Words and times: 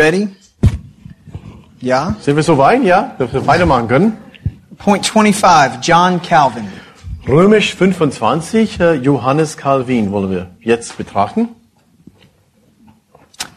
Ready? 0.00 0.28
Ja. 1.80 2.16
Sind 2.20 2.36
wir 2.36 2.42
so 2.42 2.56
weit, 2.56 2.82
ja? 2.84 3.14
Dass 3.18 3.32
wir 3.32 3.46
weitermachen 3.46 3.86
können? 3.86 4.16
Point 4.78 5.06
25, 5.06 5.80
John 5.82 6.22
Calvin. 6.22 6.66
Römisch 7.28 7.74
25, 7.74 8.80
äh, 8.80 8.94
Johannes 8.94 9.58
Calvin 9.58 10.10
wollen 10.10 10.30
wir 10.30 10.50
jetzt 10.60 10.96
betrachten. 10.96 11.50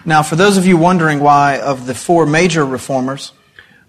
Now, 0.03 0.21
for 0.21 0.38
those 0.38 0.59
of 0.59 0.66
you 0.66 0.77
wondering 0.77 1.21
why 1.21 1.58
of 1.61 1.86
the 1.88 1.94
four 1.94 2.25
major 2.25 2.69
reformers, 2.69 3.33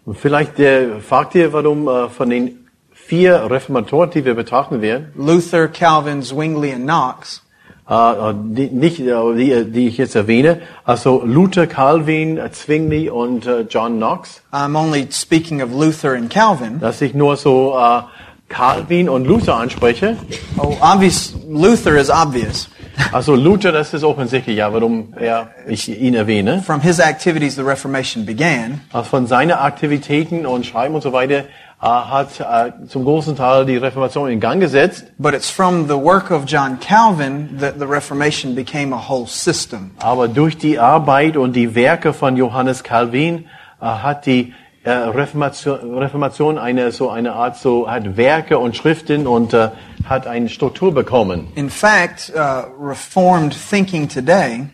Und 0.04 0.16
vielleicht 0.16 0.60
äh, 0.60 1.00
fragt 1.00 1.34
ihr, 1.34 1.52
warum 1.52 1.88
äh, 1.88 2.08
von 2.08 2.30
den 2.30 2.68
vier 2.92 3.50
Reformatoren, 3.50 4.10
die 4.10 4.24
wir 4.24 4.34
betrachten 4.34 4.80
werden, 4.80 5.12
Luther, 5.16 5.66
Calvin, 5.66 6.22
Zwingli, 6.22 6.72
and 6.72 6.84
Knox, 6.84 7.42
die, 7.88 8.68
nicht 8.68 9.00
äh, 9.00 9.34
die, 9.36 9.70
die 9.70 9.88
ich 9.88 9.98
jetzt 9.98 10.14
erwähne, 10.14 10.60
also 10.84 11.22
Luther, 11.24 11.66
Calvin, 11.66 12.40
Zwingli 12.50 13.10
und 13.10 13.46
äh, 13.46 13.66
John 13.68 13.96
Knox, 13.96 14.42
I'm 14.52 14.74
only 14.74 15.06
speaking 15.10 15.62
of 15.62 15.70
Luther 15.70 16.12
and 16.14 16.30
Calvin. 16.30 16.80
dass 16.80 17.02
ich 17.02 17.12
nur 17.12 17.36
so 17.36 17.76
äh, 17.78 18.02
Calvin 18.48 19.08
und 19.08 19.26
Luther 19.26 19.56
anspreche. 19.56 20.16
Oh, 20.56 20.76
obvious, 20.80 21.34
Luther 21.48 21.96
is 21.96 22.08
obvious. 22.08 22.68
Also 23.12 23.34
Luther, 23.34 23.72
das 23.72 23.92
ist 23.92 24.04
offensichtlich, 24.04 24.56
ja, 24.58 24.72
warum 24.72 25.12
er, 25.16 25.50
ich 25.66 25.88
ihn 25.88 26.14
erwähne. 26.14 26.62
From 26.62 26.80
his 26.80 27.00
activities, 27.00 27.56
the 27.56 27.62
Reformation 27.62 28.24
began. 28.24 28.80
Also 28.92 29.10
von 29.10 29.26
seinen 29.26 29.52
Aktivitäten 29.52 30.46
und 30.46 30.64
Schreiben 30.64 30.94
und 30.94 31.02
so 31.02 31.12
weiter 31.12 31.44
hat 31.80 32.40
äh, 32.40 32.86
zum 32.88 33.04
großen 33.04 33.36
Teil 33.36 33.66
die 33.66 33.76
Reformation 33.76 34.30
in 34.30 34.40
Gang 34.40 34.60
gesetzt. 34.60 35.04
But 35.18 35.34
it's 35.34 35.50
from 35.50 35.86
the 35.86 35.94
work 35.94 36.30
of 36.30 36.44
John 36.46 36.78
Calvin 36.80 37.58
that 37.60 37.74
the 37.78 37.86
Reformation 37.86 38.54
became 38.54 38.94
a 38.94 39.08
whole 39.08 39.26
system. 39.26 39.90
Aber 39.98 40.28
durch 40.28 40.56
die 40.56 40.78
Arbeit 40.78 41.36
und 41.36 41.54
die 41.54 41.74
Werke 41.74 42.12
von 42.12 42.36
Johannes 42.36 42.82
Calvin 42.82 43.46
äh, 43.80 43.84
hat 43.84 44.26
die 44.26 44.54
äh, 44.84 44.90
Reformation, 44.90 45.98
Reformation 45.98 46.58
eine 46.58 46.92
so 46.92 47.10
eine 47.10 47.32
Art 47.32 47.56
so 47.56 47.90
hat 47.90 48.16
Werke 48.16 48.58
und 48.58 48.76
Schriften 48.76 49.26
und 49.26 49.52
äh, 49.52 49.70
hat 50.08 50.26
eine 50.26 50.48
Struktur 50.48 50.92
bekommen. 50.92 51.48
In 51.54 51.70
fact, 51.70 52.32
uh, 52.34 52.64
Reformed 52.78 53.54
thinking 53.70 54.08
today 54.08 54.68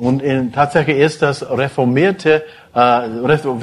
Und 0.00 0.22
in, 0.22 0.50
Tatsache 0.50 0.92
ist 0.92 1.20
das 1.20 1.42
reformierte 1.42 2.42
äh, 2.72 2.80
Reto, 2.80 3.58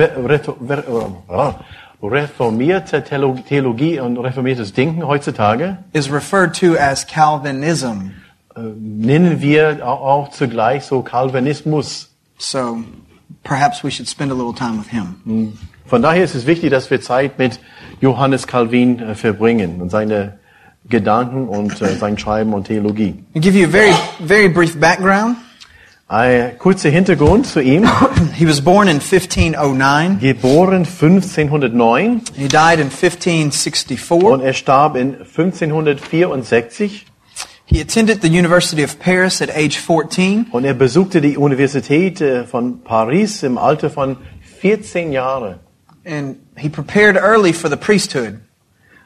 reformierte 2.02 3.04
Theolo- 3.04 3.38
Theologie 3.48 4.00
und 4.00 4.18
reformiertes 4.18 4.74
Denken 4.74 5.06
heutzutage 5.08 5.78
is 5.94 6.12
referred 6.12 6.54
to 6.60 6.76
as 6.78 7.06
Calvinism. 7.08 8.12
äh, 8.56 8.60
nennen 8.80 9.42
wir 9.42 9.80
au- 9.86 9.90
auch 10.06 10.30
zugleich 10.32 10.84
so 10.84 11.02
Calvinismus. 11.02 12.10
So 12.38 12.80
perhaps 13.44 13.84
we 13.84 13.90
should 13.92 14.08
spend 14.10 14.32
a 14.32 14.36
little 14.36 14.54
time 14.54 14.78
with 14.80 14.90
him. 14.90 15.54
Von 15.86 16.02
daher 16.02 16.24
ist 16.24 16.36
es 16.36 16.46
wichtig, 16.46 16.70
dass 16.72 16.90
wir 16.92 17.02
Zeit 17.02 17.40
mit 17.40 17.60
Johannes 18.02 18.46
Calvin 18.46 19.00
äh, 19.00 19.16
verbringen 19.16 19.82
und 19.82 19.90
seine 19.90 20.38
Gedanken 20.90 21.48
und 21.48 21.82
äh, 21.82 21.96
sein 21.96 22.18
Schreiben 22.18 22.54
und 22.54 22.66
Theologie. 22.68 23.24
I'll 23.36 23.42
give 23.42 23.58
you 23.58 23.66
a 23.68 23.70
very, 23.72 23.94
very 24.26 24.50
brief 24.50 24.80
background. 24.80 25.38
Ein 26.10 26.58
kurzer 26.58 26.90
Hintergrund 26.90 27.48
zu 27.48 27.60
ihm. 27.60 27.86
He 28.34 28.48
was 28.48 28.62
born 28.62 28.88
in 28.88 29.02
1509. 29.02 30.20
Geboren 30.20 30.86
1509 30.86 32.22
He 32.34 32.48
died 32.48 32.80
in 32.80 32.90
1564. 32.90 34.24
und 34.24 34.42
er 34.42 34.54
starb 34.54 34.96
in 34.96 35.16
1564 35.16 37.06
He 37.66 37.82
attended 37.82 38.22
the 38.22 38.30
University 38.30 38.86
of 38.86 38.98
Paris 39.00 39.42
at 39.42 39.50
age 39.50 39.78
14. 39.78 40.48
und 40.52 40.64
er 40.64 40.74
besuchte 40.74 41.20
die 41.20 41.36
Universität 41.36 42.22
äh, 42.22 42.46
von 42.46 42.82
Paris 42.84 43.44
im 43.44 43.58
Alter 43.58 43.90
von 43.90 44.16
14 44.62 45.12
Jahren. 45.12 45.56
And 46.06 46.38
he 46.56 46.70
prepared 46.70 47.18
early 47.18 47.52
for 47.52 47.70
the 47.70 47.76
priesthood. 47.76 48.36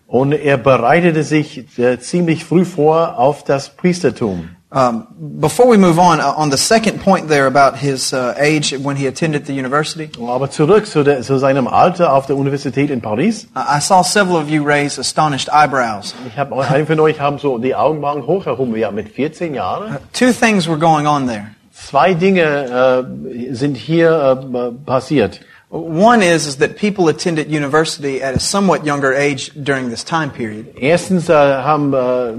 Und 0.06 0.33
er 0.33 0.57
bereitete 0.57 1.23
sich 1.23 1.79
äh, 1.79 2.00
ziemlich 2.00 2.45
früh 2.45 2.63
vor 2.63 3.18
auf 3.18 3.44
das 3.44 3.75
Priestertum. 3.75 4.50
Um, 4.73 5.05
before 5.41 5.67
we 5.67 5.75
move 5.75 5.99
on, 5.99 6.21
uh, 6.21 6.31
on 6.37 6.49
the 6.49 6.57
second 6.57 7.01
point 7.01 7.27
there 7.27 7.45
about 7.45 7.77
his 7.77 8.13
uh, 8.13 8.33
age 8.37 8.71
when 8.71 8.95
he 8.95 9.05
attended 9.05 9.45
the 9.45 9.51
university, 9.51 10.09
Aber 10.17 10.49
zurück 10.49 10.87
zu, 10.87 11.03
der, 11.03 11.21
zu 11.23 11.37
seinem 11.39 11.67
Alter 11.67 12.13
auf 12.13 12.25
der 12.25 12.37
Universität 12.37 12.89
in 12.89 13.01
Paris. 13.01 13.47
I 13.53 13.77
I 13.77 13.79
saw 13.79 14.01
several 14.01 14.37
of 14.37 14.49
you 14.49 14.63
raise 14.63 14.97
astonished 14.97 15.49
eyebrows. 15.51 16.15
Ich 16.25 16.37
habe 16.37 16.55
einige 16.55 16.85
von 16.85 17.01
euch 17.01 17.19
haben 17.19 17.37
so 17.37 17.57
die 17.57 17.75
Augenbrauen 17.75 18.25
hoch 18.25 18.45
herum. 18.45 18.73
Ja, 18.77 18.91
mit 18.91 19.09
14 19.09 19.53
Jahren. 19.53 19.97
Two 20.13 20.31
things 20.31 20.69
were 20.69 20.79
going 20.79 21.05
on 21.05 21.27
there. 21.27 21.47
Zwei 21.73 22.13
Dinge 22.13 22.41
äh, 22.41 23.53
sind 23.53 23.75
hier 23.75 24.39
äh, 24.53 24.71
passiert. 24.85 25.41
One 25.69 26.23
is, 26.23 26.47
is 26.47 26.57
that 26.57 26.77
people 26.77 27.09
attended 27.09 27.49
university 27.49 28.21
at 28.21 28.35
a 28.35 28.39
somewhat 28.39 28.85
younger 28.85 29.13
age 29.13 29.51
during 29.53 29.89
this 29.89 30.05
time 30.05 30.29
period. 30.29 30.67
Erstens 30.77 31.27
äh, 31.27 31.33
haben 31.33 31.93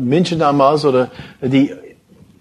Menschen 0.09 0.39
damals 0.39 0.87
oder 0.87 1.11
die 1.43 1.73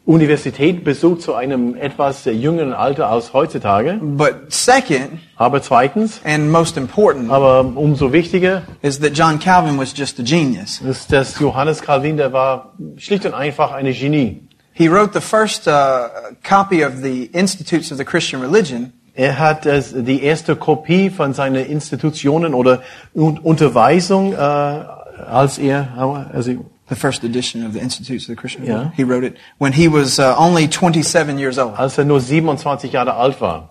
Universität 0.06 0.84
besucht 0.84 1.22
zu 1.22 1.36
einem 1.36 1.76
etwas 1.76 2.26
jüngeren 2.26 2.74
Alter 2.74 3.10
als 3.10 3.34
heutzutage. 3.34 4.00
But 4.02 4.52
second, 4.52 5.20
Aber 5.36 5.62
zweitens, 5.62 6.22
and 6.24 6.52
most 6.52 6.76
important, 6.76 7.30
aber 7.32 7.60
umso 7.76 8.12
wichtiger, 8.12 8.64
is 8.82 9.00
that 9.00 9.16
John 9.16 9.40
Calvin 9.40 9.78
was 9.78 9.94
just 9.96 10.20
a 10.20 10.24
genius. 10.24 10.82
ist, 10.82 11.12
dass 11.14 11.40
Johannes 11.40 11.82
Calvin, 11.82 12.18
der 12.18 12.34
war 12.34 12.74
schlicht 12.98 13.26
und 13.26 13.34
einfach 13.34 13.72
eine 13.72 13.94
Genie. 13.94 14.48
He 14.74 14.90
wrote 14.90 15.12
the 15.14 15.22
first 15.22 15.68
uh, 15.68 16.10
copy 16.44 16.84
of 16.84 16.94
the 17.04 17.26
Institutes 17.26 17.92
of 17.92 17.98
the 17.98 18.06
Christian 18.06 18.42
Religion 18.42 18.94
Er 19.14 19.40
hat 19.40 19.66
das, 19.66 19.94
die 19.94 20.24
erste 20.24 20.56
Kopie 20.56 21.10
von 21.10 21.34
seinen 21.34 21.66
Institutionen 21.66 22.54
oder 22.54 22.82
Un 23.14 23.40
Unterweisung, 23.40 24.34
äh, 24.34 24.36
als 24.38 25.58
er, 25.58 25.90
also, 26.34 26.52
the 26.92 26.96
first 26.96 27.24
edition 27.24 27.66
of 27.66 27.74
the 27.74 27.80
Institutes 27.80 28.26
of 28.26 28.36
the 28.36 28.36
Christian 28.36 28.66
Yeah. 28.66 28.74
Religion. 28.74 28.94
He 28.98 29.04
wrote 29.04 29.24
it 29.24 29.38
when 29.60 29.74
he 29.74 29.88
was 29.88 30.20
uh, 30.20 30.36
only 30.38 30.68
27 30.68 31.40
years 31.40 31.58
old. 31.58 31.74
als 31.78 31.98
er 31.98 32.04
nur 32.06 32.20
27 32.20 32.92
Jahre 32.92 33.14
alt 33.16 33.40
war. 33.40 33.70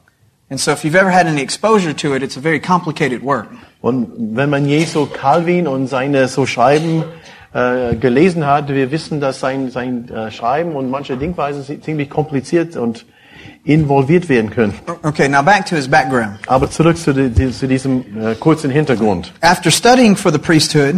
And 0.51 0.59
so 0.59 0.73
if 0.73 0.83
you've 0.85 0.97
ever 0.99 1.11
had 1.13 1.27
any 1.27 1.43
exposure 1.43 1.95
to 1.95 2.15
it, 2.15 2.23
it's 2.25 2.37
a 2.37 2.41
very 2.41 2.59
complicated 2.59 3.23
work. 3.23 3.47
Und 3.83 4.09
wenn 4.37 4.51
man 4.51 4.67
je 4.67 4.85
so 4.85 5.07
Calvin 5.07 5.69
und 5.69 5.87
seine 5.87 6.27
so 6.29 6.45
Schreiben 6.45 7.05
äh, 7.53 7.95
gelesen 7.95 8.45
hat, 8.47 8.69
wir 8.69 8.91
wissen, 8.91 9.21
dass 9.21 9.39
sein, 9.39 9.71
sein 9.71 10.09
äh, 10.09 10.31
Schreiben 10.33 10.75
und 10.75 10.91
manche 10.91 11.17
Denkweisen 11.17 11.83
ziemlich 11.83 12.11
kompliziert 12.11 12.77
und 12.77 13.05
involviert 13.65 14.29
werden 14.29 14.51
können. 14.51 14.75
Okay, 15.03 15.29
now 15.29 15.43
back 15.43 15.67
to 15.67 15.77
his 15.77 15.87
background. 15.89 16.39
Aber 16.47 16.71
zurück 16.71 16.97
zu, 16.97 17.13
die, 17.13 17.53
zu 17.53 17.69
diesem 17.69 18.05
äh, 18.21 18.35
kurzen 18.35 18.71
Hintergrund. 18.71 19.33
After 19.43 19.71
studying 19.71 20.17
for 20.17 20.33
the 20.33 20.39
priesthood, 20.39 20.97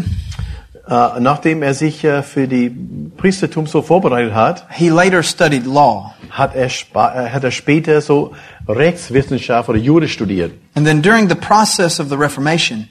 Äh, 0.88 1.20
nachdem 1.20 1.62
er 1.62 1.74
sich 1.74 2.02
äh, 2.02 2.22
für 2.22 2.48
die 2.48 2.68
Priestertum 3.16 3.66
so 3.66 3.82
vorbereitet 3.82 4.34
hat, 4.34 4.66
he 4.70 4.88
later 4.88 5.22
studied 5.22 5.64
law. 5.64 6.12
hat 6.30 6.56
er, 6.56 6.66
äh, 6.66 7.30
hat 7.30 7.44
er 7.44 7.52
später 7.52 8.00
so 8.00 8.32
Rechtswissenschaft 8.66 9.68
oder 9.68 9.78
Jure 9.78 10.08
studiert. 10.08 10.52
And 10.74 10.84
then 10.84 11.00
during 11.00 11.28
the 11.28 11.36
process 11.36 12.00
of 12.00 12.08
the 12.08 12.16
Reformation, 12.16 12.88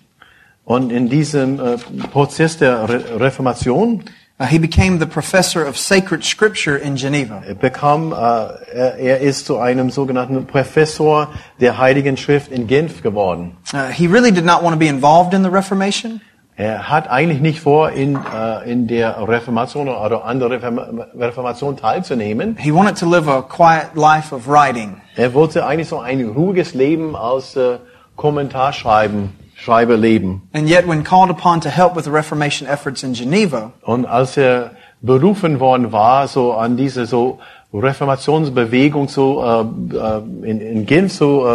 Und 0.64 0.92
in 0.92 1.10
diesem 1.10 1.60
äh, 1.60 1.78
Prozess 2.12 2.58
der 2.58 2.88
Re 2.88 3.20
Reformation 3.20 4.04
Uh, 4.40 4.46
he 4.46 4.58
became 4.58 4.98
the 4.98 5.06
professor 5.06 5.64
of 5.64 5.78
sacred 5.78 6.24
scripture 6.24 6.76
in 6.76 6.96
Geneva. 6.96 7.44
Er 7.46 7.54
bekam, 7.54 8.12
er, 8.12 8.98
er 8.98 9.20
ist 9.20 9.46
zu 9.46 9.60
einem 9.60 9.92
sogenannten 9.92 10.48
Professor 10.48 11.28
der 11.60 11.78
Heiligen 11.78 12.18
Schrift 12.18 12.52
in 12.52 12.66
Genf 12.66 13.04
geworden. 13.04 13.56
Uh, 13.72 13.92
he 13.92 14.08
really 14.08 14.32
did 14.32 14.44
not 14.44 14.64
want 14.64 14.74
to 14.74 14.80
be 14.80 14.88
involved 14.88 15.36
in 15.36 15.44
the 15.44 15.50
Reformation. 15.50 16.22
Er 16.58 16.90
hat 16.90 17.10
eigentlich 17.10 17.42
nicht 17.42 17.62
vor, 17.62 17.92
in, 17.92 18.16
äh, 18.16 18.70
in 18.70 18.88
der 18.88 19.28
Reformation 19.28 19.88
oder 19.88 20.26
an 20.26 20.40
der 20.40 20.50
Reform 20.50 20.80
Reformation 21.18 21.78
teilzunehmen. 21.78 22.58
He 22.60 22.74
wanted 22.74 22.98
to 22.98 23.10
live 23.10 23.28
a 23.28 23.42
quiet 23.42 23.96
life 23.96 24.36
of 24.36 24.48
writing. 24.48 24.98
Er 25.16 25.34
wollte 25.34 25.66
eigentlich 25.66 25.88
so 25.88 26.00
ein 26.00 26.24
ruhiges 26.28 26.74
Leben 26.74 27.16
als 27.16 27.56
äh, 27.56 27.78
Kommentarschreiben, 28.16 29.30
Schreiber 29.56 29.96
leben. 29.96 30.44
And 30.54 30.70
yet, 30.70 30.88
when 30.88 31.04
called 31.04 31.30
upon 31.30 31.62
to 31.62 31.70
help 31.70 31.96
with 31.96 32.04
the 32.04 32.12
Reformation 32.12 32.68
efforts 32.68 33.02
in 33.02 33.14
Geneva, 33.14 33.72
Und 33.84 34.06
als 34.06 34.36
er 34.36 34.72
berufen 35.02 35.60
worden 35.60 35.92
war, 35.92 36.28
so 36.28 36.54
an 36.54 36.78
diese 36.78 37.06
so 37.06 37.40
Reformationsbewegung 37.74 39.08
so 39.08 39.42
äh, 39.42 40.48
in, 40.48 40.60
in 40.60 40.86
Genf 40.86 41.14
so 41.14 41.48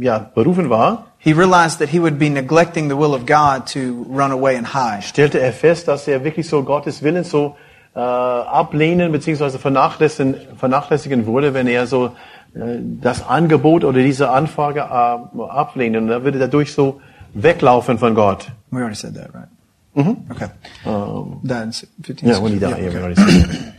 ja 0.00 0.30
berufen 0.34 0.70
war, 0.70 1.06
he 1.18 1.32
realized 1.32 1.78
that 1.78 1.90
he 1.90 2.00
would 2.00 2.18
be 2.18 2.30
neglecting 2.30 2.88
the 2.88 2.96
will 2.96 3.14
of 3.14 3.26
God 3.26 3.66
to 3.66 4.06
run 4.08 4.32
away 4.32 4.56
and 4.56 4.68
hide. 4.74 5.02
stellte 5.02 5.38
er 5.40 5.52
fest, 5.52 5.88
dass 5.88 6.08
er 6.08 6.24
wirklich 6.24 6.48
so 6.48 6.62
Gottes 6.62 7.02
Willen 7.02 7.24
so 7.24 7.56
äh, 7.94 7.98
ablehnen 8.00 9.12
bzw. 9.12 9.58
vernachlässigen, 9.58 10.36
vernachlässigen 10.56 11.26
würde, 11.26 11.54
wenn 11.54 11.66
er 11.66 11.86
so 11.86 12.06
äh, 12.54 12.78
das 13.00 13.26
Angebot 13.26 13.84
oder 13.84 14.00
diese 14.00 14.30
Anfrage 14.30 14.80
äh, 14.80 15.42
ablehnen. 15.42 16.04
Und 16.04 16.08
dann 16.08 16.24
würde 16.24 16.38
er 16.38 16.46
dadurch 16.46 16.72
so 16.72 17.00
weglaufen 17.34 17.98
von 17.98 18.14
Gott. 18.14 18.50
We 18.70 18.80
already 18.80 18.94
said 18.94 19.14
that, 19.14 19.34
right? 19.34 19.48
Mm-hmm. 19.96 20.30
Okay. 20.30 20.48
That's 21.44 21.86
15. 22.02 22.28
Ja, 22.28 22.40
when 22.40 22.52
he 22.52 22.60
died, 22.60 22.78
Yeah, 22.78 22.84
yeah, 22.84 22.92
we 22.92 22.98
already 22.98 23.16
said 23.16 23.26
that. 23.28 23.74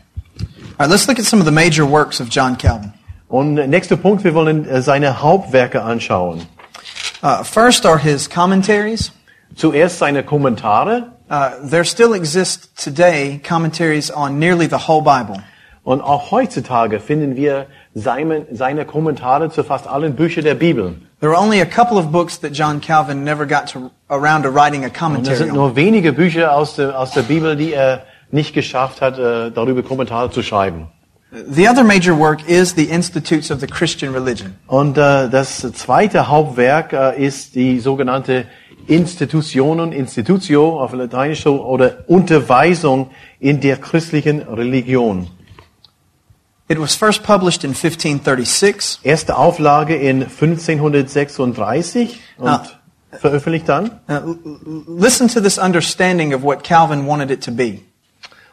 All 0.78 0.88
right, 0.88 0.90
let's 0.90 1.08
look 1.08 1.20
at 1.20 1.26
some 1.26 1.40
of 1.40 1.46
the 1.46 1.52
major 1.52 1.86
works 1.86 2.20
of 2.20 2.30
John 2.30 2.56
Calvin. 2.58 2.92
Und 3.32 3.56
der 3.56 3.68
nächste 3.68 3.98
Punkt, 3.98 4.24
wir 4.24 4.36
wollen 4.36 4.68
äh, 4.68 4.82
seine 4.82 5.24
Hauptwerke 5.24 5.82
anschauen. 5.82 6.42
Uh, 7.24 7.44
first 7.44 7.86
are 7.86 7.98
his 7.98 8.30
commentaries. 8.30 9.12
Zuerst 9.56 10.00
seine 10.00 10.24
Kommentare 10.24 11.12
Uh, 11.32 11.52
there 11.64 11.86
still 11.86 12.14
exist 12.14 12.76
today 12.76 13.40
commentaries 13.42 14.12
on 14.12 14.38
nearly 14.38 14.68
the 14.68 14.78
whole 14.90 15.02
Bible. 15.02 15.42
und 15.84 16.02
auch 16.02 16.30
heutzutage 16.32 17.00
finden 17.00 17.38
wir 17.38 17.68
seine, 17.94 18.46
seine 18.52 18.86
Kommentare 18.86 19.50
zu 19.50 19.64
fast 19.64 19.88
allen 19.88 20.16
Büchern 20.16 20.44
der 20.44 20.56
Bibel. 20.56 20.96
There 21.22 21.32
are 21.32 21.42
only 21.42 21.62
a 21.62 21.66
couple 21.66 21.98
of 21.98 22.12
books 22.12 22.38
that 22.42 22.52
John 22.52 22.82
Calvin 22.82 23.24
never 23.24 23.46
got 23.48 23.68
to, 23.68 23.92
around 24.10 24.44
to 24.44 24.50
writing 24.50 24.84
a 24.84 24.88
Und 24.88 24.92
es 24.92 25.00
commentary 25.00 25.38
sind 25.38 25.54
nur 25.54 25.76
wenige 25.78 26.12
Bücher 26.12 26.54
aus 26.54 26.76
der, 26.76 27.00
aus 27.00 27.12
der 27.12 27.22
Bibel, 27.22 27.56
die 27.56 27.72
er 27.72 28.04
nicht 28.32 28.54
geschafft 28.54 29.00
hat, 29.00 29.18
äh, 29.18 29.52
darüber 29.52 29.84
Kommentare 29.84 30.32
zu 30.32 30.44
schreiben. 30.44 30.88
The 31.32 31.70
other 31.70 31.84
major 31.86 32.14
work 32.14 32.48
is 32.50 32.76
the 32.76 32.90
Institutes 32.90 33.52
of 33.52 33.62
the 33.62 33.68
Christian 33.68 34.14
Religion. 34.14 34.56
Und 34.68 34.98
äh, 34.98 35.30
das 35.30 35.60
zweite 35.74 36.28
Hauptwerk 36.28 36.92
äh, 36.92 37.26
ist 37.26 37.56
die 37.56 37.80
sogenannte 37.80 38.46
Institutionen, 38.88 39.94
Institutio 39.94 40.82
auf 40.82 40.92
Lateinisch 40.92 41.46
oder 41.46 42.04
Unterweisung 42.08 43.12
in 43.40 43.62
der 43.62 43.78
christlichen 43.78 44.42
Religion. 44.42 45.28
It 46.68 46.80
was 46.80 46.96
first 46.96 47.24
published 47.24 47.64
in 47.64 47.72
1536. 47.72 49.00
Erste 49.04 49.38
Auflage 49.38 49.96
in 49.96 50.24
1536 50.24 52.20
und 52.38 52.48
Ah. 52.48 52.64
veröffentlicht 53.20 53.70
dann. 53.70 54.00
Uh, 54.10 54.36
listen 54.88 55.28
to 55.30 55.40
this 55.40 55.58
understanding 55.58 56.34
of 56.34 56.44
what 56.44 56.64
Calvin 56.64 57.06
wanted 57.08 57.30
it 57.32 57.42
to 57.44 57.52
be. 57.52 57.82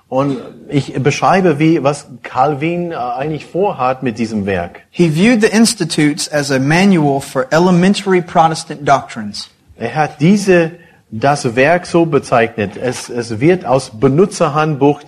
Und 0.09 0.39
ich 0.69 0.95
beschreibe, 1.03 1.59
wie, 1.59 1.83
was 1.83 2.09
Calvin 2.23 2.93
äh, 2.93 2.95
eigentlich 2.95 3.45
vorhat 3.45 4.03
mit 4.03 4.19
diesem 4.19 4.47
Werk. 4.47 4.83
He 4.91 5.11
viewed 5.11 5.43
the 5.43 5.49
Institutes 5.49 6.33
as 6.33 6.51
a 6.51 6.59
manual 6.59 7.21
for 7.21 7.47
elementary 7.51 8.23
Protestant 8.23 8.89
doctrines. 8.89 9.51
Er 9.77 9.95
hat 9.95 10.21
diese, 10.21 10.73
das 11.11 11.55
Werk 11.57 11.87
so 11.87 12.07
bezeichnet. 12.07 12.77
Es, 12.77 13.11
es 13.11 13.39
wird 13.41 13.67
aus 13.67 14.01
Benutzerhandbuch 14.01 15.03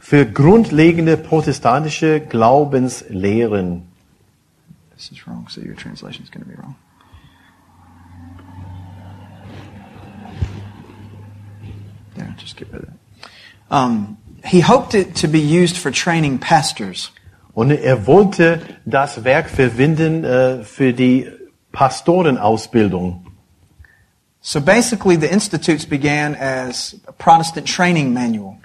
für 0.00 0.24
grundlegende 0.24 1.18
protestantische 1.18 2.20
Glaubenslehren. 2.20 3.82
This 4.96 5.12
is 5.12 5.26
wrong, 5.26 5.46
so 5.48 5.60
your 5.60 5.76
translation 5.76 6.24
is 6.24 6.30
going 6.30 6.42
to 6.42 6.50
be 6.50 6.56
wrong. 6.56 6.74
There, 12.16 12.34
just 12.38 12.56
get 12.56 12.72
rid 12.72 12.82
of 12.82 12.88
that. 12.88 12.98
Um, 13.70 14.17
he 14.44 14.60
hoped 14.60 14.94
it 14.94 15.14
to 15.16 15.28
be 15.28 15.40
used 15.40 15.76
for 15.76 15.90
training 15.90 16.38
pastors. 16.38 17.12
Und 17.54 17.70
er 17.72 18.06
wollte 18.06 18.60
das 18.84 19.24
Werk 19.24 19.50
verwenden 19.50 20.24
äh, 20.24 20.62
für 20.62 20.92
die 20.92 21.26
Pastorenausbildung. 21.72 23.24
So 24.40 24.60
basically, 24.60 25.16
the 25.16 25.26
Institutes 25.26 25.84
began 25.84 26.36
as 26.36 26.96
a 27.06 27.12
Protestant 27.12 27.66
training 27.66 28.14
manual. 28.14 28.56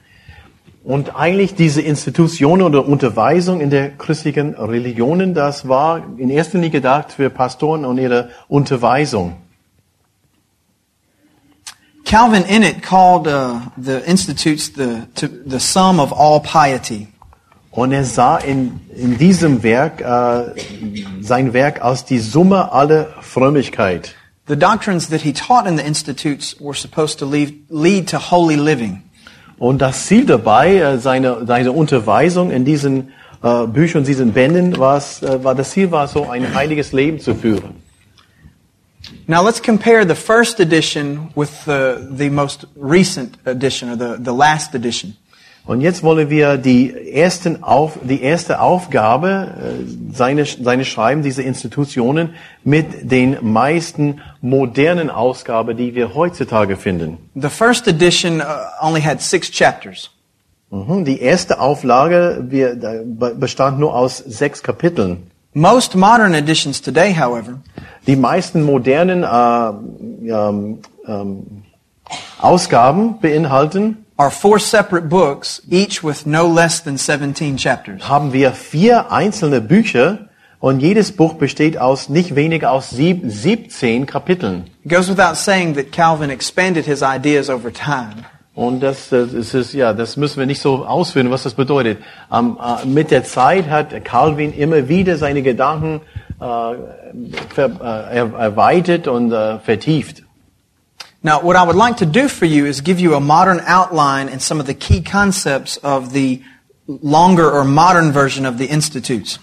Und 0.84 1.16
eigentlich 1.16 1.56
diese 1.56 1.82
Institution 1.82 2.62
oder 2.62 2.86
Unterweisung 2.86 3.62
in 3.62 3.70
der 3.70 3.92
christlichen 3.92 4.54
Religionen, 4.54 5.34
das 5.34 5.68
war 5.68 6.04
in 6.18 6.30
erster 6.30 6.58
Linie 6.58 6.72
gedacht 6.72 7.14
für 7.14 7.30
Pastoren 7.30 7.86
und 7.86 7.98
ihre 7.98 8.30
Unterweisung. 8.50 9.38
Calvin 12.06 12.44
in 12.44 12.64
it 12.64 12.82
called 12.84 13.28
uh, 13.28 13.62
the 13.78 14.04
Institutes 14.06 14.70
the, 14.70 15.08
to, 15.16 15.28
the 15.28 15.60
sum 15.60 16.00
of 16.00 16.12
all 16.12 16.40
piety. 16.42 17.08
Und 17.72 17.92
er 17.92 18.06
sah 18.06 18.38
in, 18.38 18.82
in 18.96 19.18
diesem 19.18 19.64
Werk 19.64 20.00
äh, 20.02 20.54
sein 21.22 21.54
Werk 21.54 21.82
als 21.82 22.06
die 22.06 22.20
Summe 22.20 22.72
aller 22.72 23.08
Frömmigkeit. 23.22 24.14
The 24.48 24.56
doctrines 24.56 25.10
that 25.10 25.22
he 25.22 25.34
taught 25.34 25.66
in 25.66 25.78
the 25.78 25.84
Institutes 25.84 26.56
were 26.60 26.76
supposed 26.76 27.18
to 27.20 27.26
lead, 27.26 27.66
lead 27.70 28.10
to 28.10 28.20
holy 28.20 28.56
living. 28.56 29.02
Und 29.58 29.82
das 29.82 30.06
Ziel 30.06 30.26
dabei, 30.26 30.76
äh, 30.76 30.98
seine, 31.00 31.46
seine 31.48 31.72
Unterweisung 31.72 32.52
in 32.52 32.66
diesen 32.66 33.14
äh, 33.42 33.66
Büchern, 33.66 34.04
diesen 34.04 34.34
Bänden, 34.34 34.78
war's, 34.78 35.24
äh, 35.24 35.44
war 35.44 35.56
das 35.56 35.72
Ziel 35.72 35.92
war 35.92 36.08
so 36.08 36.30
ein 36.30 36.54
heiliges 36.54 36.92
Leben 36.92 37.20
zu 37.20 37.34
führen. 37.34 37.83
Now 39.28 39.44
let's 39.44 39.62
compare 39.62 40.06
the 40.06 40.16
first 40.16 40.60
edition 40.60 41.30
with 41.36 41.66
the, 41.66 42.08
the 42.10 42.30
most 42.30 42.66
recent 42.76 43.38
edition, 43.46 43.90
or 43.90 43.96
the, 43.96 44.18
the 44.20 44.34
last 44.34 44.76
edition. 44.76 45.16
Und 45.66 45.80
jetzt 45.80 46.04
wollen 46.04 46.30
wir 46.30 46.58
die, 46.58 46.94
ersten 47.14 47.64
auf, 47.64 47.98
die 48.04 48.22
erste 48.22 48.60
Aufgabe, 48.60 49.54
äh, 49.58 50.14
seine, 50.14 50.46
seine 50.46 50.84
Schreiben, 50.84 51.22
diese 51.22 51.42
Institutionen, 51.42 52.36
mit 52.66 53.10
den 53.10 53.38
meisten 53.42 54.20
modernen 54.42 55.10
Ausgaben, 55.10 55.78
die 55.78 55.96
wir 55.96 56.16
heutzutage 56.16 56.76
finden. 56.76 57.18
The 57.36 57.50
first 57.50 57.88
edition 57.88 58.42
uh, 58.42 58.44
only 58.82 59.02
had 59.02 59.22
six 59.22 59.50
chapters. 59.50 60.10
Mhm. 60.70 61.06
Die 61.06 61.22
erste 61.22 61.62
Auflage 61.62 62.44
wir, 62.50 62.76
bestand 63.36 63.80
nur 63.80 63.96
aus 63.96 64.18
sechs 64.18 64.64
Kapiteln. 64.64 65.28
Most 65.54 65.96
modern 65.96 66.34
editions 66.34 66.82
today, 66.82 67.14
however, 67.14 67.60
Die 68.08 68.16
meisten 68.16 68.64
modernen 68.64 69.24
äh, 69.24 70.30
ähm, 70.30 70.80
ähm, 71.08 71.64
Ausgaben 72.40 73.20
beinhalten, 73.20 74.06
are 74.18 74.30
four 74.30 74.60
separate 74.60 75.08
books, 75.08 75.62
each 75.70 76.04
with 76.04 76.26
no 76.26 76.48
less 76.48 76.84
than 76.84 76.98
17 76.98 77.58
chapters. 77.58 78.08
haben 78.08 78.34
wir 78.34 78.52
vier 78.52 79.12
einzelne 79.12 79.62
Bücher 79.62 80.30
und 80.60 80.82
jedes 80.82 81.12
Buch 81.14 81.34
besteht 81.34 81.78
aus 81.78 82.10
nicht 82.10 82.36
weniger 82.36 82.72
aus 82.72 82.90
sieb, 82.90 83.24
17 83.26 84.06
Kapiteln. 84.06 84.66
It 84.84 84.92
goes 84.92 85.10
without 85.10 85.36
saying 85.36 85.76
that 85.76 85.92
Calvin 85.92 86.30
expanded 86.30 86.86
his 86.86 87.02
ideas 87.02 87.50
over 87.50 87.72
time. 87.72 88.26
Und 88.56 88.82
das, 88.82 89.10
das 89.10 89.34
ist 89.34 89.74
ja, 89.74 89.94
das 89.94 90.16
müssen 90.16 90.38
wir 90.38 90.46
nicht 90.46 90.62
so 90.62 90.86
ausführen, 90.86 91.32
was 91.32 91.44
das 91.44 91.56
bedeutet. 91.56 91.98
Ähm, 92.32 92.58
äh, 92.62 92.86
mit 92.86 93.10
der 93.10 93.24
Zeit 93.24 93.68
hat 93.68 94.06
Calvin 94.06 94.54
immer 94.54 94.88
wieder 94.88 95.18
seine 95.18 95.42
Gedanken 95.42 96.02
äh, 96.44 97.62
äh, 97.62 98.18
er- 98.18 98.34
erweitert 98.38 99.08
und 99.08 99.32
äh, 99.32 99.60
vertieft. 99.60 100.24
Now, 101.22 101.42
what 101.42 101.56
I 101.56 101.66
would 101.66 101.78
like 101.78 101.96
to 101.98 102.06
do 102.06 102.28
for 102.28 102.46
you 102.46 102.66
is 102.66 102.84
give 102.84 103.00
you 103.02 103.16
a 103.16 103.20
modern 103.20 103.62
outline 103.66 104.30
and 104.30 104.42
some 104.42 104.60
of 104.60 104.68
the 104.68 104.74
key 104.74 105.02
concepts 105.02 105.78
of 105.84 106.12
the 106.12 106.42
longer 106.88 107.50
or 107.50 107.64
modern 107.64 108.12
version 108.12 108.46
of 108.46 108.58
the 108.58 108.66
Institutes. 108.66 109.40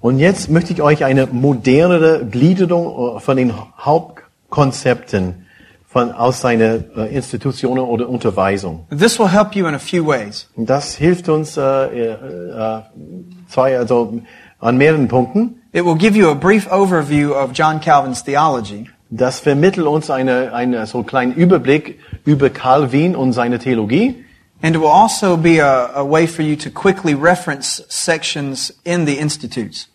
Und 0.00 0.18
jetzt 0.20 0.48
möchte 0.48 0.72
ich 0.72 0.80
euch 0.82 1.04
eine 1.04 1.26
modernere 1.26 2.24
Gliederung 2.26 3.18
von 3.20 3.36
den 3.36 3.52
Hauptkonzepten 3.78 5.46
von, 5.88 6.12
aus 6.12 6.40
seiner 6.40 6.80
Institutionen 7.10 7.80
oder 7.84 8.08
Unterweisung. 8.08 8.86
This 8.90 9.18
will 9.18 9.28
help 9.28 9.56
you 9.56 9.66
in 9.66 9.74
a 9.74 9.78
few 9.78 10.06
ways. 10.06 10.46
Das 10.56 10.94
hilft 10.94 11.28
uns 11.28 11.56
äh, 11.56 11.62
äh, 11.62 12.82
zwei, 13.48 13.78
also 13.78 14.20
an 14.60 14.76
mehreren 14.76 15.08
Punkten. 15.08 15.60
It 15.74 15.84
will 15.84 15.96
give 15.96 16.14
you 16.14 16.30
a 16.30 16.36
brief 16.36 16.68
overview 16.68 17.32
of 17.32 17.52
John 17.52 17.80
Calvin's 17.80 18.22
theology. 18.22 18.88
Das 19.10 19.40
vermittelt 19.40 19.88
uns 19.88 20.08
eine, 20.08 20.52
eine 20.52 20.86
so 20.86 20.98
einen 20.98 21.06
kleinen 21.08 21.34
Überblick 21.34 21.98
über 22.24 22.48
Calvin 22.48 23.16
und 23.16 23.32
seine 23.32 23.58
Theologie. 23.58 24.24
And 24.62 24.76
it 24.76 24.80
will 24.80 24.86
also 24.86 25.36
be 25.36 25.58
a, 25.58 25.90
a 25.96 26.04
way 26.08 26.28
for 26.28 26.42
you 26.42 26.54
to 26.54 26.70
quickly 26.70 27.12
reference 27.12 27.84
sections 27.88 28.72
in 28.84 29.04
the 29.04 29.18
institutes. 29.18 29.88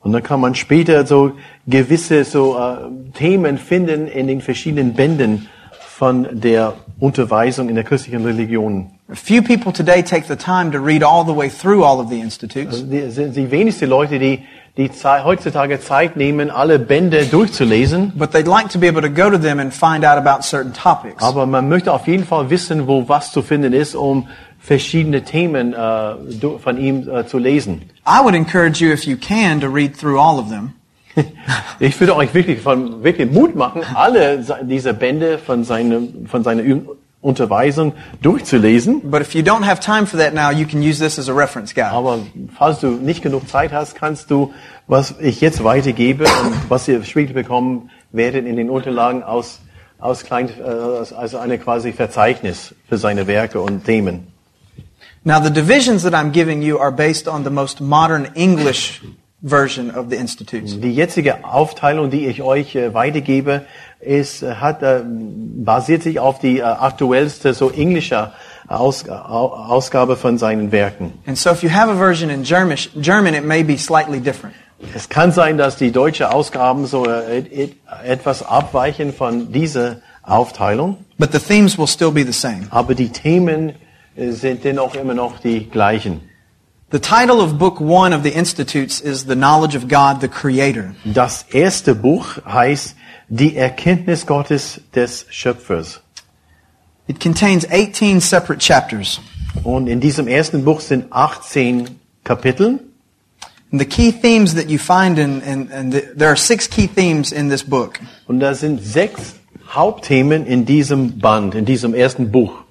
Und 0.00 0.12
dann 0.12 0.22
kann 0.22 0.40
man 0.40 0.54
später 0.54 1.04
so 1.04 1.32
gewisse 1.66 2.24
so 2.24 2.56
äh, 2.56 3.12
Themen 3.12 3.58
finden 3.58 4.08
in 4.08 4.28
den 4.28 4.40
verschiedenen 4.40 4.94
Bänden 4.94 5.50
von 5.78 6.40
der 6.40 6.74
Unterweisung 6.98 7.68
in 7.68 7.74
der 7.74 7.84
christlichen 7.84 8.24
Religion. 8.24 8.90
Few 9.12 9.42
people 9.42 9.70
today 9.70 10.02
take 10.02 10.26
the 10.26 10.36
time 10.36 10.70
to 10.72 10.78
read 10.78 11.02
all 11.02 11.26
the 11.26 11.36
way 11.36 11.50
through 11.50 11.84
all 11.84 12.00
of 12.00 12.08
the 12.08 12.20
institutes. 12.20 12.80
Also 12.80 12.86
die, 12.86 13.10
sind 13.10 13.36
die 13.36 13.50
wenigsten 13.50 13.88
Leute, 13.88 14.18
die, 14.18 14.44
die 14.76 14.90
Zei- 14.92 15.22
heutzutage 15.24 15.80
Zeit 15.80 16.16
nehmen, 16.16 16.50
alle 16.50 16.78
Bände 16.78 17.24
durchzulesen. 17.24 18.12
But 18.14 18.32
they'd 18.32 18.46
like 18.46 18.68
to 18.70 18.78
be 18.78 18.88
able 18.88 19.00
to 19.02 19.08
go 19.10 19.30
to 19.30 19.38
them 19.38 19.58
and 19.58 19.72
find 19.72 20.04
out 20.04 20.18
about 20.18 20.42
certain 20.42 20.72
topics. 20.74 21.22
Aber 21.22 21.46
man 21.46 21.68
möchte 21.68 21.92
auf 21.92 22.06
jeden 22.06 22.24
Fall 22.24 22.50
wissen, 22.50 22.86
wo 22.86 23.08
was 23.08 23.32
zu 23.32 23.42
finden 23.42 23.72
ist, 23.72 23.94
um 23.94 24.28
verschiedene 24.60 25.22
Themen 25.22 25.72
äh, 25.72 26.58
von 26.62 26.76
ihm 26.78 27.08
äh, 27.08 27.26
zu 27.26 27.38
lesen. 27.38 27.82
I 28.06 28.22
would 28.22 28.34
encourage 28.34 28.84
you, 28.84 28.92
if 28.92 29.04
you 29.04 29.16
can, 29.16 29.60
to 29.60 29.68
read 29.68 29.96
through 29.98 30.18
all 30.20 30.38
of 30.38 30.48
them. 30.50 30.72
Ich 31.78 31.98
würde 31.98 32.14
euch 32.16 32.34
wirklich, 32.34 32.60
von, 32.60 33.02
wirklich 33.02 33.30
Mut 33.30 33.54
machen, 33.54 33.82
alle 33.94 34.42
se- 34.42 34.58
diese 34.62 34.92
Bände 34.92 35.38
von, 35.38 35.64
seinem, 35.64 36.26
von 36.26 36.42
seiner 36.44 36.62
Unterweisung 37.26 37.92
durchzulesen. 38.22 39.10
But 39.10 39.20
if 39.20 39.34
you 39.34 39.42
don't 39.42 39.66
have 39.66 39.80
time 39.80 40.06
for 40.06 40.18
that 40.18 40.32
now, 40.32 40.50
you 40.50 40.66
can 40.66 40.80
use 40.80 40.98
this 40.98 41.18
as 41.18 41.28
a 41.28 41.34
reference 41.34 41.74
guide. 41.74 41.92
Aber 41.92 42.20
falls 42.56 42.80
du 42.80 42.88
nicht 42.88 43.22
genug 43.22 43.48
Zeit 43.48 43.72
hast, 43.72 43.96
kannst 43.96 44.30
du, 44.30 44.54
was 44.86 45.14
ich 45.18 45.40
jetzt 45.40 45.64
weitergebe 45.64 46.24
und 46.24 46.70
was 46.70 46.86
ihr 46.88 47.02
später 47.04 47.34
bekommen 47.34 47.90
werdet 48.12 48.46
in 48.46 48.56
den 48.56 48.70
Unterlagen 48.70 49.22
aus, 49.22 49.60
aus 49.98 50.22
klein, 50.24 50.48
äh, 50.48 50.62
also 50.62 51.38
eine 51.38 51.58
quasi 51.58 51.92
Verzeichnis 51.92 52.74
für 52.88 52.96
seine 52.96 53.26
Werke 53.26 53.60
und 53.60 53.84
Themen. 53.84 54.28
Now, 55.24 55.40
the 55.42 55.50
divisions 55.50 56.04
that 56.04 56.14
I'm 56.14 56.30
giving 56.30 56.62
you 56.62 56.78
are 56.78 56.92
based 56.92 57.26
on 57.26 57.42
the 57.42 57.50
most 57.50 57.80
modern 57.80 58.28
English 58.36 59.02
version 59.48 59.90
of 59.94 60.06
the 60.10 60.16
institutes. 60.16 60.80
Die 60.80 60.92
jetzige 60.92 61.44
Aufteilung, 61.44 62.10
die 62.10 62.26
ich 62.26 62.42
euch 62.42 62.74
äh, 62.74 62.92
weitergebe, 62.94 63.62
ist, 64.00 64.42
äh, 64.42 64.54
hat, 64.56 64.82
äh, 64.82 65.00
basiert 65.04 66.02
sich 66.02 66.18
auf 66.18 66.38
die 66.40 66.58
äh, 66.58 66.62
aktuellste, 66.62 67.54
so 67.54 67.70
englische 67.70 68.32
Aus, 68.68 69.08
Au- 69.08 69.52
Ausgabe 69.54 70.16
von 70.16 70.38
seinen 70.38 70.72
Werken. 70.72 71.12
And 71.26 71.38
so 71.38 71.50
if 71.50 71.62
you 71.62 71.70
have 71.70 71.88
a 71.88 71.94
version 71.96 72.30
in 72.30 72.42
German, 72.42 72.76
German 73.00 73.34
it 73.34 73.44
may 73.44 73.62
be 73.62 73.78
slightly 73.78 74.18
different. 74.20 74.54
Es 74.94 75.08
kann 75.08 75.30
sein, 75.32 75.56
dass 75.56 75.76
die 75.76 75.92
deutsche 75.92 76.30
Ausgaben 76.34 76.84
so 76.86 77.06
äh, 77.06 77.38
et, 77.38 77.52
et, 77.52 77.72
etwas 78.04 78.42
abweichen 78.42 79.12
von 79.14 79.52
dieser 79.52 79.98
Aufteilung, 80.22 80.96
But 81.18 81.32
the 81.32 81.38
themes 81.38 81.78
will 81.78 81.86
still 81.86 82.10
be 82.10 82.24
the 82.24 82.32
same. 82.32 82.66
aber 82.70 82.94
die 82.96 83.08
Themen 83.10 83.74
äh, 84.16 84.30
sind 84.32 84.64
dennoch 84.64 84.96
immer 84.96 85.14
noch 85.14 85.38
die 85.38 85.70
gleichen. 85.70 86.20
The 86.96 87.02
title 87.02 87.42
of 87.42 87.58
book 87.58 87.78
one 87.78 88.14
of 88.14 88.22
the 88.22 88.34
Institutes 88.34 89.02
is 89.02 89.26
The 89.26 89.34
Knowledge 89.34 89.74
of 89.74 89.86
God, 89.86 90.22
the 90.22 90.28
Creator. 90.28 90.94
Das 91.04 91.44
erste 91.52 91.94
Buch 91.94 92.38
heißt 92.46 92.94
Die 93.28 93.54
Erkenntnis 93.54 94.24
Gottes 94.24 94.80
des 94.94 95.26
Schöpfers. 95.28 96.00
It 97.06 97.20
contains 97.20 97.66
18 97.70 98.22
separate 98.22 98.62
chapters. 98.62 99.20
Und 99.62 99.88
in 99.88 100.00
diesem 100.00 100.26
ersten 100.26 100.64
Buch 100.64 100.80
sind 100.80 101.12
18 101.12 102.00
Kapitel. 102.24 102.80
And 103.70 103.78
the 103.78 103.84
key 103.84 104.10
themes 104.10 104.54
that 104.54 104.70
you 104.70 104.78
find 104.78 105.18
in, 105.18 105.42
in, 105.42 105.70
in 105.70 105.90
the, 105.90 106.00
there 106.16 106.30
are 106.30 106.36
six 106.38 106.66
key 106.66 106.86
themes 106.86 107.30
in 107.30 107.50
this 107.50 107.62
book. 107.62 108.00
Und 108.26 108.40
da 108.40 108.54
sind 108.54 108.82
sechs 108.82 109.34
Hauptthemen 109.68 110.46
in 110.46 110.64
diesem 110.64 111.18
Band, 111.18 111.54
in 111.54 111.66
diesem 111.66 111.92
ersten 111.92 112.32
Buch. 112.32 112.64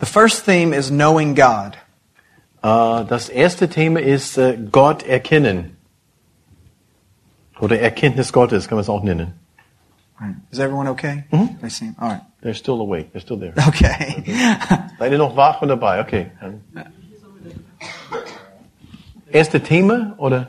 The 0.00 0.06
first 0.06 0.44
theme 0.44 0.74
is 0.74 0.90
knowing 0.90 1.36
God. 1.36 1.76
Äh, 2.62 3.04
Das 3.04 3.28
erste 3.28 3.68
Thema 3.68 4.00
ist 4.00 4.38
äh, 4.38 4.58
Gott 4.70 5.02
erkennen. 5.02 5.76
Oder 7.60 7.80
Erkenntnis 7.80 8.32
Gottes, 8.32 8.68
kann 8.68 8.76
man 8.76 8.82
es 8.82 8.88
auch 8.88 9.02
nennen. 9.02 9.32
Is 10.50 10.58
everyone 10.58 10.88
okay? 10.90 11.24
They 11.60 11.68
seem 11.68 11.94
all 11.98 12.08
right. 12.08 12.22
They're 12.42 12.54
still 12.54 12.80
awake, 12.80 13.12
they're 13.12 13.20
still 13.20 13.38
there. 13.38 13.52
Okay. 13.68 14.24
Seid 14.98 15.12
ihr 15.12 15.18
noch 15.18 15.36
wach 15.36 15.60
und 15.60 15.68
dabei? 15.68 16.00
Okay. 16.00 16.30
Erste 19.30 19.62
Thema 19.62 20.14
oder 20.16 20.48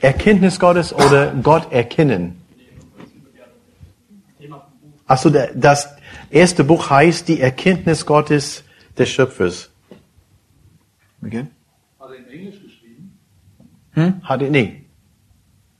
Erkenntnis 0.00 0.60
Gottes 0.60 0.92
oder 0.92 1.32
Gott 1.32 1.72
erkennen? 1.72 2.42
Achso, 5.06 5.30
das 5.30 5.88
erste 6.30 6.64
Buch 6.64 6.90
heißt 6.90 7.28
die 7.28 7.40
Erkenntnis 7.40 8.04
Gottes 8.04 8.64
des 8.98 9.08
Schöpfers. 9.08 9.70
We 11.24 11.30
good? 11.30 11.46
Hat 14.22 14.42
er, 14.42 14.50
nee. 14.50 14.80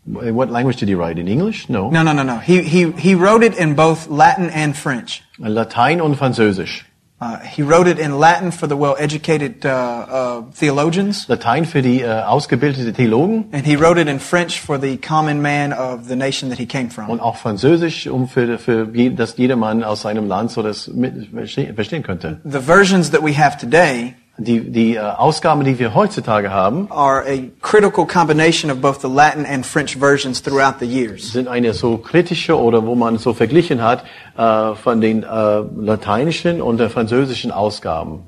What 0.06 0.50
language 0.50 0.76
did 0.76 0.88
he 0.88 0.94
write? 0.94 1.18
In 1.18 1.26
English? 1.28 1.68
No. 1.68 1.90
No, 1.90 2.02
no, 2.02 2.12
no, 2.12 2.22
no. 2.22 2.38
He, 2.38 2.62
he, 2.62 2.90
he 2.92 3.14
wrote 3.14 3.42
it 3.42 3.54
in 3.56 3.74
both 3.74 4.06
Latin 4.08 4.50
and 4.50 4.76
French. 4.76 5.22
Latein 5.38 6.00
und 6.00 6.16
Französisch. 6.16 6.84
Uh, 7.20 7.38
he 7.38 7.62
wrote 7.62 7.86
it 7.86 7.98
in 7.98 8.18
Latin 8.18 8.50
for 8.52 8.66
the 8.68 8.76
well-educated 8.76 9.64
uh, 9.64 9.68
uh, 9.70 10.42
theologians, 10.52 11.26
Latein 11.28 11.64
für 11.64 11.80
die 11.80 12.00
äh, 12.02 12.22
ausgebildete 12.22 12.92
Theologen 12.92 13.46
and 13.52 13.64
he 13.64 13.76
wrote 13.76 13.98
it 13.98 14.08
in 14.08 14.18
French 14.18 14.60
for 14.60 14.78
the 14.78 14.98
common 14.98 15.40
man 15.40 15.72
of 15.72 16.06
the 16.06 16.16
nation 16.16 16.50
that 16.50 16.58
he 16.58 16.66
came 16.66 16.90
from. 16.90 17.08
und 17.08 17.20
auch 17.20 17.36
Französisch, 17.36 18.08
um 18.08 18.28
für, 18.28 18.58
für 18.58 18.90
je- 18.92 19.10
dass 19.10 19.36
jedermann 19.38 19.84
aus 19.84 20.02
seinem 20.02 20.26
Land 20.28 20.50
so 20.50 20.62
das 20.62 20.88
mit, 20.88 21.28
verstehen 21.32 22.02
könnte. 22.02 22.40
The 22.44 22.60
versions 22.60 23.10
that 23.12 23.22
we 23.22 23.38
have 23.38 23.56
today 23.58 24.14
Die, 24.36 24.68
die 24.72 24.96
äh, 24.96 24.98
Ausgaben, 24.98 25.62
die 25.62 25.78
wir 25.78 25.94
heutzutage 25.94 26.50
haben, 26.50 26.90
are 26.90 27.24
a 27.24 27.50
critical 27.62 28.04
combination 28.04 28.68
of 28.68 28.80
both 28.80 29.00
the 29.00 29.08
Latin 29.08 29.46
and 29.46 29.64
French 29.64 29.96
versions 29.96 30.42
throughout 30.42 30.80
the 30.80 30.86
years. 30.86 31.32
sind 31.32 31.46
eine 31.46 31.72
so 31.72 31.98
kritische 31.98 32.58
oder 32.58 32.84
wo 32.84 32.96
man 32.96 33.18
so 33.18 33.32
verglichen 33.32 33.80
hat 33.80 34.04
äh, 34.36 34.74
von 34.74 35.00
den 35.00 35.22
äh, 35.22 35.26
lateinischen 35.26 36.60
und 36.60 36.78
der 36.78 36.90
französischen 36.90 37.52
Ausgaben. 37.52 38.24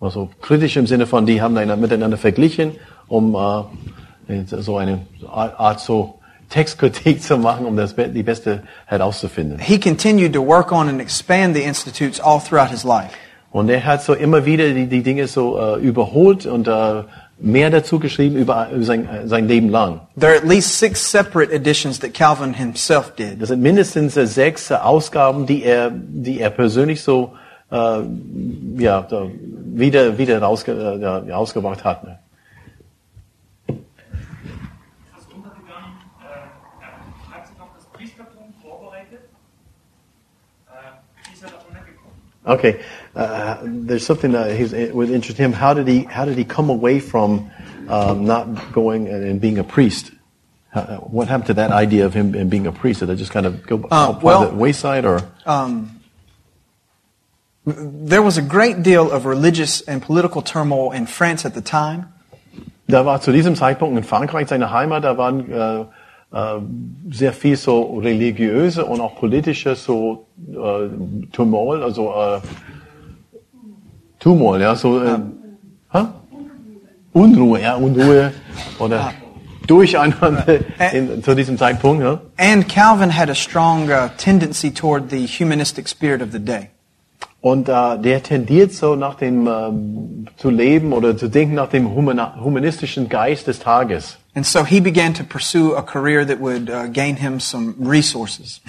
Also 0.00 0.30
kritisch 0.40 0.76
im 0.76 0.86
Sinne 0.86 1.06
von, 1.06 1.26
die 1.26 1.42
haben 1.42 1.56
einander, 1.56 1.76
miteinander 1.76 2.16
verglichen, 2.16 2.76
um 3.08 3.34
äh, 3.34 4.44
so 4.44 4.76
eine 4.76 5.06
Art 5.28 5.80
so 5.80 6.20
Textkritik 6.48 7.22
zu 7.22 7.38
machen, 7.38 7.66
um 7.66 7.76
das, 7.76 7.96
die 7.96 8.22
beste 8.22 8.62
herauszufinden. 8.86 9.58
He 9.58 9.80
continued 9.80 10.32
to 10.32 10.46
work 10.46 10.70
on 10.70 10.88
and 10.88 11.00
expand 11.00 11.56
the 11.56 11.62
institutes 11.62 12.20
all 12.20 12.40
throughout 12.40 12.70
his 12.70 12.84
life. 12.84 13.16
Und 13.52 13.68
er 13.68 13.84
hat 13.84 14.02
so 14.02 14.14
immer 14.14 14.46
wieder 14.46 14.72
die, 14.72 14.86
die 14.86 15.02
Dinge 15.02 15.26
so 15.26 15.58
äh, 15.58 15.78
überholt 15.78 16.46
und 16.46 16.66
äh, 16.68 17.02
mehr 17.38 17.68
dazu 17.68 17.98
geschrieben 17.98 18.36
über, 18.36 18.70
über 18.70 18.84
sein, 18.84 19.06
äh, 19.06 19.28
sein 19.28 19.46
Leben 19.46 19.68
lang. 19.68 20.00
There 20.18 20.32
are 20.32 20.38
at 20.38 20.48
least 20.48 20.78
six 20.78 21.10
separate 21.10 21.52
editions 21.52 21.98
that 22.00 22.14
Calvin 22.14 22.54
himself 22.54 23.14
did. 23.14 23.42
Das 23.42 23.50
sind 23.50 23.60
mindestens 23.60 24.16
äh, 24.16 24.26
sechs 24.26 24.70
äh, 24.70 24.74
Ausgaben, 24.74 25.44
die 25.44 25.64
er, 25.64 25.90
die 25.92 26.40
er 26.40 26.48
persönlich 26.48 27.02
so 27.02 27.34
äh, 27.70 28.00
ja, 28.78 29.02
da 29.02 29.26
wieder, 29.74 30.16
wieder 30.16 30.40
rausge, 30.40 30.72
äh, 30.72 31.02
ja, 31.02 31.18
rausgebracht 31.36 31.84
hat. 31.84 32.04
Ne? 32.04 32.18
Okay, 42.44 42.76
uh, 43.14 43.58
there's 43.62 44.06
something 44.06 44.32
that 44.32 44.56
he's, 44.56 44.72
would 44.92 45.10
interest 45.10 45.38
him. 45.38 45.52
How 45.52 45.74
did 45.74 45.86
he, 45.88 46.04
how 46.04 46.24
did 46.24 46.38
he 46.38 46.44
come 46.44 46.70
away 46.70 47.00
from 47.00 47.50
um, 47.88 48.24
not 48.24 48.72
going 48.72 49.08
and, 49.08 49.40
being 49.40 49.58
a 49.58 49.64
priest? 49.64 50.12
How, 50.70 50.80
uh, 50.80 50.96
what 50.98 51.28
happened 51.28 51.46
to 51.48 51.54
that 51.54 51.70
idea 51.70 52.06
of 52.06 52.14
him 52.14 52.48
being 52.48 52.66
a 52.66 52.72
priest? 52.72 53.00
Did 53.00 53.10
it 53.10 53.16
just 53.16 53.32
kind 53.32 53.46
of 53.46 53.66
go 53.66 53.86
Uh, 53.90 54.12
by 54.12 54.22
well- 54.22 54.50
the 54.50 54.56
wayside, 54.56 55.04
or? 55.04 55.20
There 57.64 58.22
was 58.22 58.38
a 58.38 58.42
great 58.42 58.82
deal 58.82 59.08
of 59.12 59.24
religious 59.24 59.82
and 59.82 60.02
political 60.02 60.42
turmoil 60.42 60.90
in 60.90 61.06
France 61.06 61.44
at 61.46 61.54
the 61.54 61.60
time. 61.60 62.12
Da 62.88 63.04
war 63.04 63.20
zu 63.20 63.30
diesem 63.30 63.54
Zeitpunkt 63.54 63.96
in 63.96 64.02
Frankreich 64.02 64.48
seine 64.48 64.72
Heimat, 64.72 65.04
da 65.04 65.16
waren 65.16 65.48
äh, 65.48 65.84
äh, 66.32 66.60
sehr 67.10 67.32
viel 67.32 67.56
so 67.56 67.98
religiöse 67.98 68.84
und 68.84 69.00
auch 69.00 69.14
politische 69.14 69.76
so 69.76 70.26
äh, 70.50 70.88
Tumult, 71.30 71.82
also 71.82 72.12
äh, 72.12 72.40
Tumult, 74.22 74.60
ja, 74.60 74.76
so 74.76 75.02
äh, 75.02 75.18
hä? 75.92 76.04
Unruhe, 77.12 77.60
ja, 77.60 77.74
Unruhe 77.74 78.32
oder 78.78 79.12
Durcheinander 79.66 80.60
in, 80.92 81.22
zu 81.24 81.34
diesem 81.34 81.58
Zeitpunkt, 81.58 82.04
ja. 82.04 82.20
And 82.38 82.68
Calvin 82.68 83.10
had 83.10 83.30
a 83.30 83.34
strong 83.34 83.90
uh, 83.90 84.08
tendency 84.16 84.70
toward 84.70 85.10
the 85.10 85.26
humanistic 85.26 85.88
spirit 85.88 86.22
of 86.22 86.30
the 86.30 86.38
day. 86.38 86.68
Und 87.40 87.68
äh, 87.68 87.98
der 87.98 88.22
tendiert 88.22 88.72
so 88.72 88.94
nach 88.94 89.16
dem 89.16 89.48
ähm, 89.48 90.26
zu 90.36 90.50
leben 90.50 90.92
oder 90.92 91.16
zu 91.16 91.26
denken 91.26 91.56
nach 91.56 91.68
dem 91.68 91.92
humanistischen 91.92 93.08
Geist 93.08 93.48
des 93.48 93.58
Tages. 93.58 94.18
And 94.36 94.46
so 94.46 94.64
he 94.64 94.80
began 94.80 95.14
to 95.14 95.24
pursue 95.24 95.76
a 95.76 95.82
career 95.82 96.24
that 96.24 96.40
would 96.40 96.70
uh, 96.70 96.86
gain 96.92 97.16
him 97.16 97.40
some 97.40 97.74
resources. 97.80 98.62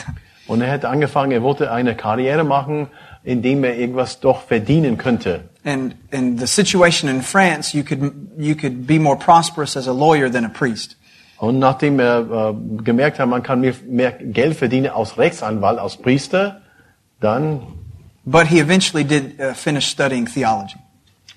Und 0.47 0.61
er 0.61 0.71
hat 0.71 0.83
angefangen, 0.83 1.31
er 1.31 1.43
wollte 1.43 1.71
eine 1.71 1.95
Karriere 1.95 2.43
machen, 2.43 2.87
indem 3.23 3.63
er 3.63 3.77
irgendwas 3.77 4.19
doch 4.19 4.41
verdienen 4.43 4.97
könnte. 4.97 5.49
And 5.65 5.95
in 6.11 6.37
the 6.37 6.47
situation 6.47 7.09
in 7.09 7.21
France, 7.21 7.75
you 7.77 7.83
could, 7.83 8.11
you 8.37 8.55
could 8.55 8.85
be 8.85 8.99
more 8.99 9.17
prosperous 9.17 9.77
as 9.77 9.87
a 9.87 9.93
lawyer 9.93 10.29
than 10.29 10.45
a 10.45 10.49
priest. 10.49 10.97
Und 11.37 11.59
nachdem 11.59 11.99
er 11.99 12.51
äh, 12.51 12.83
gemerkt 12.83 13.19
hat, 13.19 13.27
man 13.27 13.43
kann 13.43 13.61
mehr, 13.61 13.73
mehr 13.87 14.11
Geld 14.11 14.55
verdienen 14.55 14.91
als 14.91 15.17
Rechtsanwalt, 15.17 15.79
als 15.79 15.97
Priester, 15.97 16.61
dann, 17.19 17.61
But 18.25 18.47
he 18.47 18.59
eventually 18.59 19.03
did 19.03 19.37
uh, 19.39 19.53
finish 19.53 19.85
studying 19.87 20.25
theology. 20.25 20.77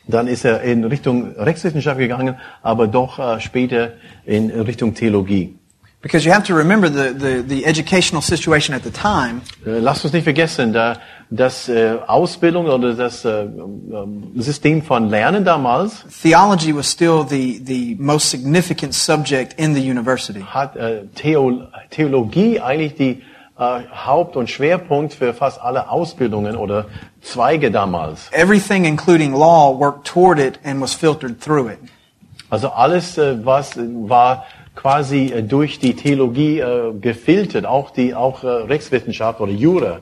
dann 0.08 0.28
ist 0.28 0.44
er 0.44 0.62
in 0.62 0.84
Richtung 0.84 1.32
Rechtswissenschaft 1.36 1.98
gegangen, 1.98 2.36
aber 2.62 2.86
doch 2.86 3.18
äh, 3.18 3.40
später 3.40 3.94
in 4.24 4.50
Richtung 4.50 4.94
Theologie. 4.94 5.56
Because 6.02 6.24
you 6.24 6.32
have 6.32 6.44
to 6.46 6.54
remember 6.54 6.88
the, 6.88 7.12
the, 7.18 7.42
the 7.42 7.64
educational 7.64 8.22
situation 8.22 8.76
at 8.76 8.84
the 8.84 8.90
time 8.92 9.40
Äh, 9.66 9.80
Lasst 9.80 10.04
uns 10.04 10.12
nicht 10.14 10.22
vergessen, 10.22 10.72
da 10.72 10.98
das 11.30 11.68
äh, 11.68 11.96
Ausbildung 12.06 12.66
oder 12.66 12.94
das 12.94 13.24
äh, 13.24 13.42
ähm, 13.42 14.32
System 14.36 14.82
von 14.82 15.10
Lernen 15.10 15.44
damals 15.44 16.04
theology 16.22 16.74
was 16.74 16.90
still 16.90 17.24
the, 17.28 17.60
the 17.64 17.96
most 17.98 18.30
significant 18.30 18.94
subject 18.94 19.58
in 19.58 19.74
the 19.74 19.80
university. 19.80 20.40
hat 20.40 20.76
äh, 20.76 21.06
Theo 21.14 21.62
Theologie 21.90 22.60
eigentlich 22.60 22.94
die 22.94 23.22
äh, 23.58 23.80
Haupt- 24.06 24.36
und 24.36 24.50
Schwerpunkt 24.50 25.14
für 25.14 25.34
fast 25.34 25.60
alle 25.60 25.90
Ausbildungen 25.90 26.56
oder 26.56 26.86
Zweige 27.22 27.70
damals. 27.70 28.30
Everything, 28.32 28.84
including 28.84 29.32
law, 29.32 29.76
worked 29.76 30.06
toward 30.06 30.38
it 30.38 30.60
and 30.64 30.80
was 30.80 30.94
filtered 30.94 31.40
through 31.40 31.70
it. 31.70 31.78
Also 32.50 32.68
alles, 32.68 33.18
äh, 33.18 33.44
was 33.44 33.76
war 33.76 34.44
quasi 34.76 35.32
äh, 35.32 35.42
durch 35.42 35.80
die 35.80 35.94
Theologie 35.94 36.60
äh, 36.60 36.92
gefiltert, 37.00 37.66
auch 37.66 37.90
die 37.90 38.14
auch 38.14 38.44
äh, 38.44 38.46
Rechtswissenschaft 38.46 39.40
oder 39.40 39.52
Jura. 39.52 39.98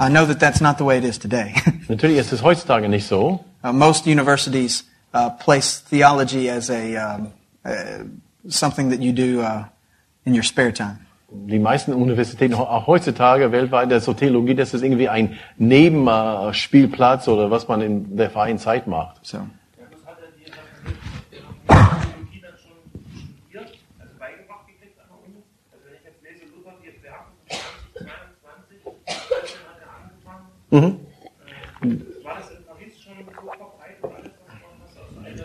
I 0.00 0.08
know 0.08 0.26
that 0.26 0.40
that's 0.40 0.60
not 0.60 0.78
the 0.78 0.84
way 0.84 0.98
it 0.98 1.04
is 1.04 1.18
today. 1.18 1.54
Natürlich 1.88 2.18
ist 2.18 2.32
es 2.32 2.42
heutzutage 2.42 2.88
nicht 2.88 3.06
so. 3.06 3.44
uh, 3.64 3.72
most 3.72 4.06
universities 4.06 4.84
uh, 5.14 5.30
place 5.30 5.80
theology 5.80 6.48
as 6.50 6.70
a 6.70 6.96
um, 6.96 7.32
uh, 7.64 8.04
something 8.48 8.90
that 8.90 9.00
you 9.00 9.12
do 9.12 9.40
uh, 9.40 9.64
in 10.24 10.34
your 10.34 10.42
spare 10.42 10.72
time. 10.72 10.98
Die 11.30 11.58
meisten 11.58 11.92
Universitäten 11.92 12.54
auch 12.54 12.86
heutzutage 12.86 13.50
weltweit, 13.50 13.90
das 13.90 14.04
so 14.04 14.12
Theologie, 14.12 14.54
das 14.54 14.72
ist 14.72 14.82
irgendwie 14.82 15.08
ein 15.08 15.36
Nebenspielplatz 15.58 17.26
oder 17.26 17.50
was 17.50 17.66
man 17.66 17.80
in 17.80 18.16
der 18.16 18.30
freien 18.30 18.58
Zeit 18.58 18.86
macht. 18.86 19.26
So. 19.26 19.38
Einer 30.74 30.96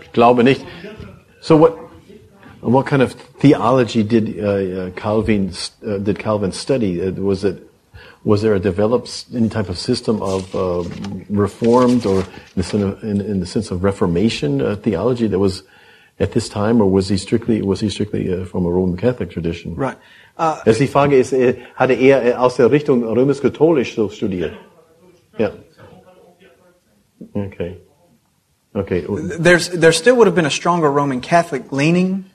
Ich 0.02 0.12
glaube 0.14 0.44
nicht. 0.44 0.66
So 1.42 1.58
what, 1.58 1.78
what 2.62 2.86
kind 2.86 3.02
of 3.02 3.14
theology 3.40 4.04
did 4.04 4.38
uh, 4.40 4.48
uh, 4.48 4.90
Calvin 4.92 5.52
uh, 5.86 5.98
did 6.00 6.20
Calvin 6.20 6.52
study? 6.52 7.02
Uh, 7.02 7.12
was 7.12 7.44
it 7.44 7.70
was 8.24 8.42
there 8.42 8.54
a 8.54 8.60
developed 8.60 9.26
any 9.34 9.50
type 9.50 9.70
of 9.70 9.78
system 9.78 10.22
of 10.22 10.54
uh, 10.54 10.84
reformed 11.30 12.06
or 12.06 12.20
in 12.20 12.26
the, 12.56 12.64
sense 12.64 12.84
of, 12.84 13.04
in, 13.04 13.22
in 13.22 13.40
the 13.40 13.46
sense 13.46 13.72
of 13.72 13.84
Reformation 13.84 14.62
uh, 14.62 14.76
theology 14.76 15.28
that 15.28 15.40
was 15.40 15.64
at 16.20 16.34
this 16.34 16.50
time, 16.50 16.82
or 16.82 16.92
was 16.92 17.08
he 17.08 17.18
strictly 17.18 17.62
was 17.62 17.80
he 17.80 17.90
strictly 17.90 18.34
uh, 18.34 18.46
from 18.46 18.66
a 18.66 18.70
Roman 18.70 18.98
Catholic 18.98 19.30
tradition? 19.30 19.76
Right. 19.76 19.98
Uh, 20.38 20.58
Also 20.66 20.80
die 20.80 20.88
Frage 20.88 21.18
ist, 21.18 21.34
äh, 21.34 21.56
hat 21.76 21.90
er 21.90 21.98
eher 21.98 22.26
äh, 22.26 22.34
aus 22.34 22.58
der 22.58 22.72
Richtung 22.72 23.04
römisch-katholisch 23.04 23.96
so 23.96 24.10
studiert? 24.10 24.54
Ja. 25.40 25.52
Okay. 27.34 27.78
Okay. 28.74 29.06
There's 29.40 29.70
there 29.70 29.92
still 29.92 30.16
would 30.16 30.28
have 30.28 30.36
been 30.36 30.46
a 30.46 30.52
stronger 30.52 30.92
Roman 30.92 31.22
Catholic 31.22 31.72
leaning 31.72 32.26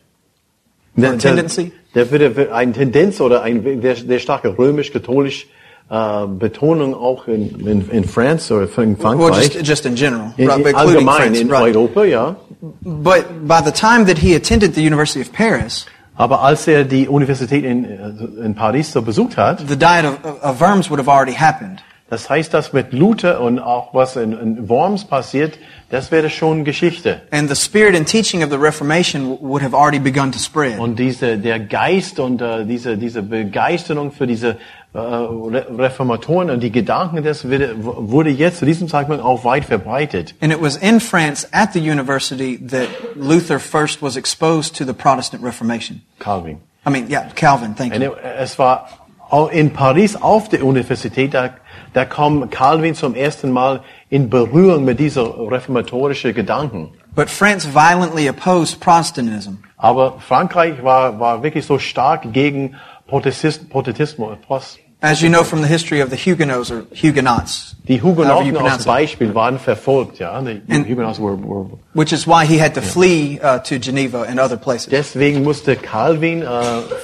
Der, 0.97 1.15
or 1.15 1.19
tendency. 1.19 1.73
Der, 1.95 2.07
der 2.07 2.11
würde 2.11 2.55
eine 2.55 2.73
Tendenz 2.73 3.21
oder 3.21 3.43
ein 3.43 3.81
der, 3.81 3.95
der 3.95 4.19
starke 4.19 4.57
römisch-katholisch 4.59 5.47
äh, 5.91 6.27
Betonung 6.27 6.95
auch 6.95 7.29
in, 7.29 7.67
in, 7.67 7.91
in 7.91 8.05
France 8.05 8.53
oder 8.53 8.69
in 8.79 8.99
Well, 8.99 9.33
just 9.33 9.63
just 9.63 9.87
in 9.87 9.95
general, 9.95 10.33
in, 10.37 10.49
right, 10.49 10.67
in, 10.67 10.75
allgemein 10.75 11.17
France, 11.17 11.41
in 11.41 11.51
right. 11.51 11.75
Europa, 11.75 12.05
ja. 12.05 12.37
But 12.83 13.47
by 13.47 13.61
the 13.65 13.73
time 13.73 14.07
that 14.07 14.19
he 14.19 14.35
attended 14.35 14.75
the 14.75 14.83
University 14.83 15.21
of 15.21 15.33
Paris, 15.33 15.87
Aber 16.17 16.43
als 16.43 16.69
er 16.69 16.85
die 16.85 17.09
Universität 17.09 17.65
in, 17.65 17.85
äh, 17.85 18.45
in 18.45 18.55
Paris 18.55 18.93
so 18.93 19.03
besucht 19.03 19.37
hat, 19.37 19.59
the 19.69 19.77
diet 19.77 20.05
of, 20.05 20.43
of 20.43 20.61
Worms 20.61 20.89
would 20.89 21.01
have 21.01 21.11
already 21.11 21.35
happened. 21.35 21.83
Das 22.11 22.29
heißt, 22.29 22.53
dass 22.53 22.73
mit 22.73 22.93
Luther 22.93 23.41
und 23.41 23.59
auch 23.59 23.95
was 23.95 24.17
in, 24.17 24.33
in 24.33 24.69
Worms 24.69 25.07
passiert, 25.07 25.59
das 25.91 26.11
wäre 26.11 26.29
schon 26.29 26.65
Geschichte. 26.65 27.23
And 27.31 27.49
the 27.49 27.57
spirit 27.57 27.97
and 27.97 28.07
teaching 28.07 28.45
of 28.45 28.51
the 28.51 28.59
Reformation 28.59 29.39
would 29.41 29.63
have 29.63 29.75
already 29.75 29.99
begun 29.99 30.31
to 30.31 30.39
spread. 30.39 30.79
Und 30.79 30.99
diese, 30.99 31.39
der 31.39 31.61
Geist 31.61 32.21
und 32.21 32.43
äh, 32.43 32.67
diese, 32.67 32.99
diese 32.99 33.23
Begeisterung 33.23 34.13
für 34.13 34.27
diese 34.27 34.57
Re 34.95 35.67
Reformatoren 35.77 36.51
und 36.51 36.61
die 36.61 36.71
Gedanken, 36.71 37.25
das 37.25 37.45
wurde, 37.45 37.75
wurde 37.77 38.31
jetzt 38.31 38.59
zu 38.59 38.65
diesem 38.65 38.87
Zeitpunkt 38.87 39.25
auch 39.25 39.45
weit 39.45 39.65
verbreitet. 39.65 40.35
And 40.41 40.53
it 40.53 40.63
was 40.63 40.77
in 40.77 41.01
France 41.01 41.49
at 41.51 41.73
the 41.73 41.81
university 41.81 42.59
that 42.69 42.87
Luther 43.17 43.59
first 43.59 44.03
was 44.03 44.17
exposed 44.17 44.77
to 44.77 44.85
the 44.85 44.93
Protestant 44.93 45.43
Reformation. 45.43 46.03
Calvin. 46.21 46.59
I 46.87 46.91
mean, 46.91 47.11
yeah, 47.11 47.29
Calvin, 47.35 47.75
thank 47.75 47.95
you. 47.97 48.13
es 48.39 48.57
war 48.59 48.89
auch 49.31 49.51
in 49.51 49.73
Paris 49.73 50.15
auf 50.15 50.49
der 50.49 50.65
Universität, 50.65 51.35
da, 51.35 51.51
da 51.95 52.05
kam 52.05 52.51
Calvin 52.51 52.95
zum 52.95 53.15
ersten 53.15 53.51
Mal 53.51 53.81
in 54.11 54.29
Berührung 54.29 54.85
mit 54.85 55.01
dieser 55.01 55.25
reformatorischen 55.51 56.35
Gedanken. 56.35 56.91
But 57.15 57.31
France 57.31 57.69
violently 57.73 58.29
opposed 58.29 58.81
Protestantism. 58.81 59.59
Aber 59.77 60.17
Frankreich 60.21 60.83
war, 60.83 61.19
war 61.21 61.43
wirklich 61.43 61.65
so 61.65 61.79
stark 61.79 62.33
gegen 62.33 62.75
Protestis- 63.09 63.61
Protestantismus. 63.69 64.37
Pros- 64.47 64.79
As 65.01 65.21
you 65.21 65.29
know 65.29 65.45
from 65.45 65.61
the 65.63 65.69
history 65.69 66.01
of 66.03 66.09
the 66.11 66.17
Huguenots 66.17 66.71
or 66.71 66.85
Huguenots, 66.95 67.77
Die 67.87 67.99
pronounce 67.99 68.57
als 68.73 68.85
Beispiel 68.87 69.35
waren 69.35 69.59
verfolgt, 69.59 70.19
ja. 70.19 70.41
Die 70.41 70.63
And- 70.71 70.89
Hugenots 70.89 71.19
were, 71.21 71.37
were 71.37 71.67
which 71.93 72.11
is 72.13 72.27
why 72.27 72.47
he 72.47 72.59
had 72.59 72.73
to 72.75 72.81
flee 72.81 73.39
uh, 73.43 73.59
to 73.59 73.79
Geneva 73.79 74.23
and 74.23 74.41
other 74.41 74.57
places. 74.57 74.89
Deswegen 74.89 75.43
musste 75.43 75.77
Calvin 75.77 76.41
äh, 76.41 76.47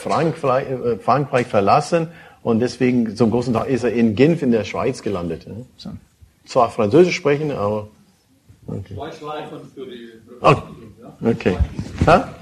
Frankreich, 0.03 0.67
äh, 0.71 0.97
Frankreich 0.99 1.47
verlassen 1.47 2.09
und 2.43 2.61
deswegen 2.61 3.17
zum 3.17 3.31
großen 3.31 3.53
Teil 3.53 3.71
ist 3.71 3.85
er 3.85 3.93
in 3.93 4.15
Genf 4.15 4.43
in 4.43 4.53
der 4.53 4.65
Schweiz 4.65 5.03
gelandet. 5.03 5.47
Ja. 5.47 5.53
So. 5.77 5.91
Zwar 6.47 6.71
Französisch 6.71 7.17
sprechen, 7.17 7.51
aber 7.53 7.89
Schweiz 8.67 9.21
war 9.23 9.39
offen 9.45 9.71
für 9.75 9.87
die 9.87 10.09
oh, 10.41 10.49
Reformation. 10.49 10.95
Ja? 11.21 11.31
okay. 11.31 11.57
Ha? 12.07 12.35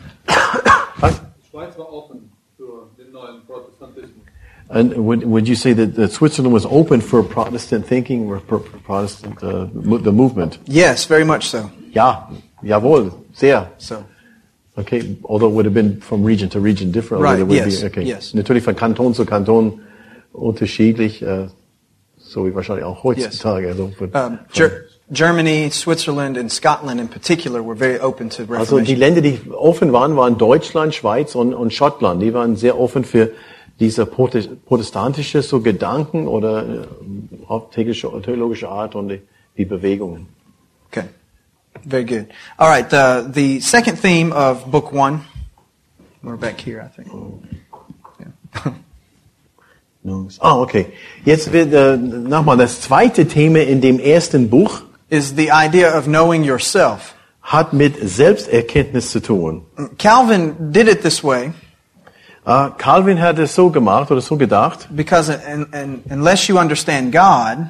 Was? 1.01 1.21
Die 1.21 1.51
Schweiz 1.51 1.79
war 1.79 1.93
offen 1.93 2.31
für 2.57 2.89
den 2.97 3.13
neuen 3.13 3.45
Protestantismus. 3.47 4.13
And 4.71 4.95
would, 4.99 5.25
would 5.25 5.49
you 5.49 5.55
say 5.55 5.73
that, 5.73 5.97
that 5.97 6.13
Switzerland 6.13 6.55
was 6.55 6.67
open 6.67 7.01
for 7.01 7.23
Protestant 7.23 7.87
thinking 7.87 8.29
or 8.29 8.41
for 8.41 8.61
Protestant 8.61 9.43
uh, 9.43 9.67
the 9.73 10.13
movement? 10.13 10.59
Yes, 10.67 11.07
very 11.07 11.25
much 11.25 11.49
so. 11.49 11.71
Ja, 11.93 12.31
jawohl, 12.63 13.13
sehr. 13.33 13.71
So, 13.79 14.05
Okay, 14.79 15.17
although 15.25 15.49
it 15.49 15.55
would 15.55 15.65
have 15.65 15.75
been 15.75 16.01
from 16.01 16.23
region 16.23 16.49
to 16.51 16.61
region 16.61 16.93
different. 16.93 17.25
Right, 17.25 17.41
It 17.41 17.43
would 17.43 17.57
yes, 17.57 17.81
be, 17.81 17.87
okay. 17.87 18.03
yes. 18.05 18.33
Natürlich 18.33 18.63
von 18.63 18.77
Kanton 18.77 19.13
zu 19.13 19.25
Kanton 19.27 19.81
unterschiedlich, 20.33 21.23
äh, 21.23 21.49
so 22.19 22.47
wie 22.47 22.55
wahrscheinlich 22.55 22.85
auch 22.85 23.03
heutzutage. 23.05 23.69
Also, 23.69 23.89
von- 23.97 24.09
um, 24.11 24.39
Ger- 24.53 24.71
Germany, 25.11 25.71
Switzerland, 25.73 26.37
and 26.37 26.53
Scotland 26.53 27.01
in 27.01 27.09
particular 27.09 27.65
were 27.67 27.75
very 27.77 27.99
open 27.99 28.29
to 28.29 28.43
also 28.43 28.79
die 28.79 28.93
Reformation. 28.95 28.99
Länder, 28.99 29.21
die 29.23 29.41
offen 29.51 29.93
waren, 29.93 30.17
waren 30.17 30.37
Deutschland, 30.37 30.95
Schweiz 30.95 31.35
und, 31.35 31.55
und 31.55 31.73
Schottland. 31.73 32.21
Die 32.23 32.35
waren 32.35 32.57
sehr 32.57 32.79
offen 32.79 33.05
für 33.05 33.31
diese 33.81 34.03
prote- 34.05 34.49
protestantische 34.67 35.41
so 35.43 35.61
Gedanken 35.61 36.27
oder 36.27 36.63
äh, 36.83 36.87
haupttägliche 37.49 38.11
theologische 38.23 38.69
Art 38.69 38.95
und 38.95 39.09
die, 39.09 39.23
die 39.57 39.65
Bewegungen. 39.65 40.27
Okay, 40.91 41.05
very 41.89 42.05
good. 42.05 42.27
All 42.59 42.69
right, 42.69 42.91
the 42.91 43.31
the 43.33 43.61
second 43.61 43.99
theme 44.03 44.33
of 44.33 44.67
Book 44.71 44.93
One. 44.93 45.21
We're 46.23 46.37
back 46.37 46.61
here, 46.61 46.83
I 46.85 46.89
think. 46.95 47.09
Yeah. 48.21 48.73
Ah, 50.41 50.57
okay. 50.57 50.87
Jetzt 51.25 51.53
wird 51.53 51.73
äh, 51.75 51.97
nochmal 51.97 52.57
das 52.57 52.81
zweite 52.81 53.27
Thema 53.27 53.61
in 53.61 53.81
dem 53.81 53.99
ersten 54.01 54.49
Buch 54.49 54.83
Is 55.11 55.35
the 55.37 55.51
idea 55.53 55.97
of 55.99 56.05
knowing 56.05 56.45
yourself. 56.45 57.15
hat 57.43 57.73
mit 57.73 57.95
Selbsterkenntnis 58.09 59.11
zu 59.11 59.21
tun. 59.21 59.63
Calvin 59.99 60.55
did 60.73 60.89
it 60.89 61.03
this 61.03 61.23
way 61.25 61.53
Äh, 62.47 62.69
Calvin 62.79 63.21
hat 63.21 63.39
es 63.39 63.55
so 63.55 63.69
gemacht 63.71 64.11
oder 64.11 64.21
so 64.23 64.37
gedacht. 64.37 64.89
because 64.95 65.31
in, 65.33 65.67
in, 65.73 66.03
unless 66.11 66.47
you 66.49 66.59
understand 66.59 67.13
God, 67.13 67.67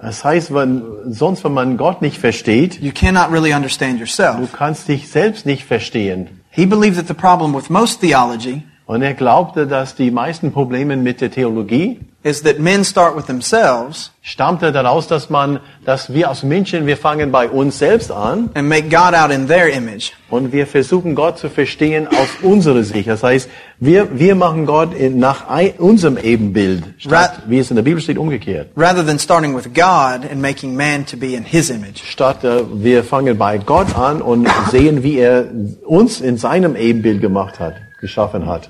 Das 0.00 0.24
heißt, 0.24 0.52
wenn, 0.54 0.82
sonst 1.12 1.42
wenn 1.44 1.52
man 1.54 1.76
Gott 1.78 2.00
nicht 2.02 2.18
versteht, 2.18 2.80
you 2.80 2.92
cannot 2.92 3.30
really 3.32 3.52
understand 3.54 3.94
du 3.96 4.00
yourself. 4.00 4.52
kannst 4.52 4.88
dich 4.88 5.08
selbst 5.10 5.44
nicht 5.46 5.64
verstehen. 5.64 6.40
He 6.50 6.64
believed 6.66 6.96
that 6.96 7.08
the 7.08 7.14
problem 7.14 7.54
with 7.54 7.68
most 7.70 8.00
theology 8.00 8.62
Und 8.86 9.02
er 9.02 9.14
glaubte, 9.14 9.66
dass 9.66 9.96
die 9.96 10.12
meisten 10.12 10.52
Probleme 10.52 10.96
mit 10.96 11.20
der 11.20 11.30
Theologie 11.30 11.98
is 12.26 12.42
that 12.42 12.58
men 12.58 12.82
start 12.84 13.16
with 13.16 13.26
themselves 13.26 14.10
stammte 14.20 14.72
daraus, 14.72 15.06
dass 15.06 15.30
man, 15.30 15.60
dass 15.84 16.12
wir 16.12 16.28
als 16.28 16.42
Menschen, 16.42 16.86
wir 16.86 16.96
fangen 16.96 17.30
bei 17.30 17.48
uns 17.48 17.78
selbst 17.78 18.10
an 18.10 18.50
and 18.54 18.68
make 18.68 18.88
God 18.88 19.14
out 19.14 19.30
in 19.30 19.46
their 19.46 19.68
image. 19.68 20.10
und 20.28 20.52
wir 20.52 20.66
versuchen 20.66 21.14
Gott 21.14 21.38
zu 21.38 21.48
verstehen 21.48 22.08
aus 22.08 22.28
unserer 22.42 22.82
Sicht. 22.82 23.08
Das 23.08 23.22
heißt, 23.22 23.48
wir, 23.78 24.18
wir 24.18 24.34
machen 24.34 24.66
Gott 24.66 24.92
in, 24.92 25.20
nach 25.20 25.48
ein, 25.48 25.74
unserem 25.78 26.18
Ebenbild, 26.18 26.94
statt, 26.98 27.42
wie 27.46 27.60
es 27.60 27.70
in 27.70 27.76
der 27.76 27.84
Bibel 27.84 28.00
steht, 28.00 28.18
umgekehrt. 28.18 28.70
Rather 28.76 29.06
than 29.06 29.20
starting 29.20 29.54
with 29.56 29.72
God 29.72 30.28
and 30.28 30.42
making 30.42 30.74
man 30.74 31.06
to 31.06 31.16
be 31.16 31.34
in 31.34 31.44
his 31.44 31.70
image. 31.70 32.02
Statt 32.02 32.42
äh, 32.42 32.62
wir 32.72 33.04
fangen 33.04 33.38
bei 33.38 33.58
Gott 33.58 33.96
an 33.96 34.20
und 34.20 34.48
sehen, 34.72 35.04
wie 35.04 35.18
er 35.18 35.44
uns 35.84 36.20
in 36.20 36.38
seinem 36.38 36.74
Ebenbild 36.74 37.20
gemacht 37.20 37.60
hat, 37.60 37.74
geschaffen 38.00 38.46
hat. 38.46 38.68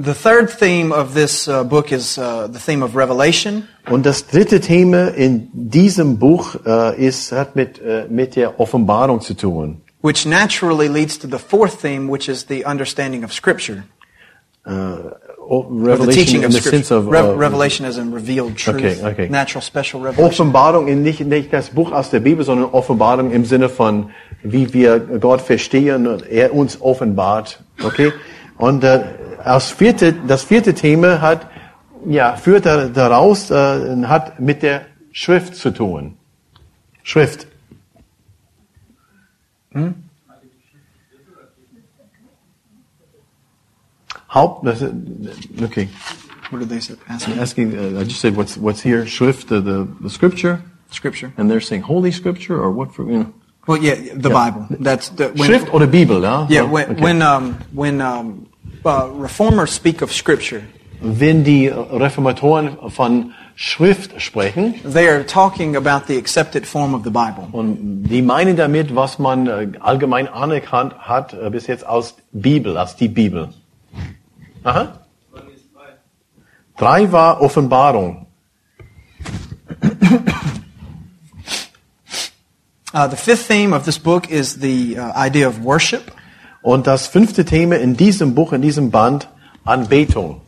The 0.00 0.14
third 0.14 0.48
theme 0.50 0.92
of 0.92 1.14
this 1.14 1.48
uh, 1.48 1.64
book 1.64 1.90
is 1.90 2.18
uh, 2.18 2.46
the 2.46 2.60
theme 2.60 2.84
of 2.84 2.94
revelation. 2.94 3.64
Und 3.90 4.06
das 4.06 4.26
dritte 4.28 4.60
Thema 4.60 5.08
in 5.08 5.48
diesem 5.52 6.18
Buch 6.18 6.54
äh, 6.64 7.04
ist, 7.04 7.32
hat 7.32 7.56
mit, 7.56 7.80
äh, 7.80 8.06
mit 8.08 8.36
der 8.36 8.60
Offenbarung 8.60 9.20
zu 9.20 9.34
tun. 9.34 9.80
which 10.00 10.24
naturally 10.24 10.86
leads 10.86 11.18
to 11.18 11.26
the 11.26 11.38
fourth 11.38 11.80
theme, 11.82 12.08
which 12.08 12.28
is 12.28 12.46
the 12.48 12.64
understanding 12.64 13.24
of 13.24 13.32
Scripture, 13.32 13.82
O- 14.64 15.10
or 15.40 15.64
the 15.64 15.74
Revelation 15.90 16.12
teaching 16.24 16.40
in 16.42 16.46
of 16.46 16.52
the 16.52 16.60
Scripture. 16.60 16.84
sense 16.84 16.90
of 16.92 17.08
Rev- 17.10 17.30
uh, 17.30 17.34
revelation 17.36 17.84
as 17.84 17.98
in 17.98 18.12
revealed 18.14 18.56
truth, 18.56 18.76
Okay, 18.76 19.04
okay. 19.04 19.28
natural 19.28 19.60
special 19.62 20.00
revelation. 20.00 20.24
Offenbarung 20.30 20.86
in 20.86 21.02
nicht, 21.02 21.20
nicht 21.26 21.52
das 21.52 21.70
Buch 21.70 21.90
aus 21.90 22.10
der 22.10 22.20
Bibel, 22.20 22.44
sondern 22.44 22.70
Offenbarung 22.70 23.32
im 23.32 23.44
Sinne 23.44 23.68
von, 23.68 24.10
wie 24.44 24.72
wir 24.72 25.00
Gott 25.00 25.40
verstehen 25.40 26.06
und 26.06 26.24
er 26.30 26.54
uns 26.54 26.80
offenbart. 26.80 27.58
Okay? 27.82 28.12
Und 28.56 28.84
das, 29.48 29.70
vierte, 29.70 30.12
das 30.12 30.42
vierte 30.44 30.74
Thema 30.74 31.20
hat, 31.22 31.48
ja, 32.06 32.36
führt 32.36 32.66
da- 32.66 32.88
daraus, 32.88 33.50
äh, 33.50 34.04
hat 34.04 34.40
mit 34.40 34.62
der 34.62 34.82
Schrift 35.12 35.56
zu 35.56 35.70
tun. 35.72 36.16
Schrift. 37.02 37.46
Haupt, 44.34 44.66
das, 44.66 44.82
ist- 44.82 44.92
okay. 45.62 45.88
What 46.50 46.60
did 46.60 46.68
they 46.70 46.80
say? 46.80 46.94
Ask 47.08 47.28
me. 47.28 47.34
Asking, 47.40 47.74
uh, 47.78 48.00
I 48.00 48.04
just 48.04 48.20
said 48.20 48.36
what's, 48.36 48.56
what's 48.56 48.80
here, 48.82 49.06
Schrift, 49.06 49.48
the, 49.48 49.60
the, 49.60 49.86
the 50.00 50.08
scripture, 50.10 50.62
Scripture. 50.90 51.32
and 51.36 51.50
they're 51.50 51.60
saying 51.60 51.82
Holy 51.82 52.10
Scripture 52.10 52.58
or 52.60 52.70
what 52.70 52.94
for, 52.94 53.04
you 53.10 53.18
know. 53.18 53.32
Well, 53.66 53.76
yeah, 53.82 53.96
the 54.14 54.30
Bible. 54.30 54.66
That's 54.70 55.10
the, 55.10 55.28
when, 55.28 55.50
Schrift 55.50 55.72
oder 55.74 55.86
Bibel, 55.86 56.22
ja? 56.22 56.46
Yeah, 56.48 56.62
So, 56.62 56.68
when 56.68 56.90
okay. 56.90 57.02
when 57.02 57.20
um, 57.22 57.54
when 57.74 58.00
um, 58.00 58.47
uh, 58.84 59.08
reformers 59.18 59.74
speak 59.74 60.02
of 60.02 60.12
Scripture, 60.12 60.62
Wenn 61.00 61.44
die 61.44 61.68
Reformatoren 61.68 62.76
von 62.90 63.32
Schrift 63.54 64.20
sprechen, 64.20 64.74
they 64.84 65.08
are 65.08 65.24
talking 65.24 65.76
about 65.76 66.06
the 66.08 66.18
accepted 66.18 66.66
form 66.66 66.94
of 66.94 67.04
the 67.04 67.10
Bible. 67.10 67.48
und 67.52 68.04
die 68.04 68.22
meinen 68.22 68.56
damit, 68.56 68.94
was 68.94 69.18
man 69.18 69.46
äh, 69.46 69.68
allgemein 69.80 70.28
anerkannt 70.28 70.98
hat 70.98 71.34
äh, 71.34 71.50
bis 71.50 71.66
jetzt 71.66 71.84
als 71.86 72.16
Bibel, 72.32 72.76
als 72.76 72.96
die 72.96 73.08
Bibel. 73.08 73.50
Aha. 74.64 75.00
Drei 76.76 77.10
war 77.10 77.40
Offenbarung. 77.40 78.26
Uh, 82.94 83.06
the 83.06 83.16
fifth 83.16 83.46
theme 83.46 83.74
of 83.74 83.84
this 83.84 83.98
book 83.98 84.30
is 84.30 84.60
the 84.60 84.96
uh, 84.96 85.12
idea 85.14 85.46
of 85.46 85.62
worship. 85.62 86.10
Und 86.62 86.86
das 86.86 87.06
fünfte 87.06 87.44
Thema 87.44 87.76
in 87.76 87.96
diesem 87.96 88.34
Buch, 88.34 88.52
in 88.52 88.62
diesem 88.62 88.90
Band, 88.90 89.28
Anbetung. 89.64 90.40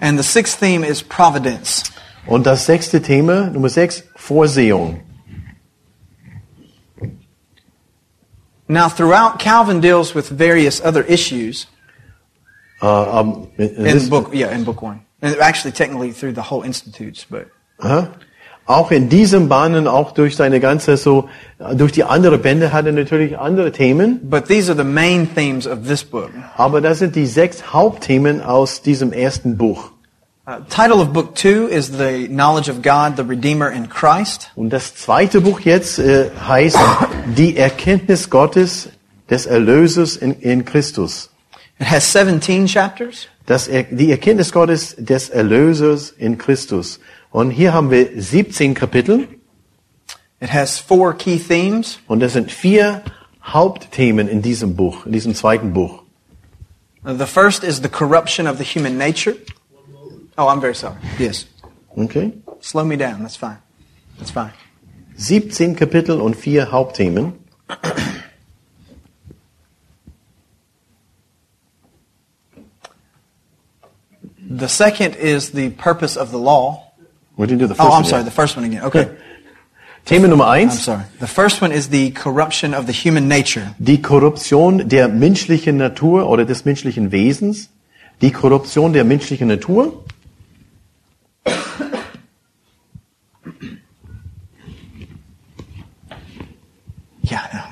And 0.00 0.18
the 0.18 0.22
sixth 0.24 0.58
theme 0.60 0.84
is 0.84 1.02
providence. 1.02 1.84
Und 2.26 2.44
das 2.46 2.66
sechste 2.66 3.00
Thema, 3.00 3.46
Nummer 3.50 3.68
sechs, 3.68 4.04
Vorsehung. 4.14 5.00
Now, 8.68 8.88
throughout, 8.88 9.38
Calvin 9.38 9.80
deals 9.80 10.14
with 10.14 10.28
various 10.28 10.80
other 10.80 11.02
issues 11.02 11.68
Äh, 12.82 12.86
ähm, 12.86 13.48
in 13.56 13.68
in 13.76 13.84
this- 13.84 14.10
book, 14.10 14.34
yeah, 14.34 14.50
in 14.50 14.64
book 14.64 14.82
one. 14.82 15.00
And 15.22 15.34
actually, 15.40 15.72
technically, 15.72 16.12
through 16.12 16.34
the 16.34 16.42
whole 16.50 16.62
institutes, 16.62 17.24
but 17.24 17.46
Aha. 17.80 18.10
Auch 18.66 18.90
in 18.90 19.08
diesem 19.08 19.48
Band 19.48 19.76
und 19.76 19.86
auch 19.86 20.10
durch 20.12 20.34
seine 20.34 20.58
ganze 20.58 20.96
so, 20.96 21.28
durch 21.74 21.92
die 21.92 22.02
andere 22.02 22.36
Bände 22.38 22.72
hat 22.72 22.86
er 22.86 22.92
natürlich 22.92 23.38
andere 23.38 23.70
Themen. 23.70 24.20
but 24.28 24.46
these 24.46 24.68
are 24.70 24.76
the 24.76 24.84
main 24.88 25.28
themes 25.34 25.66
of 25.68 25.86
this 25.86 26.02
book. 26.02 26.30
Aber 26.56 26.80
das 26.80 26.98
sind 26.98 27.14
die 27.14 27.26
sechs 27.26 27.72
Hauptthemen 27.72 28.42
aus 28.42 28.82
diesem 28.82 29.12
ersten 29.12 29.56
Buch. 29.56 29.92
Uh, 30.48 30.60
title 30.68 31.00
of 31.00 31.12
book 31.12 31.34
two 31.34 31.66
is 31.68 31.88
the 31.96 32.28
knowledge 32.28 32.68
of 32.70 32.80
God, 32.82 33.16
the 33.16 33.22
Redeemer 33.24 33.70
in 33.70 33.88
Christ. 33.88 34.50
Und 34.56 34.70
das 34.70 34.94
zweite 34.96 35.40
Buch 35.40 35.60
jetzt 35.60 35.98
äh, 35.98 36.30
heißt 36.48 36.78
die 37.36 37.56
Erkenntnis 37.56 38.30
Gottes 38.30 38.88
des 39.30 39.46
Erlösers 39.46 40.16
in, 40.16 40.32
in 40.40 40.64
Christus. 40.64 41.30
It 41.80 41.90
has 41.90 42.12
17 42.12 42.66
chapters. 42.68 43.26
Das, 43.46 43.68
Er- 43.68 43.84
die 43.84 44.10
Erkenntnis 44.10 44.52
Gottes 44.52 44.94
des 44.98 45.30
Erlösers 45.30 46.10
in 46.16 46.38
Christus. 46.38 47.00
Und 47.36 47.50
hier 47.50 47.74
haben 47.74 47.90
wir 47.90 48.18
17 48.18 48.72
Kapitel 48.72 49.28
It 50.40 50.54
has 50.54 50.78
four 50.78 51.12
key 51.12 51.38
themes. 51.38 51.98
und 52.08 52.20
das 52.20 52.32
sind 52.32 52.50
vier 52.50 53.02
Hauptthemen 53.44 54.26
in 54.26 54.40
diesem 54.40 54.74
Buch, 54.74 55.04
in 55.04 55.12
diesem 55.12 55.34
zweiten 55.34 55.74
Buch. 55.74 56.02
The 57.04 57.26
first 57.26 57.62
is 57.62 57.82
the 57.82 57.90
corruption 57.90 58.46
of 58.46 58.56
the 58.56 58.64
human 58.64 58.96
nature. 58.96 59.36
Oh, 60.38 60.48
I'm 60.48 60.62
very 60.62 60.74
sorry. 60.74 60.96
Yes. 61.18 61.46
Okay? 61.94 62.32
Slow 62.62 62.86
me 62.86 62.96
down. 62.96 63.20
That's 63.20 63.36
fine. 63.36 63.58
That's 64.16 64.30
fine. 64.30 64.54
17 65.18 65.76
Kapitel 65.76 66.22
und 66.22 66.36
vier 66.36 66.72
Hauptthemen. 66.72 67.34
The 74.48 74.68
second 74.68 75.16
is 75.16 75.50
the 75.52 75.68
purpose 75.68 76.16
of 76.16 76.30
the 76.30 76.38
law. 76.38 76.85
We 77.36 77.46
didn't 77.46 77.60
do 77.60 77.66
the 77.66 77.74
oh, 77.74 77.76
first 77.76 77.88
Oh, 77.90 77.92
I'm 77.92 78.04
sorry. 78.04 78.20
yet. 78.20 78.24
The 78.24 78.30
first 78.30 78.56
one 78.56 78.64
again. 78.64 78.82
Okay. 78.84 79.10
Thema 80.06 80.28
Nummer 80.28 80.44
I'm 80.44 80.70
sorry. 80.70 81.02
The 81.18 81.26
first 81.26 81.60
one 81.60 81.72
is 81.72 81.88
the 81.88 82.12
corruption 82.12 82.74
of 82.74 82.86
the 82.86 82.92
human 82.92 83.26
nature. 83.28 83.74
die 83.82 84.00
Korruption 84.00 84.88
der 84.88 85.08
menschlichen 85.08 85.76
Natur 85.78 86.28
oder 86.28 86.44
des 86.44 86.64
menschlichen 86.64 87.10
Wesens. 87.10 87.68
Die 88.22 88.30
Korruption 88.30 88.92
der 88.92 89.04
menschlichen 89.04 89.48
Natur. 89.48 90.04
Yeah, 97.22 97.42
I 97.42 97.48
know. 97.52 97.62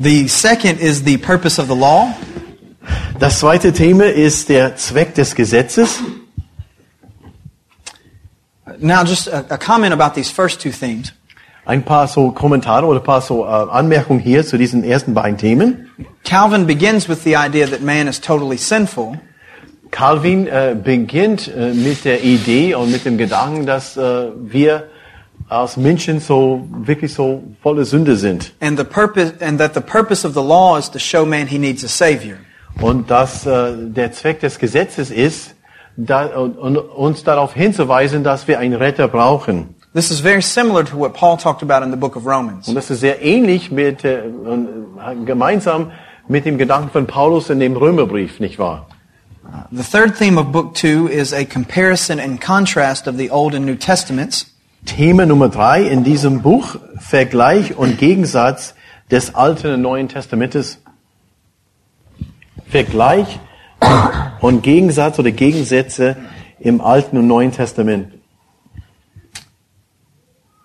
The 0.00 0.26
second 0.26 0.80
is 0.80 1.04
the 1.04 1.16
purpose 1.18 1.58
of 1.60 1.68
the 1.68 1.76
law. 1.76 2.12
Das 3.22 3.38
zweite 3.38 3.72
Thema 3.72 4.06
ist 4.06 4.48
der 4.48 4.74
Zweck 4.74 5.14
des 5.14 5.36
Gesetzes. 5.36 6.00
Now, 8.80 9.04
just 9.04 9.32
a, 9.32 9.44
a 9.48 9.56
comment 9.56 9.92
about 9.92 10.16
these 10.16 10.28
first 10.28 10.60
two 10.60 10.70
themes. 10.72 11.12
Ein 11.64 11.84
paar 11.84 12.08
so 12.08 12.32
Kommentare 12.32 12.84
oder 12.84 12.98
paar 12.98 13.20
so 13.20 13.44
äh, 13.44 13.46
Anmerkungen 13.46 14.18
hier 14.18 14.44
zu 14.44 14.58
diesen 14.58 14.82
ersten 14.82 15.14
beiden 15.14 15.38
Themen. 15.38 15.88
Calvin 16.24 16.66
begins 16.66 17.08
with 17.08 17.22
the 17.22 17.36
idea 17.36 17.68
that 17.68 17.80
man 17.80 18.08
is 18.08 18.20
totally 18.20 18.58
sinful, 18.58 19.20
Calvin 19.92 20.48
äh, 20.48 20.74
beginnt 20.74 21.46
äh, 21.46 21.74
mit 21.74 22.04
der 22.04 22.24
Idee 22.24 22.74
und 22.74 22.90
mit 22.90 23.04
dem 23.04 23.18
Gedanken, 23.18 23.66
dass 23.66 23.96
äh, 23.96 24.30
wir 24.36 24.88
als 25.48 25.76
Menschen 25.76 26.18
so 26.18 26.66
wirklich 26.72 27.14
so 27.14 27.44
volle 27.62 27.84
Sünde 27.84 28.16
sind. 28.16 28.52
and 28.60 28.76
the 28.76 28.84
purpose, 28.84 29.32
and 29.40 29.60
that 29.60 29.74
the 29.74 29.80
purpose 29.80 30.26
of 30.26 30.34
the 30.34 30.42
law 30.42 30.76
is 30.76 30.90
to 30.90 30.98
show 30.98 31.24
man 31.24 31.46
he 31.46 31.58
needs 31.58 31.84
a 31.84 31.88
savior. 31.88 32.38
Und 32.80 33.10
dass 33.10 33.46
äh, 33.46 33.72
der 33.76 34.12
Zweck 34.12 34.40
des 34.40 34.58
Gesetzes 34.58 35.10
ist, 35.10 35.54
da, 35.96 36.26
und, 36.26 36.56
und 36.58 36.78
uns 36.78 37.22
darauf 37.22 37.54
hinzuweisen, 37.54 38.24
dass 38.24 38.48
wir 38.48 38.58
einen 38.58 38.74
Retter 38.74 39.08
brauchen. 39.08 39.74
This 39.94 40.10
is 40.10 40.20
very 40.20 40.40
similar 40.40 40.84
to 40.84 40.96
what 40.96 41.12
Paul 41.12 41.36
talked 41.36 41.62
about 41.62 41.84
in 41.84 41.90
the 41.90 41.98
book 41.98 42.16
of 42.16 42.24
Romans. 42.24 42.66
Und 42.66 42.74
das 42.74 42.90
ist 42.90 43.00
sehr 43.00 43.22
ähnlich 43.22 43.70
mit, 43.70 44.04
äh, 44.04 44.20
äh, 44.20 45.24
gemeinsam 45.26 45.92
mit 46.28 46.46
dem 46.46 46.56
Gedanken 46.56 46.90
von 46.90 47.06
Paulus 47.06 47.50
in 47.50 47.60
dem 47.60 47.76
Römerbrief, 47.76 48.40
nicht 48.40 48.58
wahr? 48.58 48.86
The 49.70 49.82
third 49.82 50.16
theme 50.16 50.38
of 50.38 50.50
book 50.50 50.74
two 50.74 51.08
is 51.08 51.34
a 51.34 51.44
comparison 51.44 52.18
and 52.18 52.40
contrast 52.40 53.06
of 53.06 53.16
the 53.18 53.30
Old 53.30 53.54
and 53.54 53.66
New 53.66 53.74
Testaments. 53.74 54.46
Thema 54.86 55.26
Nummer 55.26 55.48
drei 55.48 55.82
in 55.82 56.04
diesem 56.04 56.42
Buch, 56.42 56.76
Vergleich 56.98 57.76
und 57.76 57.98
Gegensatz 57.98 58.74
des 59.10 59.34
Alten 59.34 59.74
und 59.74 59.82
Neuen 59.82 60.08
Testamentes. 60.08 60.78
Vergleich 62.72 63.38
und 64.40 64.62
Gegensatz 64.62 65.18
oder 65.18 65.30
Gegensätze 65.30 66.16
im 66.58 66.80
Alten 66.80 67.18
und 67.18 67.26
Neuen 67.26 67.52
Testament. 67.52 68.14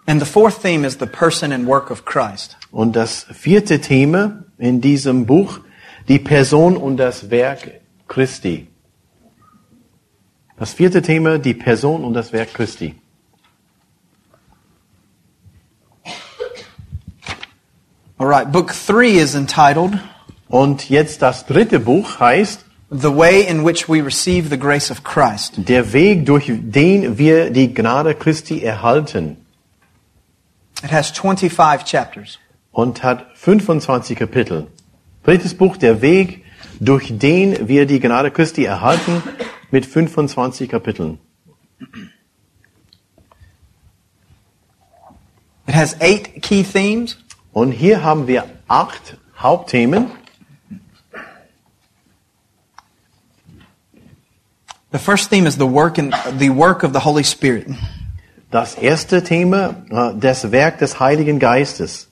And 0.05 0.21
the 0.21 0.25
fourth 0.25 0.61
theme 0.61 0.87
is 0.87 0.97
the 0.97 1.05
person 1.05 1.51
and 1.51 1.67
work 1.67 1.91
of 1.91 2.05
Christ. 2.05 2.55
Und 2.71 2.95
das 2.95 3.27
vierte 3.33 3.81
Thema 3.81 4.45
in 4.57 4.79
diesem 4.79 5.25
Buch 5.25 5.59
die 6.07 6.17
Person 6.17 6.77
und 6.77 6.95
das 6.95 7.29
Werk 7.29 7.81
Christi. 8.07 8.67
Das 10.57 10.71
vierte 10.71 11.01
Thema, 11.01 11.39
die 11.39 11.53
Person 11.53 12.05
und 12.05 12.13
das 12.13 12.31
Werk 12.31 12.53
Christi. 12.53 12.95
All 18.17 18.27
right, 18.27 18.49
book 18.49 18.71
three 18.71 19.17
is 19.19 19.35
entitled 19.35 19.99
Und 20.49 20.89
jetzt 20.89 21.21
das 21.21 21.45
dritte 21.45 21.79
Buch 21.79 22.19
heißt 22.19 22.65
The 22.89 23.13
Way 23.15 23.43
in 23.49 23.65
Which 23.65 23.89
We 23.89 24.03
Receive 24.05 24.47
the 24.49 24.57
Grace 24.57 24.89
of 24.91 25.03
Christ. 25.03 25.55
Der 25.57 25.91
Weg, 25.91 26.25
durch 26.25 26.49
den 26.49 27.17
wir 27.17 27.49
die 27.49 27.73
Gnade 27.73 28.15
Christi 28.15 28.61
erhalten 28.63 29.37
It 30.83 30.91
has 30.91 31.09
25 31.09 31.85
chapters. 31.85 32.37
und 32.71 33.03
hat 33.03 33.25
25 33.35 34.17
Kapitel. 34.17 34.67
Drittes 35.23 35.53
Buch, 35.55 35.75
der 35.75 36.01
Weg, 36.01 36.45
durch 36.79 37.17
den 37.17 37.67
wir 37.67 37.85
die 37.85 37.99
Gnade 37.99 38.31
Christi 38.31 38.63
erhalten, 38.63 39.21
mit 39.71 39.85
25 39.85 40.69
Kapiteln. 40.69 41.19
It 45.67 45.75
has 45.75 45.99
eight 45.99 46.41
key 46.41 46.63
themes. 46.63 47.17
Und 47.51 47.71
hier 47.71 48.03
haben 48.03 48.27
wir 48.27 48.45
acht 48.67 49.17
Hauptthemen. 49.37 50.11
The 54.97 55.03
first 55.03 55.29
theme 55.29 55.45
is 55.45 55.57
the 55.57 55.67
work 55.67 55.99
in, 55.99 56.11
the 56.39 56.49
work 56.49 56.81
of 56.81 56.91
the 56.91 56.99
Holy 56.99 57.21
Spirit. 57.21 57.67
Das 58.49 58.73
erste 58.73 59.23
Thema, 59.23 59.75
äh, 59.91 60.19
das 60.19 60.51
Werk 60.51 60.79
des 60.79 60.99
Heiligen 60.99 61.37
Geistes. 61.37 62.07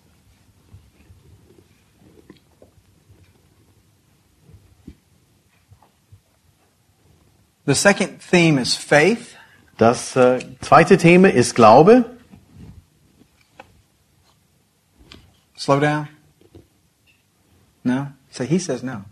The 7.66 7.74
second 7.74 8.20
theme 8.22 8.60
is 8.60 8.76
faith. 8.76 9.36
Das 9.80 10.16
äh, 10.16 10.46
zweite 10.62 11.00
Thema 11.00 11.30
ist 11.30 11.56
Glaube. 11.56 12.06
Slow 15.58 15.80
down. 15.80 16.08
No? 17.84 18.14
So 18.30 18.44
he 18.44 18.60
says 18.60 18.84
no. 18.84 19.06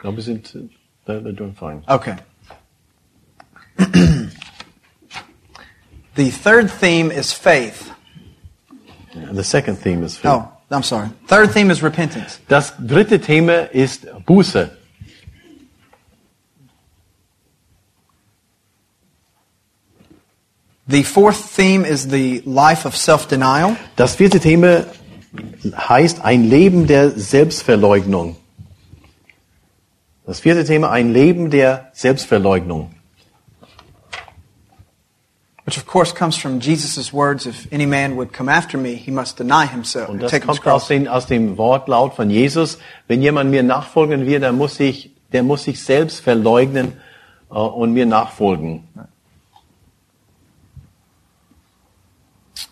Glaube, 0.00 0.22
sind, 0.22 0.54
äh, 0.54 0.68
they're, 1.04 1.20
they're 1.20 1.32
doing 1.32 1.52
fine. 1.52 1.84
Okay. 1.88 2.16
the 6.14 6.30
third 6.30 6.70
theme 6.70 7.10
is 7.10 7.32
faith. 7.32 7.90
The 9.14 9.44
second 9.44 9.76
theme 9.76 10.04
is 10.04 10.16
faith. 10.16 10.32
Oh, 10.32 10.52
I'm 10.70 10.82
sorry. 10.82 11.08
Third 11.26 11.52
theme 11.52 11.70
is 11.70 11.82
repentance. 11.82 12.40
Das 12.48 12.72
dritte 12.78 13.20
Thema 13.20 13.68
ist 13.72 14.06
Buße. 14.26 14.70
The 20.86 21.02
fourth 21.04 21.56
theme 21.56 21.84
is 21.84 22.08
the 22.08 22.42
life 22.44 22.84
of 22.84 22.96
self-denial. 22.96 23.76
Das 23.96 24.16
vierte 24.16 24.40
Thema 24.40 24.84
heißt 25.88 26.24
ein 26.24 26.44
Leben 26.44 26.86
der 26.86 27.10
Selbstverleugnung. 27.10 28.36
Das 30.32 30.40
vierte 30.40 30.64
Thema 30.64 30.90
ein 30.90 31.12
Leben 31.12 31.50
der 31.50 31.90
Selbstverleugnung. 31.92 32.94
Which 35.66 35.76
of 35.76 35.86
course 35.86 36.14
comes 36.14 36.38
from 36.38 36.58
Jesus' 36.58 37.12
words, 37.12 37.44
if 37.44 37.70
any 37.70 37.84
man 37.84 38.16
would 38.16 38.32
come 38.32 38.50
after 38.50 38.78
me, 38.78 38.94
he 38.94 39.10
must 39.10 39.38
deny 39.38 39.66
himself 39.66 40.08
Und 40.08 40.22
das 40.22 40.32
kommt 40.40 40.66
aus, 40.66 40.88
den, 40.88 41.06
aus 41.06 41.26
dem 41.26 41.58
Wortlaut 41.58 42.14
von 42.14 42.30
Jesus. 42.30 42.78
Wenn 43.08 43.20
jemand 43.20 43.50
mir 43.50 43.62
nachfolgen 43.62 44.24
will, 44.24 44.40
dann 44.40 44.56
muss 44.56 44.80
ich, 44.80 45.10
der 45.34 45.42
muss 45.42 45.64
sich 45.64 45.84
selbst 45.84 46.20
verleugnen 46.20 46.94
äh, 47.50 47.54
und 47.54 47.92
mir 47.92 48.06
nachfolgen. 48.06 48.88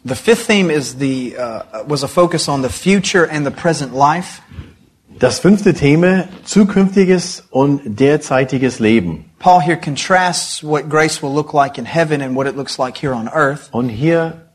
The 0.02 0.14
fifth 0.14 0.46
theme 0.46 0.72
is 0.72 0.96
the, 0.98 1.36
uh, 1.36 1.84
was 1.86 2.02
a 2.02 2.08
focus 2.08 2.48
on 2.48 2.62
the 2.62 2.70
future 2.70 3.30
and 3.30 3.44
the 3.44 3.52
present 3.52 3.94
life. 3.94 4.40
Das 5.20 5.38
fünfte 5.38 5.74
Thema, 5.74 6.24
zukünftiges 6.44 7.46
und 7.50 8.00
derzeitiges 8.00 8.78
Leben. 8.78 9.26
Paul 9.38 9.60
here 9.60 9.76
contrasts 9.76 10.64
what 10.64 10.88
grace 10.88 11.22
will 11.22 11.32
look 11.34 11.52
like 11.52 11.76
in 11.76 11.84
heaven 11.84 12.22
and 12.22 12.34
what 12.34 12.46
it 12.46 12.56
looks 12.56 12.78
like 12.78 12.96
here 12.96 13.12
on 13.14 13.28
earth, 13.28 13.68
Und 13.70 13.90
hier, 13.90 14.46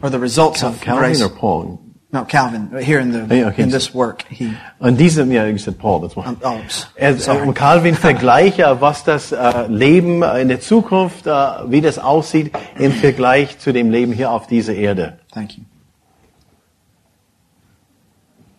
or 0.00 0.08
the 0.08 0.18
results 0.18 0.62
of 0.62 0.80
Calvin 0.80 1.02
grace. 1.10 1.20
or 1.20 1.28
Paul? 1.28 1.80
No, 2.12 2.24
Calvin, 2.24 2.70
here 2.80 3.00
in 3.00 3.10
the 3.12 3.46
okay. 3.46 3.62
in 3.62 3.70
this 3.70 3.92
work, 3.92 4.24
he. 4.28 4.52
An 4.78 4.96
diesem, 4.96 5.32
ja, 5.32 5.44
ich 5.46 5.60
said 5.60 5.78
Paul, 5.78 6.00
das 6.02 6.16
war. 6.16 6.28
Um, 6.28 6.36
oh, 6.40 6.58
Er, 6.94 7.16
und 7.42 7.54
Calvin 7.54 7.94
vergleiche, 7.96 8.76
was 8.80 9.02
das 9.02 9.32
äh, 9.32 9.66
Leben 9.66 10.22
in 10.22 10.46
der 10.46 10.60
Zukunft, 10.60 11.26
äh, 11.26 11.30
wie 11.66 11.80
das 11.80 11.98
aussieht 11.98 12.52
im 12.78 12.92
Vergleich 12.92 13.58
zu 13.58 13.72
dem 13.72 13.90
Leben 13.90 14.12
hier 14.12 14.30
auf 14.30 14.46
dieser 14.46 14.74
Erde. 14.74 15.18
Thank 15.32 15.58
you. 15.58 15.64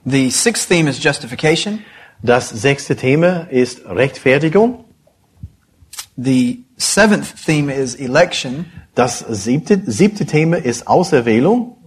The 0.05 0.31
sixth 0.31 0.67
theme 0.67 0.87
is 0.87 0.99
justification. 0.99 1.85
Das 2.23 2.49
sechste 2.49 2.95
Thema 2.95 3.47
ist 3.49 3.85
Rechtfertigung. 3.85 4.85
The 6.17 6.63
seventh 6.77 7.45
theme 7.45 7.69
is 7.69 7.95
election. 7.95 8.65
Das 8.95 9.19
siebte, 9.19 9.81
siebte 9.85 10.25
Thema 10.25 10.57
ist 10.57 10.87
Auserwählung. 10.87 11.77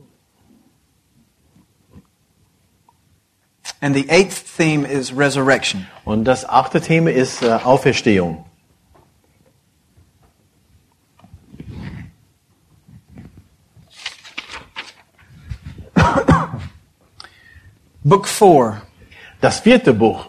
And 3.80 3.94
the 3.94 4.08
eighth 4.08 4.56
theme 4.56 4.86
is 4.86 5.12
resurrection. 5.12 5.86
Und 6.04 6.24
das 6.24 6.48
achte 6.48 6.80
Thema 6.80 7.10
ist 7.10 7.42
äh, 7.42 7.50
Auferstehung. 7.52 8.44
Book 18.04 18.28
four. 18.28 18.82
Das 19.40 19.60
vierte 19.60 19.94
Buch. 19.94 20.28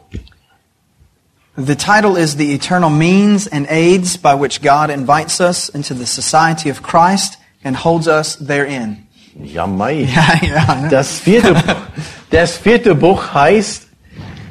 The 1.58 1.76
title 1.76 2.16
is 2.16 2.38
The 2.38 2.54
Eternal 2.54 2.90
Means 2.90 3.48
and 3.50 3.68
Aids 3.70 4.18
by 4.18 4.34
which 4.34 4.62
God 4.62 4.90
invites 4.90 5.42
us 5.42 5.68
into 5.68 5.94
the 5.94 6.06
society 6.06 6.70
of 6.70 6.82
Christ 6.82 7.38
and 7.66 7.76
holds 7.76 8.08
us 8.08 8.38
therein. 8.38 9.08
Ja, 9.44 9.68
Mai. 9.68 10.08
Ja, 10.16 10.40
ja, 10.42 10.76
ne? 10.76 10.90
Das 10.90 11.20
vierte, 11.20 11.62
das 12.30 12.58
vierte 12.58 12.96
Buch 12.96 13.34
heißt 13.34 13.88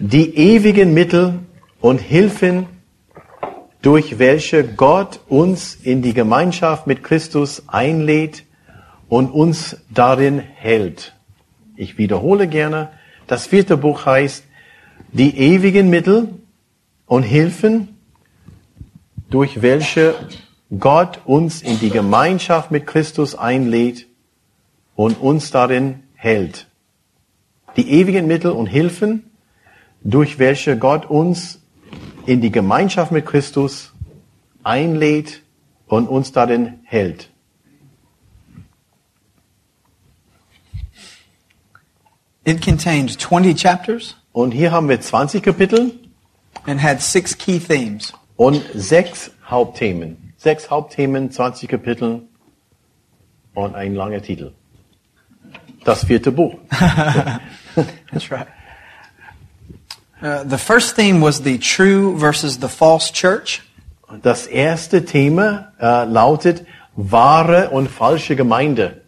Die 0.00 0.36
ewigen 0.36 0.92
Mittel 0.92 1.38
und 1.80 2.02
Hilfen, 2.02 2.66
durch 3.80 4.18
welche 4.18 4.64
Gott 4.64 5.20
uns 5.28 5.74
in 5.74 6.02
die 6.02 6.12
Gemeinschaft 6.12 6.86
mit 6.86 7.02
Christus 7.02 7.62
einlädt 7.68 8.44
und 9.08 9.30
uns 9.30 9.78
darin 9.88 10.40
hält. 10.40 11.14
Ich 11.76 11.96
wiederhole 11.96 12.48
gerne, 12.48 12.90
das 13.26 13.46
vierte 13.46 13.76
Buch 13.76 14.06
heißt 14.06 14.44
Die 15.12 15.38
ewigen 15.38 15.90
Mittel 15.90 16.28
und 17.06 17.22
Hilfen, 17.22 17.96
durch 19.30 19.62
welche 19.62 20.14
Gott 20.78 21.20
uns 21.24 21.62
in 21.62 21.78
die 21.80 21.90
Gemeinschaft 21.90 22.70
mit 22.70 22.86
Christus 22.86 23.34
einlädt 23.34 24.06
und 24.94 25.20
uns 25.20 25.50
darin 25.50 26.02
hält. 26.14 26.68
Die 27.76 27.90
ewigen 27.90 28.26
Mittel 28.26 28.52
und 28.52 28.66
Hilfen, 28.66 29.30
durch 30.02 30.38
welche 30.38 30.78
Gott 30.78 31.06
uns 31.06 31.60
in 32.26 32.40
die 32.40 32.52
Gemeinschaft 32.52 33.12
mit 33.12 33.26
Christus 33.26 33.92
einlädt 34.62 35.42
und 35.86 36.08
uns 36.08 36.32
darin 36.32 36.80
hält. 36.84 37.30
It 42.46 42.60
contains 42.62 43.16
20 43.16 43.54
chapters 43.54 44.16
Und 44.32 44.50
hier 44.52 44.70
haben 44.72 44.88
wir 44.88 45.00
20 45.00 45.42
Kapitel 45.42 45.92
and 46.66 46.82
had 46.82 47.00
six 47.00 47.36
key 47.36 47.58
themes. 47.58 48.12
und 48.36 48.62
sechs 48.74 49.30
Hauptthemen. 49.48 50.32
Sechs 50.36 50.68
Hauptthemen, 50.70 51.30
20 51.30 51.68
Kapitel 51.68 52.22
und 53.54 53.74
ein 53.74 53.94
langer 53.94 54.20
Titel. 54.20 54.52
Das 55.84 56.04
vierte 56.04 56.32
Buch. 56.32 56.54
That's 58.12 58.30
right. 58.30 58.46
Uh, 60.22 60.42
the 60.48 60.58
first 60.58 60.96
theme 60.96 61.20
was 61.20 61.42
the 61.44 61.58
true 61.58 62.18
versus 62.18 62.58
the 62.60 62.68
false 62.68 63.12
church. 63.12 63.62
Das 64.22 64.46
erste 64.46 65.04
Thema 65.04 65.72
äh, 65.80 66.04
lautet 66.04 66.64
wahre 66.96 67.70
und 67.70 67.88
falsche 67.88 68.36
Gemeinde. 68.36 69.02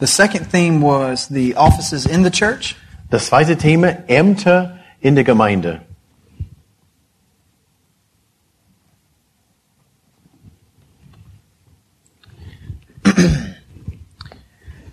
The 0.00 0.06
second 0.06 0.46
theme 0.46 0.80
was 0.80 1.28
the 1.28 1.54
offices 1.56 2.06
in 2.06 2.22
the 2.22 2.30
church. 2.30 2.74
Das 3.10 3.26
zweite 3.26 3.58
Thema 3.58 4.08
Ämter 4.08 4.78
in 5.02 5.14
der 5.14 5.24
Gemeinde. 5.24 5.82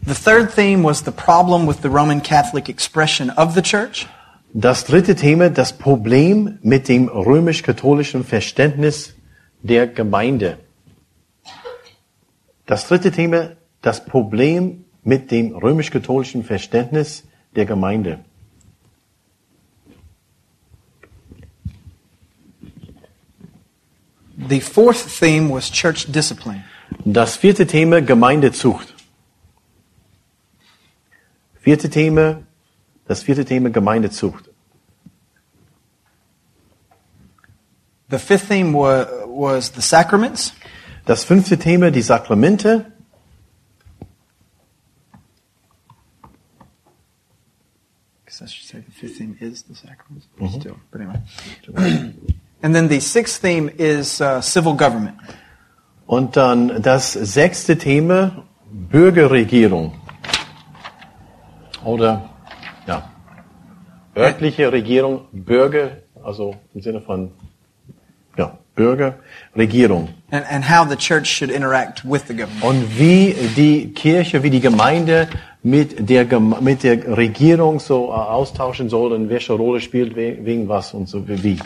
The 0.05 0.13
third 0.13 0.53
theme 0.53 0.83
was 0.83 1.03
the 1.03 1.11
problem 1.11 1.65
with 1.67 1.81
the 1.81 1.89
Roman 1.89 2.19
Catholic 2.19 2.67
expression 2.67 3.29
of 3.29 3.55
the 3.55 3.61
church. 3.61 4.07
Das 4.53 4.83
dritte 4.83 5.15
Thema, 5.15 5.49
das 5.49 5.71
Problem 5.71 6.59
mit 6.61 6.89
dem 6.89 7.07
römisch-katholischen 7.07 8.25
Verständnis 8.25 9.13
der 9.61 9.87
Gemeinde. 9.87 10.57
Das 12.65 12.87
dritte 12.89 13.11
Thema, 13.11 13.51
das 13.81 14.03
Problem 14.03 14.83
mit 15.07 15.31
dem 15.31 15.55
römisch-katholischen 15.55 16.43
Verständnis 16.43 17.23
der 17.55 17.65
Gemeinde. 17.65 18.19
The 24.49 24.59
fourth 24.59 25.07
theme 25.07 25.49
was 25.49 25.71
church 25.71 26.11
discipline. 26.11 26.65
Das 27.05 27.37
vierte 27.37 27.65
Thema, 27.65 28.01
Gemeindezucht. 28.01 28.93
Vierte 31.61 31.89
Thema, 31.89 32.41
das 33.07 33.23
vierte 33.23 33.45
Thema, 33.45 33.69
Gemeindezucht. 33.69 34.49
The 38.09 38.19
fifth 38.19 38.49
theme 38.49 38.73
wa- 38.73 39.07
was 39.25 39.71
the 39.73 39.81
sacraments. 39.81 40.53
Das 41.05 41.23
fünfte 41.23 41.57
Thema, 41.57 41.91
die 41.91 42.01
Sakramente. 42.01 42.91
guess 48.25 48.26
I 48.26 48.26
should 48.26 48.26
say 48.26 48.26
the 48.26 48.26
fifth 48.41 49.17
theme 49.17 49.37
is 49.39 49.63
the 49.63 49.75
sacraments. 49.75 50.27
Still, 50.59 50.77
but 50.91 51.01
anyway. 51.01 51.21
and 52.63 52.75
then 52.75 52.87
the 52.87 52.99
sixth 52.99 53.41
theme 53.41 53.69
is 53.77 54.21
uh, 54.21 54.41
civil 54.41 54.73
government. 54.73 55.17
Und 56.05 56.37
dann 56.37 56.81
das 56.81 57.13
sechste 57.13 57.77
Thema, 57.77 58.45
Bürgerregierung. 58.71 59.93
Oder, 61.83 62.29
ja, 62.87 63.11
örtliche 64.15 64.71
Regierung, 64.71 65.27
Bürger, 65.31 65.97
also 66.23 66.55
im 66.73 66.81
Sinne 66.81 67.01
von, 67.01 67.31
ja, 68.37 68.57
Bürgerregierung. 68.75 70.09
And, 70.31 70.45
and 70.49 70.63
how 70.63 70.87
the 70.87 70.95
church 70.95 71.27
should 71.27 71.51
interact 71.51 72.03
with 72.03 72.27
the 72.27 72.33
government. 72.33 72.63
Und 72.63 72.97
wie 72.97 73.33
die 73.55 73.93
Kirche, 73.93 74.43
wie 74.43 74.49
die 74.49 74.61
Gemeinde 74.61 75.27
mit 75.67 76.09
der, 76.09 76.25
mit 76.39 76.83
der 76.83 77.17
Regierung 77.17 77.79
so 77.79 78.07
äh, 78.07 78.11
austauschen 78.11 78.89
soll 78.89 79.11
und 79.11 79.29
welche 79.29 79.53
Rolle 79.53 79.81
spielt, 79.81 80.15
we- 80.15 80.37
wegen 80.43 80.67
was 80.67 80.93
und 80.93 81.07
so 81.09 81.27
wie. 81.27 81.57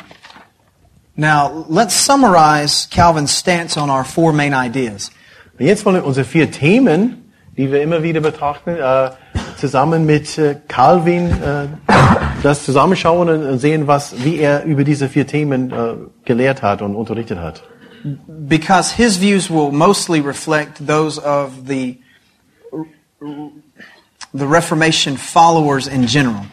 Now, 1.16 1.66
let's 1.70 1.94
summarize 2.06 2.88
Calvin's 2.90 3.38
stance 3.38 3.78
on 3.80 3.90
our 3.90 4.04
four 4.04 4.34
main 4.34 4.54
ideas. 4.54 5.12
Und 5.60 5.66
jetzt 5.66 5.86
wollen 5.86 5.98
wir 5.98 6.06
unsere 6.06 6.26
vier 6.26 6.50
Themen, 6.50 7.32
die 7.58 7.72
wir 7.72 7.82
immer 7.84 8.02
wieder 8.02 8.22
betrachten, 8.22 8.72
äh, 8.78 9.12
zusammen 9.58 10.06
mit 10.06 10.38
äh, 10.38 10.56
Calvin 10.68 11.30
äh, 11.30 11.68
das 12.42 12.64
zusammenschauen 12.66 13.30
und 13.30 13.44
und 13.44 13.60
sehen, 13.60 13.86
was, 13.86 14.16
wie 14.24 14.38
er 14.40 14.64
über 14.64 14.84
diese 14.84 15.10
vier 15.10 15.28
Themen 15.28 15.72
äh, 15.72 15.94
gelehrt 16.26 16.62
hat 16.64 16.82
und 16.82 16.96
unterrichtet 16.96 17.38
hat. 17.40 17.62
Because 18.28 18.96
his 18.96 19.20
views 19.22 19.50
will 19.52 19.72
mostly 19.72 20.22
reflect 20.22 20.88
those 20.88 21.20
of 21.24 21.50
the, 21.68 22.00
the 24.34 24.46
Reformation 24.46 25.17
followers 25.17 25.88
in 25.88 26.06
general. 26.06 26.46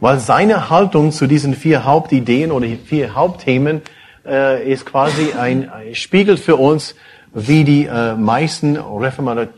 Weil 0.00 0.18
seine 0.20 0.68
Haltung 0.68 1.10
zu 1.10 1.26
diesen 1.26 1.54
vier 1.54 1.84
Hauptideen 1.84 2.52
oder 2.52 2.66
vier 2.84 3.14
Hauptthemen 3.14 3.82
äh, 4.26 4.70
ist 4.70 4.84
quasi 4.84 5.32
ein, 5.32 5.70
ein 5.70 5.94
Spiegel 5.94 6.36
für 6.36 6.56
uns, 6.56 6.94
wie 7.32 7.64
die 7.64 7.86
äh, 7.86 8.14
meisten 8.14 8.76
Reformata- 8.76 9.48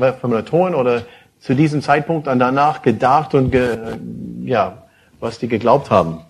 Reformatoren 0.00 0.74
oder 0.74 1.02
zu 1.40 1.54
diesem 1.54 1.82
Zeitpunkt 1.82 2.26
dann 2.26 2.38
danach 2.38 2.82
gedacht 2.82 3.34
und 3.34 3.50
ge, 3.50 3.98
ja, 4.44 4.82
was 5.18 5.38
die 5.38 5.48
geglaubt 5.48 5.90
haben. 5.90 6.20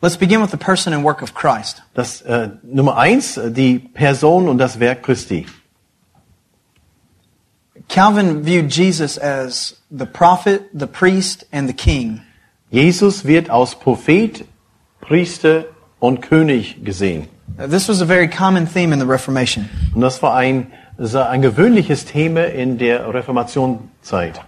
Let's 0.00 0.16
begin 0.16 0.40
with 0.40 0.52
the 0.52 0.56
person 0.56 0.92
and 0.92 1.02
work 1.02 1.22
of 1.22 1.34
Christ. 1.34 1.82
Das 1.94 2.22
äh, 2.22 2.50
Nummer 2.62 2.96
eins, 2.98 3.36
äh, 3.36 3.50
die 3.50 3.80
Person 3.80 4.48
und 4.48 4.58
das 4.58 4.78
Werk 4.78 5.02
Christi. 5.02 5.44
Calvin 7.88 8.42
viewed 8.42 8.70
Jesus 8.70 9.16
as 9.16 9.76
the 9.90 10.06
prophet, 10.06 10.68
the 10.74 10.86
priest, 10.86 11.44
and 11.52 11.68
the 11.68 11.74
king. 11.74 12.22
Jesus 12.70 13.24
wird 13.24 13.48
als 13.48 13.74
Prophet, 13.74 14.46
Priester 15.00 15.64
und 15.98 16.20
König 16.20 16.84
gesehen. 16.84 17.28
This 17.56 17.88
was 17.88 18.02
a 18.02 18.04
very 18.04 18.28
common 18.28 18.66
theme 18.66 18.92
in 18.92 19.00
the 19.00 19.06
Reformation. 19.06 19.68
Und 19.94 20.02
das 20.02 20.22
war 20.22 20.34
ein, 20.34 20.70
ein 20.98 21.42
gewöhnliches 21.42 22.04
Thema 22.04 22.44
in 22.44 22.76
der 22.76 23.12
Reformationszeit. 23.12 24.40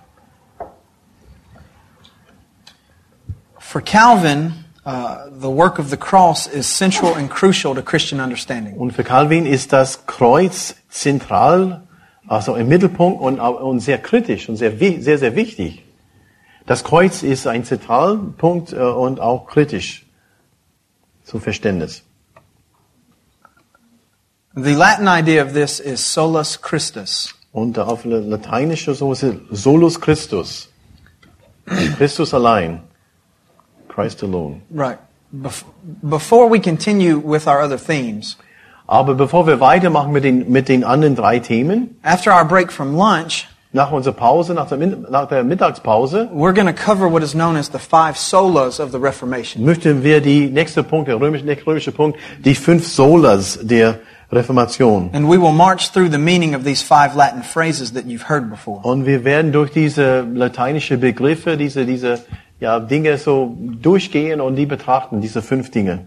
For 3.58 3.80
Calvin, 3.80 4.52
uh, 4.84 5.30
the 5.30 5.48
work 5.48 5.78
of 5.78 5.88
the 5.88 5.96
cross 5.96 6.46
is 6.46 6.66
central 6.66 7.14
and 7.14 7.30
crucial 7.30 7.74
to 7.74 7.82
Christian 7.82 8.20
understanding. 8.20 8.76
Und 8.76 8.92
für 8.92 9.04
Calvin 9.04 9.46
ist 9.46 9.72
das 9.72 10.06
Kreuz 10.06 10.74
zentral, 10.90 11.82
also 12.30 12.54
im 12.54 12.68
Mittelpunkt 12.68 13.20
und, 13.20 13.40
und 13.40 13.80
sehr 13.80 13.98
kritisch 13.98 14.48
und 14.48 14.56
sehr, 14.56 14.78
sehr, 14.78 15.18
sehr 15.18 15.34
wichtig. 15.34 15.82
Das 16.64 16.84
Kreuz 16.84 17.24
ist 17.24 17.48
ein 17.48 17.64
Zentralpunkt 17.64 18.72
äh, 18.72 18.76
und 18.76 19.18
auch 19.18 19.48
kritisch 19.48 20.06
zum 21.24 21.40
Verständnis. 21.40 22.04
The 24.54 24.74
Latin 24.74 25.08
idea 25.08 25.44
of 25.44 25.54
this 25.54 25.80
is 25.80 26.00
solus 26.00 26.60
Christus. 26.60 27.34
Und 27.52 27.76
auf 27.80 28.04
lateinische 28.04 28.94
so 28.94 29.12
ist 29.12 29.24
es 29.24 29.34
Solus 29.50 30.00
Christus. 30.00 30.68
Christus 31.96 32.32
allein. 32.32 32.82
Christ 33.88 34.22
alone. 34.22 34.60
Right. 34.72 34.98
Bef- 35.32 35.64
before 36.02 36.48
we 36.48 36.60
continue 36.60 37.18
with 37.18 37.48
our 37.48 37.60
other 37.60 37.78
themes, 37.78 38.36
Aber 38.90 39.14
bevor 39.14 39.46
wir 39.46 39.60
weitermachen 39.60 40.10
mit 40.10 40.24
den, 40.24 40.50
mit 40.50 40.68
den 40.68 40.82
anderen 40.82 41.14
drei 41.14 41.38
Themen, 41.38 41.96
after 42.02 42.34
our 42.36 42.44
break 42.44 42.72
from 42.72 42.96
lunch, 42.96 43.46
nach 43.72 43.92
unserer 43.92 44.14
Pause, 44.14 44.52
nach 44.52 44.66
der, 44.66 44.78
nach 44.78 45.28
der 45.28 45.44
Mittagspause, 45.44 46.28
we're 46.34 46.52
going 46.52 46.66
to 46.66 46.72
cover 46.72 47.08
what 47.08 47.22
is 47.22 47.30
known 47.32 47.54
as 47.54 47.70
the 47.70 47.78
five 47.78 48.16
solas 48.16 48.80
of 48.80 48.90
the 48.90 48.98
Reformation. 48.98 49.64
möchten 49.64 50.02
wir 50.02 50.20
die 50.20 50.50
nächste 50.50 50.82
Punkt, 50.82 51.06
der 51.06 51.20
römische, 51.20 51.44
der 51.44 51.64
römische 51.64 51.92
Punkt, 51.92 52.18
die 52.44 52.56
fünf 52.56 52.84
Solas 52.84 53.60
der 53.62 54.00
Reformation. 54.32 55.10
And 55.12 55.28
we 55.28 55.40
will 55.40 55.52
march 55.52 55.92
through 55.92 56.10
the 56.10 56.18
meaning 56.18 56.56
of 56.56 56.64
these 56.64 56.82
five 56.82 57.14
Latin 57.14 57.44
phrases 57.44 57.92
that 57.92 58.06
you've 58.06 58.28
heard 58.28 58.50
before. 58.50 58.80
Und 58.82 59.06
wir 59.06 59.22
werden 59.22 59.52
durch 59.52 59.70
diese 59.70 60.22
lateinische 60.22 60.98
Begriffe, 60.98 61.56
diese, 61.56 61.86
diese, 61.86 62.24
ja, 62.58 62.80
Dinge 62.80 63.16
so 63.18 63.56
durchgehen 63.56 64.40
und 64.40 64.56
die 64.56 64.66
betrachten, 64.66 65.20
diese 65.20 65.42
fünf 65.42 65.70
Dinge. 65.70 66.06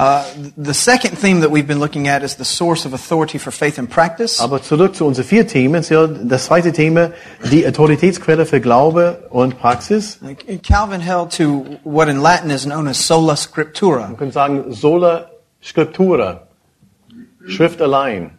Uh, 0.00 0.24
the 0.56 0.72
second 0.72 1.18
theme 1.18 1.40
that 1.40 1.50
we've 1.50 1.66
been 1.66 1.78
looking 1.78 2.08
at 2.08 2.22
is 2.22 2.36
the 2.36 2.44
source 2.44 2.86
of 2.86 2.94
authority 2.94 3.36
for 3.36 3.50
faith 3.50 3.78
and 3.78 3.90
practice. 3.90 4.40
Aber 4.40 4.62
zurück 4.62 4.96
zu 4.96 5.04
unseren 5.04 5.26
vier 5.26 5.46
Themen. 5.46 5.84
Das 6.26 6.46
zweite 6.46 6.72
Thema, 6.72 7.12
die 7.50 7.66
Autoritätsquelle 7.66 8.46
für 8.46 8.62
Glaube 8.62 9.26
und 9.28 9.58
Praxis. 9.60 10.18
Calvin 10.62 11.02
held 11.02 11.36
to 11.36 11.66
what 11.84 12.08
in 12.08 12.18
Latin 12.18 12.50
is 12.50 12.64
known 12.64 12.88
as 12.88 12.96
sola 12.96 13.36
scriptura. 13.36 14.08
Man 14.08 14.16
könnte 14.16 14.32
sagen, 14.32 14.72
sola 14.72 15.32
scriptura. 15.62 16.46
Schrift 17.46 17.82
allein. 17.82 18.30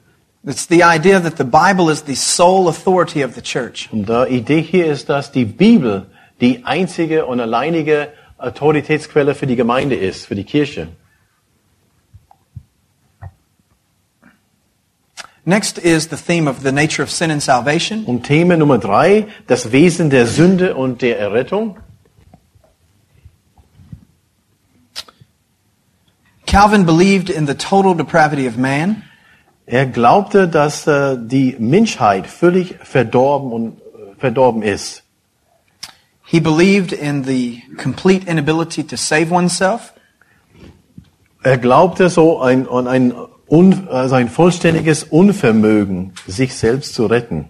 It's 0.44 0.68
the 0.68 0.82
idea 0.82 1.20
that 1.20 1.38
the 1.38 1.44
Bible 1.44 1.92
is 1.92 2.06
the 2.08 2.16
sole 2.16 2.70
authority 2.70 3.24
of 3.24 3.36
the 3.36 3.42
church. 3.44 3.88
Und 3.92 4.10
die 4.10 4.36
Idee 4.36 4.64
hier 4.64 4.88
ist, 4.88 5.10
dass 5.10 5.32
die 5.32 5.46
Bibel 5.46 6.08
die 6.40 6.66
einzige 6.66 7.28
und 7.28 7.40
alleinige 7.40 8.08
Autoritätsquelle 8.40 9.36
für 9.36 9.46
die 9.46 9.56
Gemeinde 9.56 9.96
ist, 9.96 10.26
für 10.26 10.34
die 10.34 10.44
Kirche. 10.44 10.88
Next 15.44 15.80
is 15.80 16.10
the 16.10 16.18
theme 16.18 16.48
of 16.48 16.62
the 16.62 16.72
nature 16.72 17.02
of 17.02 17.10
sin 17.10 17.32
and 17.32 17.42
salvation. 17.42 18.06
Und 18.06 18.24
Thema 18.24 18.58
Nummer 18.58 18.78
drei, 18.78 19.28
das 19.48 19.72
Wesen 19.72 20.10
der 20.12 20.28
Sünde 20.28 20.76
und 20.76 21.02
der 21.02 21.20
Errettung. 21.20 21.78
Calvin 26.46 26.86
believed 26.86 27.30
in 27.30 27.48
the 27.48 27.56
total 27.56 27.96
depravity 27.96 28.46
of 28.46 28.58
man. 28.58 29.04
Er 29.66 29.86
glaubte, 29.86 30.48
dass 30.48 30.86
äh, 30.86 31.18
die 31.18 31.56
Menschheit 31.58 32.28
völlig 32.28 32.76
verdorben 32.84 33.52
und 33.52 33.78
äh, 33.78 34.20
verdorben 34.20 34.62
ist. 34.62 35.04
He 36.24 36.40
believed 36.40 36.92
in 36.92 37.24
the 37.24 37.64
complete 37.78 38.28
inability 38.30 38.84
to 38.84 38.96
save 38.96 39.32
oneself. 39.32 39.94
Er 41.42 41.58
glaubte 41.58 42.10
so 42.10 42.40
ein, 42.42 42.68
an 42.68 42.88
ein, 42.88 43.14
un, 43.52 43.90
also 43.90 44.16
ein 44.16 44.30
vollständiges 44.30 45.04
Unvermögen, 45.04 46.14
sich 46.26 46.56
selbst 46.56 46.96
zu 46.96 47.06
retten. 47.06 47.50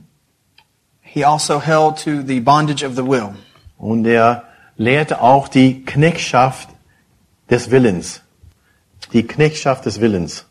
He 1.01 1.23
also 1.23 1.61
held 1.61 1.97
to 2.03 2.21
the 2.25 2.39
bondage 2.39 2.83
of 2.83 2.95
the 2.95 3.05
will. 3.05 3.35
Und 3.77 4.05
er 4.05 4.43
lehrte 4.77 5.21
auch 5.21 5.47
die 5.47 5.83
Knechtschaft 5.85 6.69
des 7.49 7.69
Willens. 7.69 8.21
Die 9.13 9.27
Knechtschaft 9.27 9.85
des 9.85 9.99
Willens. 9.99 10.45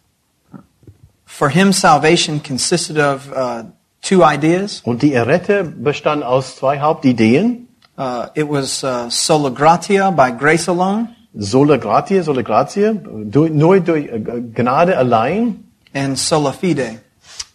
For 1.24 1.48
him, 1.48 1.72
salvation 1.72 2.42
consisted 2.42 2.98
of 2.98 3.30
uh, 3.32 3.64
two 4.02 4.22
ideas. 4.22 4.82
Und 4.84 5.02
die 5.02 5.14
Erette 5.14 5.64
bestand 5.64 6.22
aus 6.22 6.56
zwei 6.56 6.80
Hauptideen. 6.80 7.68
Uh, 7.96 8.26
it 8.34 8.48
was 8.48 8.84
uh, 8.84 9.08
sola 9.10 9.50
gratia, 9.50 10.10
by 10.10 10.30
grace 10.30 10.68
alone, 10.68 11.08
Sola 11.32 11.78
gratia, 11.78 12.22
sola 12.22 12.42
gratia, 12.42 12.92
durch, 12.92 13.52
nur 13.52 13.80
durch 13.80 14.06
äh, 14.06 14.20
Gnade 14.54 14.96
allein 14.96 15.64
and 15.94 16.18
sola 16.18 16.52
fide, 16.52 17.00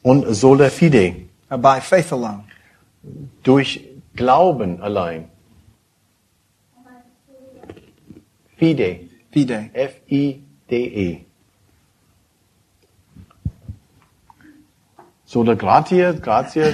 und 0.01 0.34
sola 0.34 0.69
fide, 0.69 1.28
uh, 1.51 1.57
by 1.57 1.82
faith 1.82 2.11
alone. 2.11 2.43
durch 3.43 3.82
Glauben 4.15 4.82
allein. 4.82 5.26
Fide, 8.57 9.01
Fide. 9.32 9.69
F-I-D-E. 9.73 11.26
Sola 15.26 15.55
gratia, 15.55 16.13
gratia, 16.13 16.73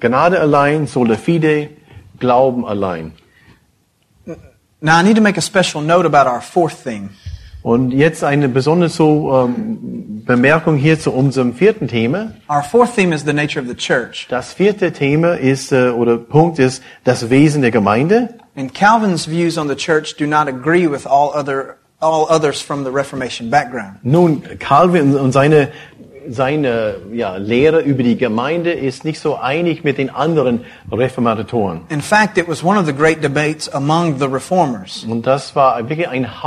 Gnade 0.00 0.40
allein, 0.40 0.86
sola 0.86 1.16
fide, 1.16 1.68
Glauben 2.18 2.64
allein. 2.64 3.12
Now 4.84 4.98
I 4.98 5.02
need 5.02 5.16
to 5.16 5.22
make 5.22 5.38
a 5.38 5.40
special 5.40 5.80
note 5.80 6.04
about 6.04 6.26
our 6.26 6.42
fourth 6.42 6.84
theme. 6.84 7.08
Und 7.62 7.92
jetzt 7.92 8.22
eine 8.22 8.50
besondere 8.50 8.90
so, 8.90 9.32
ähm, 9.32 10.22
Bemerkung 10.26 10.76
hier 10.76 11.00
zu 11.00 11.10
unserem 11.10 11.54
vierten 11.54 11.88
Thema. 11.88 12.32
Our 12.50 12.62
fourth 12.62 12.94
theme 12.94 13.14
is 13.14 13.24
the 13.24 13.32
nature 13.32 13.62
of 13.62 13.66
the 13.66 13.74
church. 13.74 14.26
Das 14.28 14.52
vierte 14.52 14.92
Thema 14.92 15.38
ist, 15.38 15.72
äh, 15.72 15.88
oder 15.88 16.18
Punkt 16.18 16.58
ist, 16.58 16.82
das 17.02 17.30
Wesen 17.30 17.62
der 17.62 17.70
Gemeinde. 17.70 18.34
And 18.56 18.74
Calvin's 18.74 19.26
views 19.26 19.56
on 19.56 19.68
the 19.68 19.74
church 19.74 20.16
do 20.18 20.26
not 20.26 20.48
agree 20.48 20.86
with 20.86 21.06
all 21.06 21.32
other 21.34 21.78
all 22.04 22.26
others 22.28 22.60
from 22.60 22.84
the 22.84 22.90
Reformation 22.90 23.48
background. 23.48 24.00
Nun, 24.02 24.42
Calvin 24.58 25.16
und 25.16 25.32
seine, 25.32 25.70
seine 26.28 26.96
ja, 27.12 27.36
Lehre 27.36 27.80
über 27.80 28.02
die 28.02 28.16
Gemeinde 28.16 28.72
ist 28.72 29.04
nicht 29.04 29.20
so 29.20 29.36
einig 29.36 29.84
mit 29.84 29.98
den 29.98 30.10
anderen 30.10 30.64
Reformatoren. 30.90 31.82
In 31.88 32.00
fact, 32.00 32.38
it 32.38 32.48
was 32.48 32.62
one 32.62 32.78
of 32.78 32.86
the 32.86 32.92
great 32.92 33.22
debates 33.22 33.68
among 33.72 34.18
the 34.18 34.26
reformers. 34.26 35.04
Und 35.08 35.26
das 35.26 35.54
war 35.54 35.88
wirklich 35.88 36.08
ein 36.08 36.42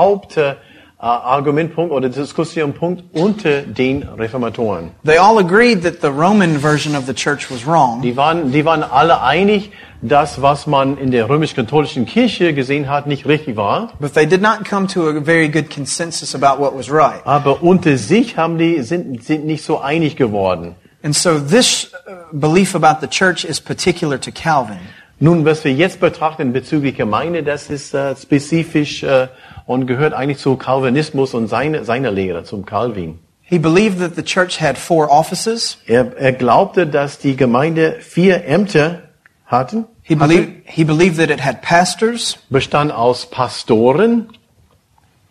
Hauptargumentpunkt 0.99 1.91
oder 1.93 2.09
Diskussionpunkt 2.09 3.03
unter 3.13 3.61
den 3.61 4.03
Reformatoren. 4.03 4.91
They 5.05 5.17
all 5.17 5.37
agreed 5.37 5.83
that 5.83 6.01
the 6.01 6.07
Roman 6.07 6.59
version 6.59 6.95
of 6.95 7.05
the 7.05 7.13
church 7.13 7.51
was 7.51 7.65
wrong, 7.67 8.01
Die 8.01 8.15
waren, 8.15 8.51
die 8.51 8.65
waren 8.65 8.83
alle 8.83 9.21
einig, 9.21 9.71
dass 10.01 10.41
was 10.41 10.65
man 10.67 10.97
in 10.97 11.11
der 11.11 11.29
römisch-katholischen 11.29 12.05
Kirche 12.05 12.53
gesehen 12.53 12.89
hat, 12.89 13.05
nicht 13.07 13.27
richtig 13.27 13.55
war. 13.55 13.89
but 13.99 14.13
they 14.13 14.25
did 14.25 14.41
not 14.41 14.65
come 14.67 14.87
to 14.87 15.07
a 15.07 15.21
very 15.21 15.47
good 15.49 15.69
consensus 15.69 16.33
about 16.33 16.59
what 16.59 16.75
was 16.75 16.89
right. 16.91 17.21
Aber 17.25 17.61
unter 17.61 17.97
sich 17.97 18.37
haben 18.37 18.57
die, 18.57 18.81
sind, 18.81 19.23
sind 19.23 19.45
nicht 19.45 19.63
so 19.63 19.79
einig 19.79 20.15
geworden. 20.15 20.75
And 21.03 21.15
so 21.15 21.39
this 21.39 21.91
uh, 22.07 22.35
belief 22.35 22.73
about 22.75 23.01
the 23.01 23.07
church 23.07 23.45
is 23.45 23.61
particular 23.61 24.19
to 24.19 24.31
Calvin. 24.31 24.79
Nun, 25.19 25.45
was 25.45 25.63
wir 25.63 25.73
jetzt 25.73 25.99
betrachten 25.99 26.53
bezüglich 26.53 26.95
Gemeinde, 26.95 27.41
das 27.43 27.69
ist 27.71 27.93
äh, 27.93 28.15
spezifisch 28.15 29.01
äh, 29.03 29.27
und 29.65 29.87
gehört 29.87 30.13
eigentlich 30.13 30.37
zu 30.37 30.55
Calvinismus 30.57 31.33
und 31.33 31.47
seine, 31.47 31.83
seiner 31.85 32.11
Lehre, 32.11 32.43
zum 32.43 32.65
Calvin. 32.65 33.19
He 33.41 33.57
believed 33.57 33.99
that 33.99 34.15
the 34.15 34.23
church 34.23 34.61
had 34.61 34.77
four 34.77 35.09
offices. 35.09 35.77
Er, 35.87 36.15
er 36.17 36.33
glaubte, 36.33 36.85
dass 36.85 37.17
die 37.17 37.35
Gemeinde 37.35 37.95
vier 37.99 38.45
Ämter 38.45 39.03
hatten, 39.45 39.85
He 40.03 40.15
believed, 40.15 40.49
he 40.65 40.83
believed 40.85 41.17
that 41.17 41.29
it 41.31 41.43
had 41.43 41.61
pastors. 41.61 42.37
bestand 42.49 42.91
aus 42.91 43.25
Pastoren, 43.29 44.29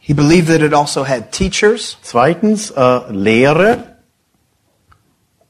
He 0.01 0.14
believed 0.14 0.49
that 0.49 0.62
it 0.62 0.72
also 0.74 1.07
had 1.07 1.30
teachers. 1.32 1.97
zweitens 2.03 2.70
äh, 2.72 3.01
Lehrer, 3.12 3.97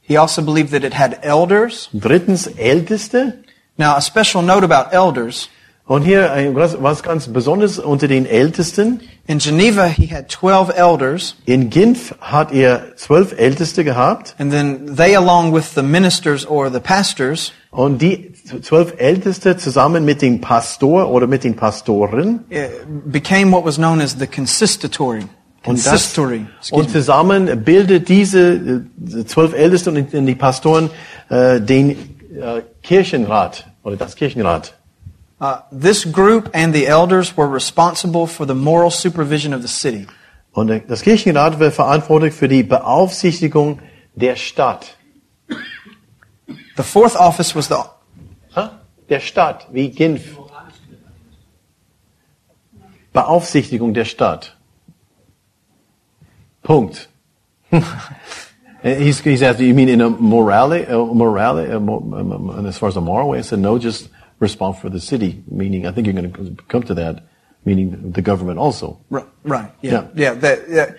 He 0.03 0.19
also 0.19 0.43
believed 0.43 0.73
that 0.73 0.85
it 0.85 0.97
had 0.99 1.19
elders. 1.23 1.89
drittens 1.93 2.47
Älteste. 2.47 3.35
Now, 3.79 3.95
a 3.97 4.01
special 4.01 4.43
note 4.43 4.65
about 4.65 4.93
elders. 4.95 5.49
Und 5.89 6.03
hier 6.03 6.33
ein, 6.33 6.57
was, 6.57 7.03
ganz 7.05 7.29
Besonderes 7.29 7.79
unter 7.79 8.09
den 8.09 8.27
Ältesten. 8.27 9.01
In 9.29 9.39
Geneva, 9.39 9.85
he 9.85 10.13
had 10.13 10.29
12 10.29 10.77
elders, 10.77 11.37
In 11.45 11.71
Genf 11.71 12.13
hat 12.21 12.51
er 12.53 12.97
zwölf 12.97 13.33
Älteste 13.39 13.85
gehabt. 13.85 14.35
and 14.39 14.51
then 14.51 14.97
they, 14.97 15.15
along 15.15 15.55
with 15.55 15.75
the 15.77 15.83
ministers 15.83 16.45
or 16.45 16.73
the 16.73 16.81
pastors, 16.81 17.53
Und 17.71 18.03
die 18.03 18.33
zwölf 18.63 18.95
Älteste 18.99 19.59
zusammen 19.59 20.05
mit 20.05 20.23
dem 20.23 20.41
Pastor 20.41 21.09
oder 21.09 21.29
mit 21.29 21.45
den 21.45 21.55
Pastoren 21.55 22.41
eh, 22.51 22.67
became 23.05 23.53
what 23.53 23.65
was 23.65 23.77
known 23.77 24.01
as 24.01 24.17
the 24.19 24.27
consistory. 24.27 25.25
und, 25.65 25.87
das, 25.87 26.17
und 26.73 26.87
me. 26.87 26.93
zusammen 26.93 27.65
bildet 27.65 28.09
diese 28.09 28.55
äh, 28.55 29.25
zwölf 29.25 29.53
Älteste 29.55 29.91
und 29.91 30.27
die 30.27 30.35
Pastoren 30.35 30.91
äh, 31.29 31.61
den 31.61 31.91
äh, 31.91 32.63
Kirchenrat 32.87 33.67
oder 33.83 33.97
das 33.97 34.15
Kirchenrat. 34.15 34.75
Uh, 35.41 35.59
this 35.71 36.05
group 36.05 36.51
and 36.55 36.75
the 36.75 36.87
elders 36.87 37.37
were 37.37 37.49
responsible 37.49 38.27
for 38.27 38.47
the 38.47 38.55
moral 38.55 38.91
supervision 38.91 39.53
of 39.53 39.61
the 39.63 39.69
city. 39.69 40.07
Und 40.53 40.71
das 40.89 41.03
Kirchenrat 41.03 41.59
wird 41.59 41.75
verantwortlich 41.75 42.33
für 42.33 42.49
die 42.49 42.63
Beaufsichtigung 42.63 43.81
der 44.15 44.37
Stadt. 44.37 44.97
The 46.77 46.83
fourth 46.83 47.17
office 47.17 47.55
was 47.55 47.69
the 47.69 47.75
Ha? 48.55 48.81
Der 49.09 49.21
Stadt, 49.21 49.67
wie 49.71 49.91
Genf. 49.91 50.39
Beaufsichtigung 53.13 53.93
der 53.95 54.05
Stadt. 54.05 54.57
Punkt. 56.63 57.09
he's, 58.87 59.21
he's 59.21 59.43
asked, 59.43 59.61
you 59.61 59.75
mean 59.75 59.89
in 59.89 60.01
a 60.01 60.11
morality, 60.11 60.87
uh, 60.87 61.05
morality, 61.05 61.73
uh, 61.73 61.77
um, 61.77 62.15
um, 62.15 62.51
and 62.51 62.67
as 62.67 62.79
far 62.79 62.89
as 62.89 62.97
a 62.97 63.01
moral 63.01 63.31
way? 63.31 63.39
I 63.39 63.43
said, 63.43 63.59
no, 63.59 63.79
just 63.79 64.09
responsible 64.39 64.81
for 64.83 64.91
the 64.91 65.01
city, 65.01 65.43
meaning, 65.49 65.87
I 65.87 65.93
think 65.93 66.07
you're 66.07 66.15
going 66.15 66.33
to 66.33 66.63
come 66.69 66.83
to 66.85 66.95
that, 66.95 67.25
meaning 67.65 68.13
the 68.13 68.23
government 68.23 68.59
also. 68.59 69.01
Right. 69.11 69.27
Right. 69.45 69.73
Yeah. 69.83 70.09
Yeah. 70.15 70.35
that, 70.35 70.69
yeah. 70.69 70.95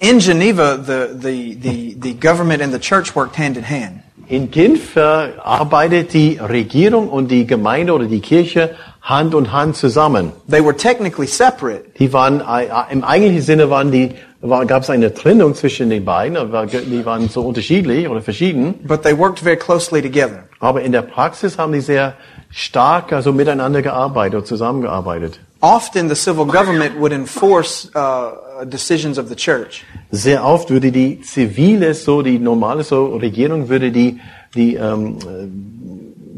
In 0.00 0.20
Geneva, 0.20 0.76
the, 0.76 1.14
the, 1.14 1.54
the, 1.54 1.94
the 1.94 2.14
government 2.14 2.62
and 2.62 2.72
the 2.72 2.78
church 2.80 3.14
worked 3.14 3.36
hand 3.36 3.56
in 3.56 3.62
hand. 3.62 4.02
In 4.28 4.50
Genf 4.50 4.94
arbeitet 4.96 6.12
die 6.12 6.36
Regierung 6.36 7.08
und 7.08 7.28
die 7.30 7.46
Gemeinde 7.46 7.94
oder 7.94 8.06
die 8.06 8.20
Kirche 8.20 8.76
Hand 9.00 9.34
und 9.34 9.52
Hand 9.52 9.76
zusammen. 9.76 10.32
They 10.46 10.62
were 10.62 10.76
technically 10.76 11.26
separate, 11.26 11.94
Die 11.98 12.12
waren, 12.12 12.42
äh, 12.42 12.68
im 12.90 13.04
eigentlichen 13.04 13.40
Sinne 13.40 13.70
waren 13.70 13.90
die, 13.90 14.16
gab 14.40 14.82
es 14.82 14.90
eine 14.90 15.12
Trennung 15.12 15.54
zwischen 15.54 15.90
den 15.90 16.04
beiden, 16.04 16.36
aber 16.36 16.66
die 16.66 17.04
waren 17.04 17.28
so 17.28 17.42
unterschiedlich 17.42 18.08
oder 18.08 18.20
verschieden. 18.22 18.74
but 18.86 19.02
they 19.02 19.16
worked 19.16 19.40
very 19.40 19.56
closely 19.56 20.00
together. 20.00 20.44
Aber 20.60 20.82
in 20.82 20.92
der 20.92 21.02
Praxis 21.02 21.58
haben 21.58 21.72
die 21.72 21.80
sehr 21.80 22.14
stark 22.50 23.12
also 23.12 23.32
miteinander 23.32 23.82
gearbeitet 23.82 24.40
und 24.40 24.46
zusammengearbeitet. 24.46 25.40
Often, 25.60 26.08
the 26.08 26.14
civil 26.14 26.44
government 26.44 27.00
would 27.00 27.12
enforce 27.12 27.90
uh, 27.96 28.64
decisions 28.64 29.18
of 29.18 29.28
the 29.28 29.34
church. 29.34 29.84
Sehr 30.12 30.44
oft 30.44 30.70
würde 30.70 30.92
die 30.92 31.20
zivile, 31.20 31.94
so 31.94 32.22
die 32.22 32.38
normale 32.38 32.84
so 32.84 33.16
Regierung 33.16 33.68
würde 33.68 33.90
die 33.90 34.20
die 34.54 34.76
ähm, 34.76 35.18
äh, 35.18 35.48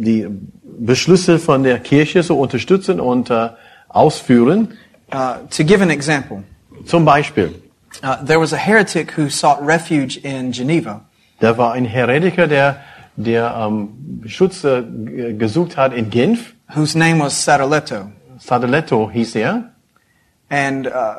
die 0.03 0.27
Beschlüsse 0.79 1.39
von 1.39 1.63
der 1.63 1.79
Kirche 1.81 2.23
so 2.23 2.39
unterstützen 2.41 2.99
und 2.99 3.29
äh, 3.29 3.51
ausführen. 3.91 4.69
Uh, 5.13 5.35
to 5.51 5.65
give 5.65 5.83
an 5.83 5.91
example, 5.91 6.43
Zum 6.87 7.05
Beispiel, 7.05 7.53
uh, 8.03 8.17
there 8.25 8.39
was 8.41 8.53
a 8.53 8.57
heretic 8.59 9.13
who 9.17 9.29
sought 9.31 9.61
refuge 9.65 10.17
in 10.19 10.53
Geneva. 10.53 11.01
da 11.41 11.57
war 11.57 11.73
ein 11.73 11.85
Heretiker, 11.85 12.47
der 12.47 12.77
der 13.17 13.55
ähm, 13.57 14.23
Schutz 14.27 14.65
äh, 14.65 14.83
gesucht 15.35 15.77
hat 15.77 15.93
in 15.93 16.11
Genf. 16.11 16.55
whose 16.75 16.97
name 16.99 17.19
was 17.21 17.45
Sadoleto. 17.45 18.11
Sadoletto 18.39 19.11
hieß 19.11 19.35
er. 19.37 19.65
And 20.49 20.87
uh, 20.89 21.15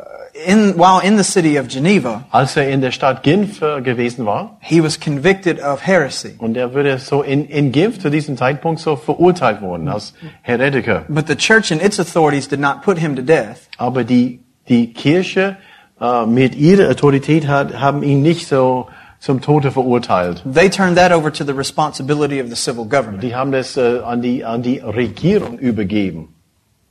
in, 0.45 0.77
while 0.77 0.99
in 1.01 1.17
the 1.17 1.23
city 1.23 1.57
of 1.57 1.67
Geneva, 1.69 2.25
Als 2.31 2.57
er 2.57 2.67
in 2.69 2.81
der 2.81 2.91
Stadt 2.91 3.23
Genf 3.23 3.61
äh, 3.61 3.81
gewesen 3.81 4.25
war, 4.25 4.57
he 4.61 4.81
was 4.81 4.99
convicted 4.99 5.59
of 5.61 5.85
heresy. 5.85 6.35
und 6.39 6.57
er 6.57 6.73
würde 6.73 6.97
so 6.99 7.21
in, 7.21 7.45
in 7.45 7.71
Genf 7.71 7.99
zu 7.99 8.09
diesem 8.09 8.35
Zeitpunkt 8.35 8.81
so 8.81 8.95
verurteilt 8.95 9.61
worden 9.61 9.87
als 9.87 10.13
Heretiker. 10.41 11.05
But 11.07 11.27
the 11.27 11.35
church 11.35 11.71
and 11.71 11.81
its 11.81 11.99
authorities 11.99 12.47
did 12.47 12.59
not 12.59 12.81
put 12.81 12.97
him 12.97 13.15
to 13.15 13.21
death. 13.21 13.69
Aber 13.77 14.03
die, 14.03 14.39
die 14.67 14.91
Kirche 14.93 15.57
äh, 16.01 16.25
mit 16.25 16.55
ihrer 16.55 16.89
Autorität 16.89 17.47
hat, 17.47 17.79
haben 17.79 18.03
ihn 18.03 18.21
nicht 18.21 18.47
so 18.47 18.87
zum 19.19 19.39
Tode 19.39 19.71
verurteilt. 19.71 20.43
They 20.51 20.69
turned 20.69 20.97
that 20.97 21.11
over 21.11 21.31
to 21.31 21.45
the 21.45 21.53
responsibility 21.53 22.41
of 22.41 22.49
the 22.49 22.55
civil 22.55 22.85
government. 22.85 23.21
Die 23.23 23.35
haben 23.35 23.51
das 23.51 23.77
äh, 23.77 23.99
an, 23.99 24.21
die, 24.21 24.43
an 24.43 24.63
die 24.63 24.79
Regierung 24.79 25.59
übergeben. 25.59 26.29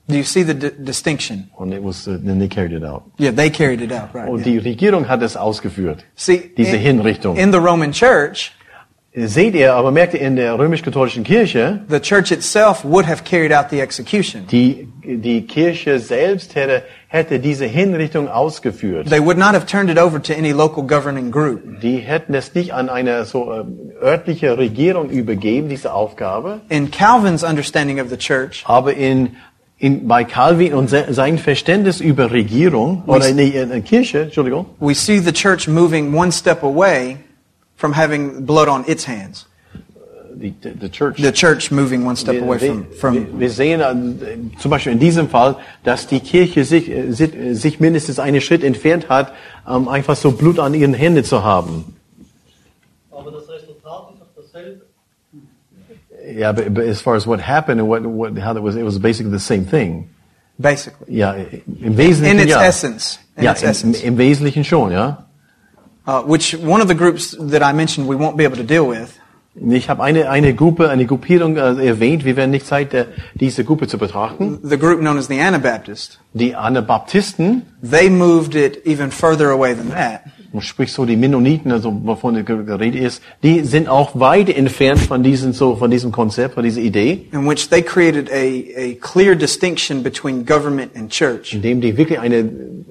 Do 0.06 0.16
you 0.16 0.24
see 0.24 0.42
the 0.42 0.54
di- 0.54 0.70
distinction? 0.78 1.50
Und 1.56 1.72
it 1.72 1.82
was, 1.82 2.06
uh, 2.08 2.18
then 2.18 2.38
they 2.38 2.48
carried 2.48 2.72
it 2.72 2.84
out. 2.84 3.04
Yeah, 3.18 3.30
they 3.32 3.50
carried 3.50 3.80
it 3.80 3.92
out, 3.92 4.14
right? 4.14 4.28
Und 4.28 4.38
yeah. 4.38 4.44
die 4.44 4.58
Regierung 4.58 5.08
hat 5.08 5.22
es 5.22 5.36
ausgeführt. 5.36 6.04
See, 6.16 6.50
diese 6.56 6.76
in, 6.76 6.82
Hinrichtung. 6.82 7.36
in 7.36 7.52
the 7.52 7.58
Roman 7.58 7.92
church, 7.92 8.52
Seht 9.12 9.56
ihr, 9.56 9.74
aber 9.74 9.90
merkt 9.90 10.14
ihr 10.14 10.20
in 10.20 10.36
der 10.36 10.56
römisch-katholischen 10.56 11.24
Kirche, 11.24 11.80
the 11.88 11.98
church 11.98 12.30
itself 12.30 12.84
would 12.84 13.08
have 13.08 13.24
carried 13.24 13.52
out 13.52 13.68
the 13.68 13.80
execution. 13.80 14.46
die, 14.46 14.86
die 15.02 15.48
Kirche 15.48 15.98
selbst 15.98 16.54
hätte, 16.54 16.84
hätte 17.08 17.40
diese 17.40 17.64
Hinrichtung 17.64 18.28
ausgeführt. 18.28 19.08
They 19.10 19.20
would 19.20 19.36
not 19.36 19.54
have 19.54 19.66
turned 19.66 19.90
it 19.90 19.98
over 19.98 20.22
to 20.22 20.32
any 20.32 20.52
local 20.52 20.84
governing 20.84 21.32
group. 21.32 21.80
Die 21.80 21.96
hätten 21.96 22.34
es 22.34 22.54
nicht 22.54 22.72
an 22.72 22.88
eine 22.88 23.24
so 23.24 23.52
äh, 23.52 23.64
örtliche 24.00 24.56
Regierung 24.56 25.10
übergeben, 25.10 25.68
diese 25.68 25.92
Aufgabe. 25.92 26.60
In 26.68 26.92
Calvin's 26.92 27.42
understanding 27.42 28.00
of 28.00 28.10
the 28.10 28.16
church, 28.16 28.62
Aber 28.64 28.94
in, 28.94 29.34
in, 29.78 30.06
bei 30.06 30.22
Calvin 30.22 30.72
und 30.72 30.88
se, 30.88 31.06
sein 31.10 31.36
Verständnis 31.38 32.00
über 32.00 32.30
Regierung, 32.30 33.02
oder 33.08 33.32
nee, 33.32 33.48
in, 33.48 33.72
in 33.72 33.82
Kirche, 33.82 34.22
Entschuldigung, 34.22 34.66
we 34.78 34.94
see 34.94 35.18
the 35.18 35.32
church 35.32 35.66
moving 35.66 36.14
one 36.14 36.30
step 36.30 36.62
away 36.62 37.16
from 37.80 37.92
having 37.94 38.44
blood 38.44 38.68
on 38.68 38.84
its 38.86 39.04
hands. 39.08 39.46
die, 40.40 40.50
die, 40.50 40.72
the 40.80 40.88
church. 40.88 41.18
The 41.18 41.32
church 41.32 41.70
moving 41.70 42.04
one 42.06 42.16
step 42.16 42.34
Wir, 42.34 42.42
away 42.42 42.58
from, 42.58 42.86
from 42.92 43.14
wir- 43.14 43.40
wir 43.40 43.50
sehen 43.50 43.80
äh, 43.80 44.58
zum 44.58 44.70
Beispiel 44.70 44.92
in 44.92 44.98
diesem 44.98 45.28
Fall, 45.28 45.56
dass 45.84 46.06
die 46.06 46.20
Kirche 46.20 46.64
sich, 46.64 46.88
äh, 46.90 47.12
sich, 47.12 47.34
äh, 47.34 47.54
sich 47.54 47.80
mindestens 47.80 48.18
einen 48.18 48.40
Schritt 48.40 48.62
entfernt 48.64 49.08
hat, 49.08 49.32
ähm, 49.68 49.88
einfach 49.88 50.16
so 50.16 50.32
Blut 50.32 50.58
an 50.58 50.74
ihren 50.74 50.94
Händen 50.94 51.24
zu 51.24 51.42
haben. 51.42 51.96
Aber 53.10 53.30
das 53.32 53.48
Resultat 53.48 54.10
ist 54.14 54.20
doch 54.20 54.42
dasselbe. 54.42 54.82
Yeah, 56.22 56.52
but, 56.52 56.72
but 56.74 56.84
as 56.84 57.00
far 57.00 57.16
as 57.16 57.26
what 57.26 57.40
happened 57.40 57.80
and 57.80 57.88
what, 57.88 58.04
what, 58.04 58.38
how 58.38 58.54
it 58.56 58.62
was, 58.62 58.76
it 58.76 58.84
was 58.84 58.98
basically 58.98 59.32
the 59.32 59.38
same 59.44 59.64
thing. 59.64 60.08
basically. 60.58 61.16
Ja, 61.16 61.34
im 61.34 61.96
Wesentlichen 61.96 62.38
In 62.38 62.44
its 62.44 62.50
ja. 62.52 62.62
essence. 62.62 63.18
In 63.36 63.44
ja, 63.44 63.52
its 63.52 63.62
im, 63.62 63.68
essence. 63.70 64.02
im 64.02 64.18
Wesentlichen 64.18 64.64
schon, 64.64 64.92
ja. 64.92 65.24
Uh, 66.10 66.22
which 66.26 66.56
one 66.56 66.80
of 66.82 66.88
the 66.88 66.94
groups 66.94 67.36
that 67.38 67.62
I 67.62 67.72
mentioned 67.72 68.08
we 68.08 68.16
won't 68.16 68.36
be 68.36 68.44
able 68.44 68.56
to 68.56 68.64
deal 68.64 68.88
with 68.88 69.16
Ich 69.68 69.88
habe 69.88 70.02
eine, 70.02 70.30
eine 70.30 70.54
Gruppe, 70.54 70.88
eine 70.90 71.06
Gruppierung 71.06 71.56
äh, 71.56 71.84
erwähnt. 71.86 72.24
Wir 72.24 72.36
werden 72.36 72.50
nicht 72.52 72.66
Zeit, 72.66 72.94
äh, 72.94 73.06
diese 73.34 73.64
Gruppe 73.64 73.86
zu 73.88 73.98
betrachten. 73.98 74.58
the 74.62 74.76
group 74.78 75.00
known 75.00 75.18
as 75.18 75.26
the 75.28 75.40
Anabaptists. 75.40 76.18
Die 76.32 76.54
Anabaptisten, 76.54 77.62
They 77.82 78.08
moved 78.10 78.54
it 78.54 78.86
even 78.86 79.10
further 79.10 79.50
away 79.50 79.74
than 79.74 79.90
that. 79.90 80.22
sprich 80.60 80.92
so 80.92 81.04
die 81.04 81.16
Mennoniten, 81.16 81.70
also 81.70 81.92
wovon 82.04 82.34
die 82.34 82.52
Rede 82.52 82.98
ist, 82.98 83.22
die 83.42 83.60
sind 83.60 83.88
auch 83.88 84.18
weit 84.18 84.48
entfernt 84.48 85.00
von 85.00 85.22
diesem, 85.22 85.52
so, 85.52 85.76
von 85.76 85.90
diesem 85.90 86.10
Konzept, 86.10 86.54
von 86.54 86.64
dieser 86.64 86.80
Idee, 86.80 87.26
in 87.32 87.48
which 87.48 87.68
they 87.68 87.82
created 87.82 88.28
a, 88.30 88.34
a 88.34 88.94
clear 89.00 89.36
distinction 89.36 90.02
between 90.02 90.44
government 90.44 90.96
and 90.96 91.10
church. 91.10 91.52
indem 91.54 91.80
die 91.80 91.96
wirklich 91.96 92.18
eine 92.18 92.48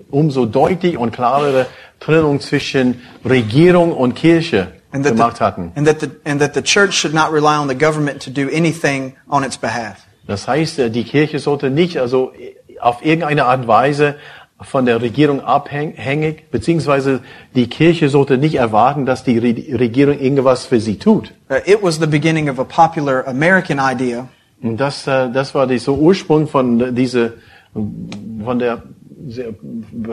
umso 0.10 0.46
deutlich 0.46 0.98
und 0.98 1.12
klarere 1.12 1.68
Trennung 2.00 2.40
zwischen 2.40 3.02
Regierung 3.26 3.92
und 3.94 4.16
Kirche 4.16 4.68
And 4.92 5.04
that, 5.06 5.14
gemacht 5.16 5.38
the, 5.38 5.44
hatten. 5.44 5.72
and, 5.76 5.88
that 5.88 6.00
the, 6.02 6.08
and 6.26 6.42
that 6.42 6.54
the 6.56 6.62
church 6.64 6.94
should 6.94 7.14
not 7.14 7.32
rely 7.32 7.58
on 7.58 7.68
the 7.70 7.76
government 7.76 8.22
to 8.24 8.32
do 8.32 8.50
anything 8.54 9.14
on 9.30 9.44
its 9.44 9.58
behalf. 9.58 9.98
Das 10.28 10.48
heißt, 10.48 10.80
äh, 10.80 10.90
die 10.90 11.04
Kirche 11.04 11.40
sollte 11.40 11.70
nicht 11.70 11.98
also 11.98 12.32
auf 12.80 13.04
irgendeine 13.06 13.46
Art 13.46 13.62
und 13.62 13.68
Weise 13.68 14.16
von 14.62 14.86
der 14.86 15.02
Regierung 15.02 15.42
abhängig, 15.42 16.50
beziehungsweise 16.52 17.22
die 17.56 17.68
Kirche 17.68 18.10
sollte 18.10 18.38
nicht 18.38 18.56
erwarten, 18.56 19.06
dass 19.06 19.24
die 19.24 19.38
Re- 19.38 19.80
Regierung 19.80 20.20
irgendwas 20.20 20.66
für 20.66 20.80
sie 20.80 20.98
tut. 20.98 21.32
Uh, 21.50 21.56
it 21.66 21.82
was 21.82 21.98
the 22.00 22.08
beginning 22.08 22.50
of 22.50 22.60
a 22.60 22.64
popular 22.66 23.26
American 23.28 23.80
idea 23.80 24.28
Und 24.62 24.78
das, 24.78 25.08
äh, 25.08 25.30
das 25.32 25.56
war 25.56 25.66
die 25.68 25.78
so 25.78 25.96
Ursprung 25.96 26.48
von 26.48 26.94
diese, 26.94 27.36
von 27.74 28.60
der 28.60 28.84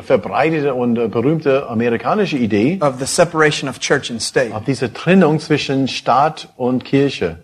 verbreitete 0.03 0.75
und 0.75 0.95
berühmte 1.11 1.69
amerikanische 1.69 2.37
Idee, 2.37 2.79
of 2.81 2.99
the 2.99 3.07
separation 3.07 3.69
of 3.69 3.79
church 3.79 4.11
and 4.11 4.21
state. 4.21 4.55
auf 4.55 4.65
diese 4.65 4.93
Trennung 4.93 5.39
zwischen 5.41 5.89
Staat 5.89 6.49
und 6.57 6.85
Kirche, 6.85 7.39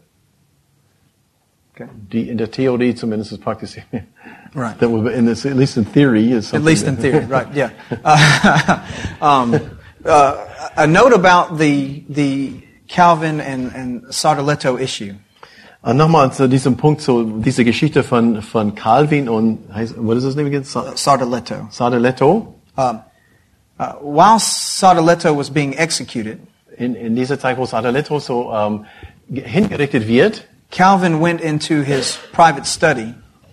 Okay. 1.74 1.88
die 2.12 2.28
in 2.28 2.36
der 2.36 2.50
Theorie 2.50 2.94
zumindest 2.94 3.40
praktiziert. 3.40 3.86
Right. 4.54 4.78
That 4.80 4.90
would, 4.90 5.10
in 5.14 5.24
this, 5.24 5.46
at 5.46 5.56
least 5.56 5.78
in 5.78 5.86
theory, 5.86 6.30
is 6.32 6.52
At 6.52 6.62
least 6.62 6.86
in 6.86 6.98
theory, 6.98 7.24
right? 7.24 7.46
Yeah. 7.54 7.70
Uh, 8.04 8.78
um, 9.22 9.54
uh, 10.04 10.46
a 10.76 10.86
note 10.86 11.14
about 11.14 11.56
the 11.56 12.04
the 12.10 12.60
Calvin 12.88 13.40
and 13.40 13.72
and 13.74 14.02
Sartoletto 14.12 14.78
issue. 14.78 15.14
Und 15.83 15.97
nochmal 15.97 16.33
zu 16.33 16.49
diesem 16.49 16.76
Punkt, 16.76 17.01
so 17.01 17.24
diese 17.24 17.64
Geschichte 17.64 18.05
von, 18.05 18.41
von 18.41 18.74
Calvin 18.74 19.28
und, 19.28 19.59
what 19.97 20.16
is 20.16 20.22
his 20.24 20.37
name 20.37 20.47
again? 20.47 20.62
Sa- 20.64 20.93
Sartoletto. 20.95 21.68
Sadeletto. 21.70 22.55
Uh, 22.76 22.95
while 24.01 24.39
Sartoletto 24.39 25.37
was 25.37 25.51
being 25.51 25.74
executed, 25.76 26.39
In, 26.78 26.95
in 26.95 27.14
dieser 27.16 27.39
Zeit, 27.39 27.59
wo 27.59 27.66
Sadeletto 27.66 28.18
so 28.20 28.51
ge- 29.28 29.45
hingerichtet 29.45 30.07
wird, 30.07 30.47
Calvin 30.70 31.20
went 31.20 31.41
into 31.41 31.83
his 31.83 32.16
private 32.33 32.64
study 32.64 33.12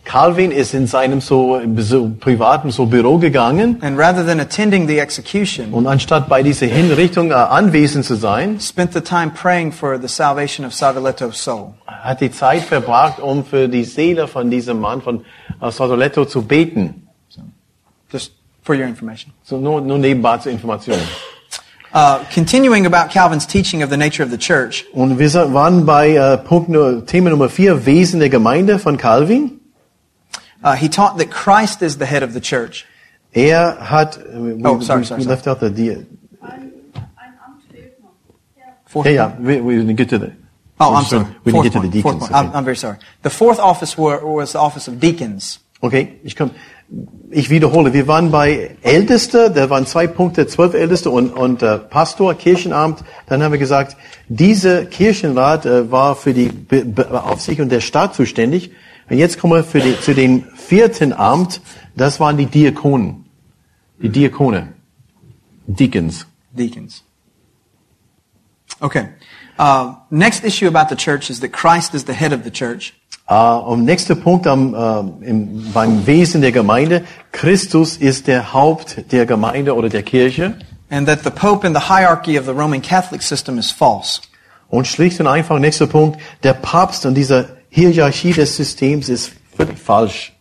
Calvin 0.10 0.50
ist 0.50 0.74
in 0.74 0.88
seinem 0.88 1.22
so, 1.22 1.62
so 1.78 2.10
privaten 2.20 2.72
so 2.72 2.88
Büro 2.88 3.20
gegangen 3.20 3.78
and 3.82 3.96
rather 4.00 4.26
than 4.26 4.40
attending 4.40 4.88
the 4.88 4.98
execution, 4.98 5.72
und 5.72 5.86
anstatt 5.86 6.28
bei 6.28 6.42
dieser 6.42 6.66
Hinrichtung 6.66 7.30
äh, 7.30 7.36
anwesend 7.36 8.06
zu 8.06 8.16
sein, 8.16 8.60
spent 8.60 8.92
the 8.92 9.02
time 9.02 9.30
praying 9.30 9.72
for 9.72 10.00
the 10.02 10.08
salvation 10.08 10.66
of 10.66 10.74
Sartoletto's 10.74 11.38
soul. 11.38 11.76
hat 11.86 12.22
die 12.22 12.32
Zeit 12.32 12.64
verbracht, 12.64 13.20
um 13.20 13.46
für 13.46 13.68
die 13.68 13.84
Seele 13.84 14.28
von 14.28 14.50
diesem 14.50 14.80
Mann, 14.80 15.04
von 15.04 15.26
äh, 15.62 15.70
Sadeletto 15.70 16.26
zu 16.26 16.42
beten. 16.42 17.08
Just 18.12 18.32
for 18.64 18.76
your 18.76 18.86
information. 18.88 19.32
So 19.44 19.58
nur, 19.60 19.80
nur 19.80 20.00
nebenbei 20.00 20.40
zur 20.40 20.52
Information. 20.52 20.98
Uh, 21.94 22.18
continuing 22.34 22.88
about 22.88 23.12
Calvin's 23.12 23.46
teaching 23.46 23.84
of 23.84 23.92
the 23.92 23.98
nature 23.98 24.24
of 24.24 24.32
the 24.32 24.38
church, 24.40 24.86
Und 24.92 25.20
wir 25.20 25.32
waren 25.54 25.86
bei 25.86 26.16
äh, 26.16 26.38
Punkt 26.38 27.08
Thema 27.08 27.30
Nummer 27.30 27.50
vier, 27.50 27.86
Wesen 27.86 28.20
der 28.20 28.30
Gemeinde 28.30 28.80
von 28.80 28.98
Calvin. 28.98 29.59
Uh, 30.64 30.76
he 30.76 30.90
taught 30.90 31.18
that 31.18 31.30
Christ 31.32 31.82
is 31.82 31.98
the 31.98 32.06
head 32.06 32.24
of 32.24 32.34
the 32.34 32.42
church. 32.42 32.86
Er 33.34 33.78
hat, 33.80 34.18
äh, 34.18 34.38
we, 34.40 34.64
Oh, 34.66 34.80
sorry, 34.80 35.02
we, 35.02 35.06
sorry, 35.06 35.20
we 35.20 35.24
sorry. 35.24 35.24
left 35.26 35.48
out 35.48 35.60
the, 35.60 35.70
the 35.70 35.84
yeah, 35.84 35.96
yeah, 39.06 39.28
point. 39.30 39.42
we, 39.42 39.62
we 39.62 39.76
didn't 39.76 39.96
get 39.96 40.10
to 40.10 40.18
the. 40.18 40.32
Oh, 40.80 40.96
I'm 40.96 41.04
sorry. 41.04 41.26
We 41.44 41.52
didn't 41.52 41.64
get 41.66 41.74
to 41.74 41.80
the 41.82 41.90
deacons. 41.90 42.20
point. 42.22 42.34
I'm, 42.34 42.48
Okay. 42.48 42.58
I'm 42.58 42.64
very 42.66 42.78
sorry. 42.78 42.98
The 43.22 43.30
fourth 43.30 43.60
office 43.60 43.98
were, 43.98 44.26
was 44.26 44.54
the 44.54 44.60
office 44.60 44.88
of 44.88 45.00
deacons. 45.00 45.60
okay, 45.82 46.20
ich 46.24 46.36
komm, 46.36 46.52
ich 47.30 47.50
wiederhole. 47.50 47.94
Wir 47.94 48.08
waren 48.08 48.32
bei 48.32 48.76
Älteste, 48.82 49.52
da 49.52 49.70
waren 49.70 49.86
zwei 49.86 50.08
Punkte, 50.08 50.48
zwölf 50.48 50.74
Älteste 50.74 51.10
und, 51.10 51.30
und 51.32 51.62
äh, 51.62 51.78
Pastor, 51.78 52.34
Kirchenamt. 52.34 53.04
Dann 53.28 53.44
haben 53.44 53.52
wir 53.52 53.60
gesagt, 53.60 53.96
diese 54.28 54.86
Kirchenrat 54.86 55.66
äh, 55.66 55.92
war 55.92 56.16
für 56.16 56.34
die 56.34 56.48
Be 56.50 56.84
Be 56.86 57.06
Beaufsichtigung 57.06 57.70
der 57.70 57.82
Staat 57.82 58.16
zuständig. 58.16 58.72
Und 59.10 59.18
jetzt 59.18 59.40
kommen 59.40 59.64
wir 59.74 59.82
die, 59.82 60.00
zu 60.00 60.14
dem 60.14 60.44
vierten 60.56 61.14
Amt, 61.14 61.62
das 61.96 62.20
waren 62.20 62.38
die 62.38 62.46
Diakonen. 62.46 63.26
Die 64.02 64.10
Diakone. 64.10 64.74
Deacons. 65.68 66.26
Deacons. 66.52 67.04
Okay. 68.80 69.10
Uh, 69.58 69.96
next 70.10 70.46
issue 70.46 70.68
about 70.68 70.90
the 70.90 70.96
church 70.96 71.30
is 71.30 71.42
that 71.42 71.52
Christ 71.52 71.94
is 71.94 72.06
the 72.06 72.14
head 72.14 72.32
of 72.32 72.44
the 72.44 72.52
church. 72.52 72.94
Äh, 73.28 73.36
und 73.36 73.86
nächster 73.86 74.16
Punkt 74.16 74.48
am, 74.48 74.74
äh, 74.74 75.30
im, 75.30 75.72
beim 75.74 76.08
Wesen 76.08 76.42
der 76.42 76.52
Gemeinde. 76.52 77.04
Christus 77.32 77.98
ist 77.98 78.28
der 78.28 78.54
Haupt 78.54 79.12
der 79.12 79.26
Gemeinde 79.26 79.76
oder 79.76 79.90
der 79.90 80.04
Kirche. 80.04 80.56
and 80.90 81.08
that 81.08 81.24
the 81.24 81.32
Pope 81.32 81.64
in 81.64 81.74
the 81.74 81.80
hierarchy 81.80 82.38
of 82.38 82.46
the 82.46 82.54
Roman 82.54 82.82
Catholic 82.82 83.22
system 83.22 83.58
is 83.58 83.72
false. 83.72 84.22
Und 84.70 84.88
schlicht 84.88 85.20
und 85.20 85.28
einfach, 85.28 85.60
nächster 85.60 85.88
Punkt, 85.88 86.20
der 86.44 86.54
Papst 86.54 87.06
und 87.06 87.16
diese 87.16 87.59
Hierarchie 87.70 88.34
des 88.34 88.56
Systems 88.56 89.10
ist 89.10 89.34
völlig 89.56 89.78
falsch. 89.78 90.34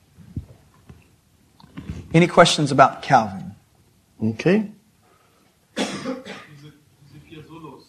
Any 2.14 2.26
questions 2.26 2.72
about 2.72 3.02
Calvin? 3.02 3.54
Okay? 4.20 4.72
Diese, 5.76 6.22
diese 6.56 7.20
vier 7.28 7.44
Solos. 7.44 7.84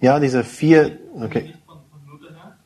Ja, 0.00 0.20
diese 0.20 0.44
vier, 0.44 0.98
okay. 1.22 1.54
Von, 1.66 1.78
von 1.90 2.00
Luther 2.06 2.34
her. 2.34 2.56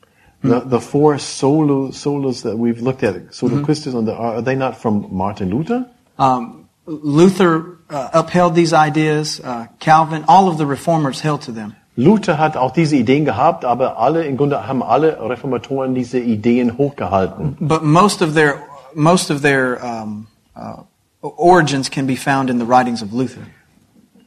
The, 0.42 0.68
the 0.68 0.80
four 0.80 1.18
solo, 1.18 1.92
solos 1.92 2.42
that 2.42 2.58
we've 2.58 2.80
looked 2.82 3.04
at, 3.04 3.32
solo 3.32 3.62
Christus, 3.62 3.94
and 3.94 4.06
the, 4.08 4.14
are, 4.14 4.36
are 4.36 4.42
they 4.42 4.56
not 4.56 4.76
from 4.76 5.06
Martin 5.12 5.50
Luther? 5.50 5.86
Um, 6.18 6.68
Luther 6.86 7.78
uh, 7.88 8.10
upheld 8.12 8.56
these 8.56 8.72
ideas. 8.72 9.40
Uh, 9.40 9.68
Calvin, 9.78 10.24
all 10.26 10.48
of 10.48 10.58
the 10.58 10.66
reformers 10.66 11.20
held 11.20 11.42
to 11.42 11.52
them. 11.52 11.76
Luther 11.96 12.38
hat 12.38 12.56
auch 12.56 12.70
diese 12.72 12.96
Ideen 12.96 13.24
gehabt, 13.24 13.64
aber 13.64 13.98
alle, 13.98 14.24
im 14.24 14.36
Grunde 14.36 14.66
haben 14.66 14.82
alle 14.82 15.18
Reformatoren 15.20 15.94
diese 15.94 16.18
Ideen 16.18 16.78
hochgehalten. 16.78 17.56
But 17.60 17.82
most 17.82 18.22
of 18.22 18.34
their 18.34 18.54
most 18.94 19.30
of 19.30 19.42
their 19.42 19.78
um, 19.82 20.26
uh, 20.56 20.82
origins 21.22 21.90
can 21.90 22.06
be 22.06 22.16
found 22.16 22.50
in 22.50 22.58
the 22.58 22.66
writings 22.66 23.02
of 23.02 23.12
Luther. 23.12 23.40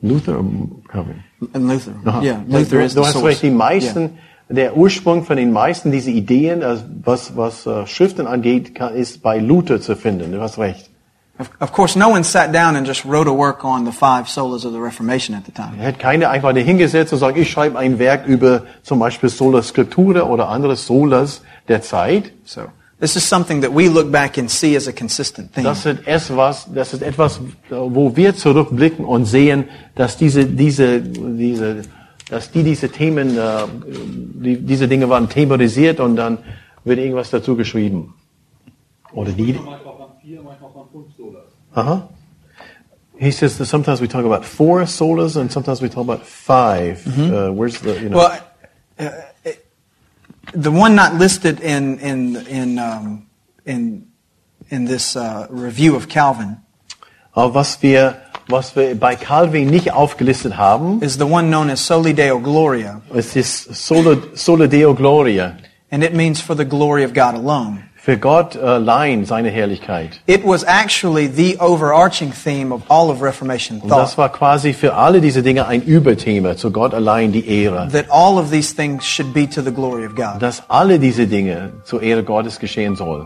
Luther 0.02 0.44
Calvin? 0.90 1.24
And 1.54 1.68
Luther, 1.68 1.94
Aha. 2.06 2.22
yeah, 2.22 2.44
Luther 2.48 2.78
du, 2.78 2.84
is 2.84 2.94
du 2.94 3.02
the 3.02 3.06
hast 3.08 3.14
source. 3.14 3.26
recht, 3.26 3.42
die 3.44 3.50
meisten, 3.50 4.00
Yeah. 4.50 4.56
der 4.56 4.78
Ursprung 4.78 5.24
von 5.24 5.38
den 5.38 5.52
meisten 5.54 5.92
dieser 5.92 6.12
Ideen, 6.12 6.62
äh, 6.62 6.78
was, 7.04 7.36
was 7.38 7.66
äh, 7.66 7.88
Schriften 7.88 8.28
angeht, 8.28 8.78
ist 8.94 9.24
bei 9.24 9.40
Luther 9.40 9.80
zu 9.82 9.96
finden. 9.96 10.32
Du 10.32 10.42
hast 10.42 10.58
recht. 10.60 10.90
Of, 11.60 11.72
course, 11.72 11.96
no 11.96 12.10
one 12.10 12.24
sat 12.24 12.52
down 12.54 12.76
and 12.76 12.86
just 12.86 13.04
wrote 13.06 13.28
a 13.28 13.34
work 13.34 13.66
on 13.66 13.86
the 13.86 13.92
five 13.92 14.28
solas 14.28 14.66
of 14.66 14.72
the 14.72 14.80
Reformation 14.80 15.36
at 15.36 15.46
the 15.46 15.52
time. 15.52 15.80
Er 15.80 15.88
hat 15.88 15.98
keine 15.98 16.30
einfach 16.30 16.54
dahingesetzt 16.54 17.12
und 17.12 17.20
sagt, 17.20 17.38
ich 17.38 17.50
schreibe 17.50 17.80
ein 17.80 17.98
Werk 17.98 18.28
über 18.28 18.64
zum 18.84 19.00
Beispiel 19.00 19.30
Sola 19.30 19.64
Scriptura 19.64 20.24
oder 20.24 20.50
andere 20.50 20.76
Solas 20.76 21.42
der 21.68 21.82
Zeit. 21.82 22.32
So 22.46 22.62
this 23.04 23.18
is 23.18 23.24
something 23.26 23.62
that 23.62 23.74
we 23.74 23.90
look 23.90 24.10
back 24.12 24.38
and 24.38 24.50
see 24.50 24.76
as 24.78 24.88
a 24.88 24.94
consistent 24.94 25.54
theme. 25.54 25.66
Das 25.66 25.86
ist 25.86 26.08
etwas, 26.08 26.68
das 26.74 26.94
ist 26.94 27.02
etwas, 27.02 27.42
wo 27.70 28.16
wir 28.16 28.34
zurückblicken 28.36 29.04
und 29.04 29.26
sehen, 29.26 29.66
dass 29.96 30.16
diese, 30.16 30.46
diese, 30.46 31.02
diese, 31.02 31.82
dass 32.30 32.52
die 32.52 32.64
diese 32.64 32.90
Themen, 32.90 33.38
äh, 33.38 33.66
die, 33.86 34.58
diese 34.58 34.88
Dinge 34.88 35.10
waren 35.10 35.28
thematisiert 35.28 36.00
und 36.00 36.16
dann 36.16 36.38
wird 36.86 37.00
irgendwas 37.00 37.30
dazu 37.30 37.58
geschrieben. 37.58 38.14
Oder 39.12 39.32
die, 39.32 39.60
Solas. 41.76 41.78
uh-huh. 41.78 42.08
He 43.20 43.32
says 43.32 43.58
that 43.58 43.68
sometimes 43.68 44.02
we 44.02 44.08
talk 44.08 44.26
about 44.26 44.44
four 44.44 44.82
solas 44.82 45.36
and 45.38 45.52
sometimes 45.52 45.82
we 45.82 45.88
talk 45.90 46.04
about 46.04 46.26
5 46.26 47.08
Uh, 47.08 47.52
where's 47.52 47.80
the, 47.80 47.94
you 48.02 48.10
know? 48.10 48.18
Well, 48.18 48.40
uh, 49.00 49.10
it, 49.46 49.66
the 50.54 50.72
one 50.72 50.96
not 50.96 51.16
listed 51.16 51.60
in 51.62 52.00
in 52.00 52.36
in 52.48 52.80
um, 52.80 53.28
in 53.66 54.08
in 54.70 54.86
this 54.86 55.16
uh, 55.16 55.48
review 55.50 55.96
of 55.96 56.08
Calvin 56.10 56.58
was 57.36 57.82
wir, 57.82 58.22
was 58.48 58.76
wir 58.76 58.96
bei 58.96 59.16
Calvin 59.16 59.70
nicht 59.70 59.92
aufgelistet 59.92 60.58
haben, 60.58 61.02
is 61.02 61.18
the 61.18 61.26
one 61.26 61.50
known 61.50 61.70
as 61.70 61.80
Soli 61.82 62.14
Deo 62.14 62.40
Gloria, 62.40 63.02
es 63.14 63.36
ist 63.36 63.74
Solo, 63.76 64.36
Solo 64.36 64.68
Deo 64.68 64.94
Gloria. 64.94 65.58
and 65.92 66.04
it 66.04 66.14
means 66.14 66.42
for 66.42 66.56
the 66.56 66.66
glory 66.66 67.04
of 67.04 67.14
God 67.14 67.36
alone. 67.36 67.84
Für 68.06 68.18
Gott 68.18 68.58
allein 68.58 69.24
seine 69.24 69.50
Herrlichkeit. 69.50 70.20
It 70.26 70.44
was 70.44 70.66
actually 70.66 71.26
the 71.34 71.58
overarching 71.62 72.34
theme 72.34 72.74
of 72.74 72.82
all 72.90 73.10
of 73.10 73.22
Reformation 73.22 73.80
Und 73.80 73.90
das 73.90 74.16
thought. 74.16 74.18
war 74.18 74.30
quasi 74.30 74.74
für 74.74 74.96
alle 74.96 75.22
diese 75.22 75.42
Dinge 75.42 75.68
ein 75.68 75.82
Überthema, 75.82 76.58
zu 76.58 76.72
Gott 76.72 76.94
allein 76.94 77.32
die 77.32 77.48
Ehre. 77.48 77.88
That 77.94 78.08
all 78.10 78.38
of 78.38 78.52
these 78.52 78.76
things 78.76 79.06
should 79.06 79.34
be 79.34 79.50
to 79.50 79.62
the 79.62 79.72
glory 79.72 80.06
of 80.06 80.16
God. 80.16 80.42
Dass 80.42 80.64
alle 80.70 81.00
diese 81.00 81.28
Dinge 81.28 81.72
zur 81.86 82.02
Ehre 82.02 82.26
Gottes 82.26 82.60
geschehen 82.60 82.98
soll. 82.98 83.26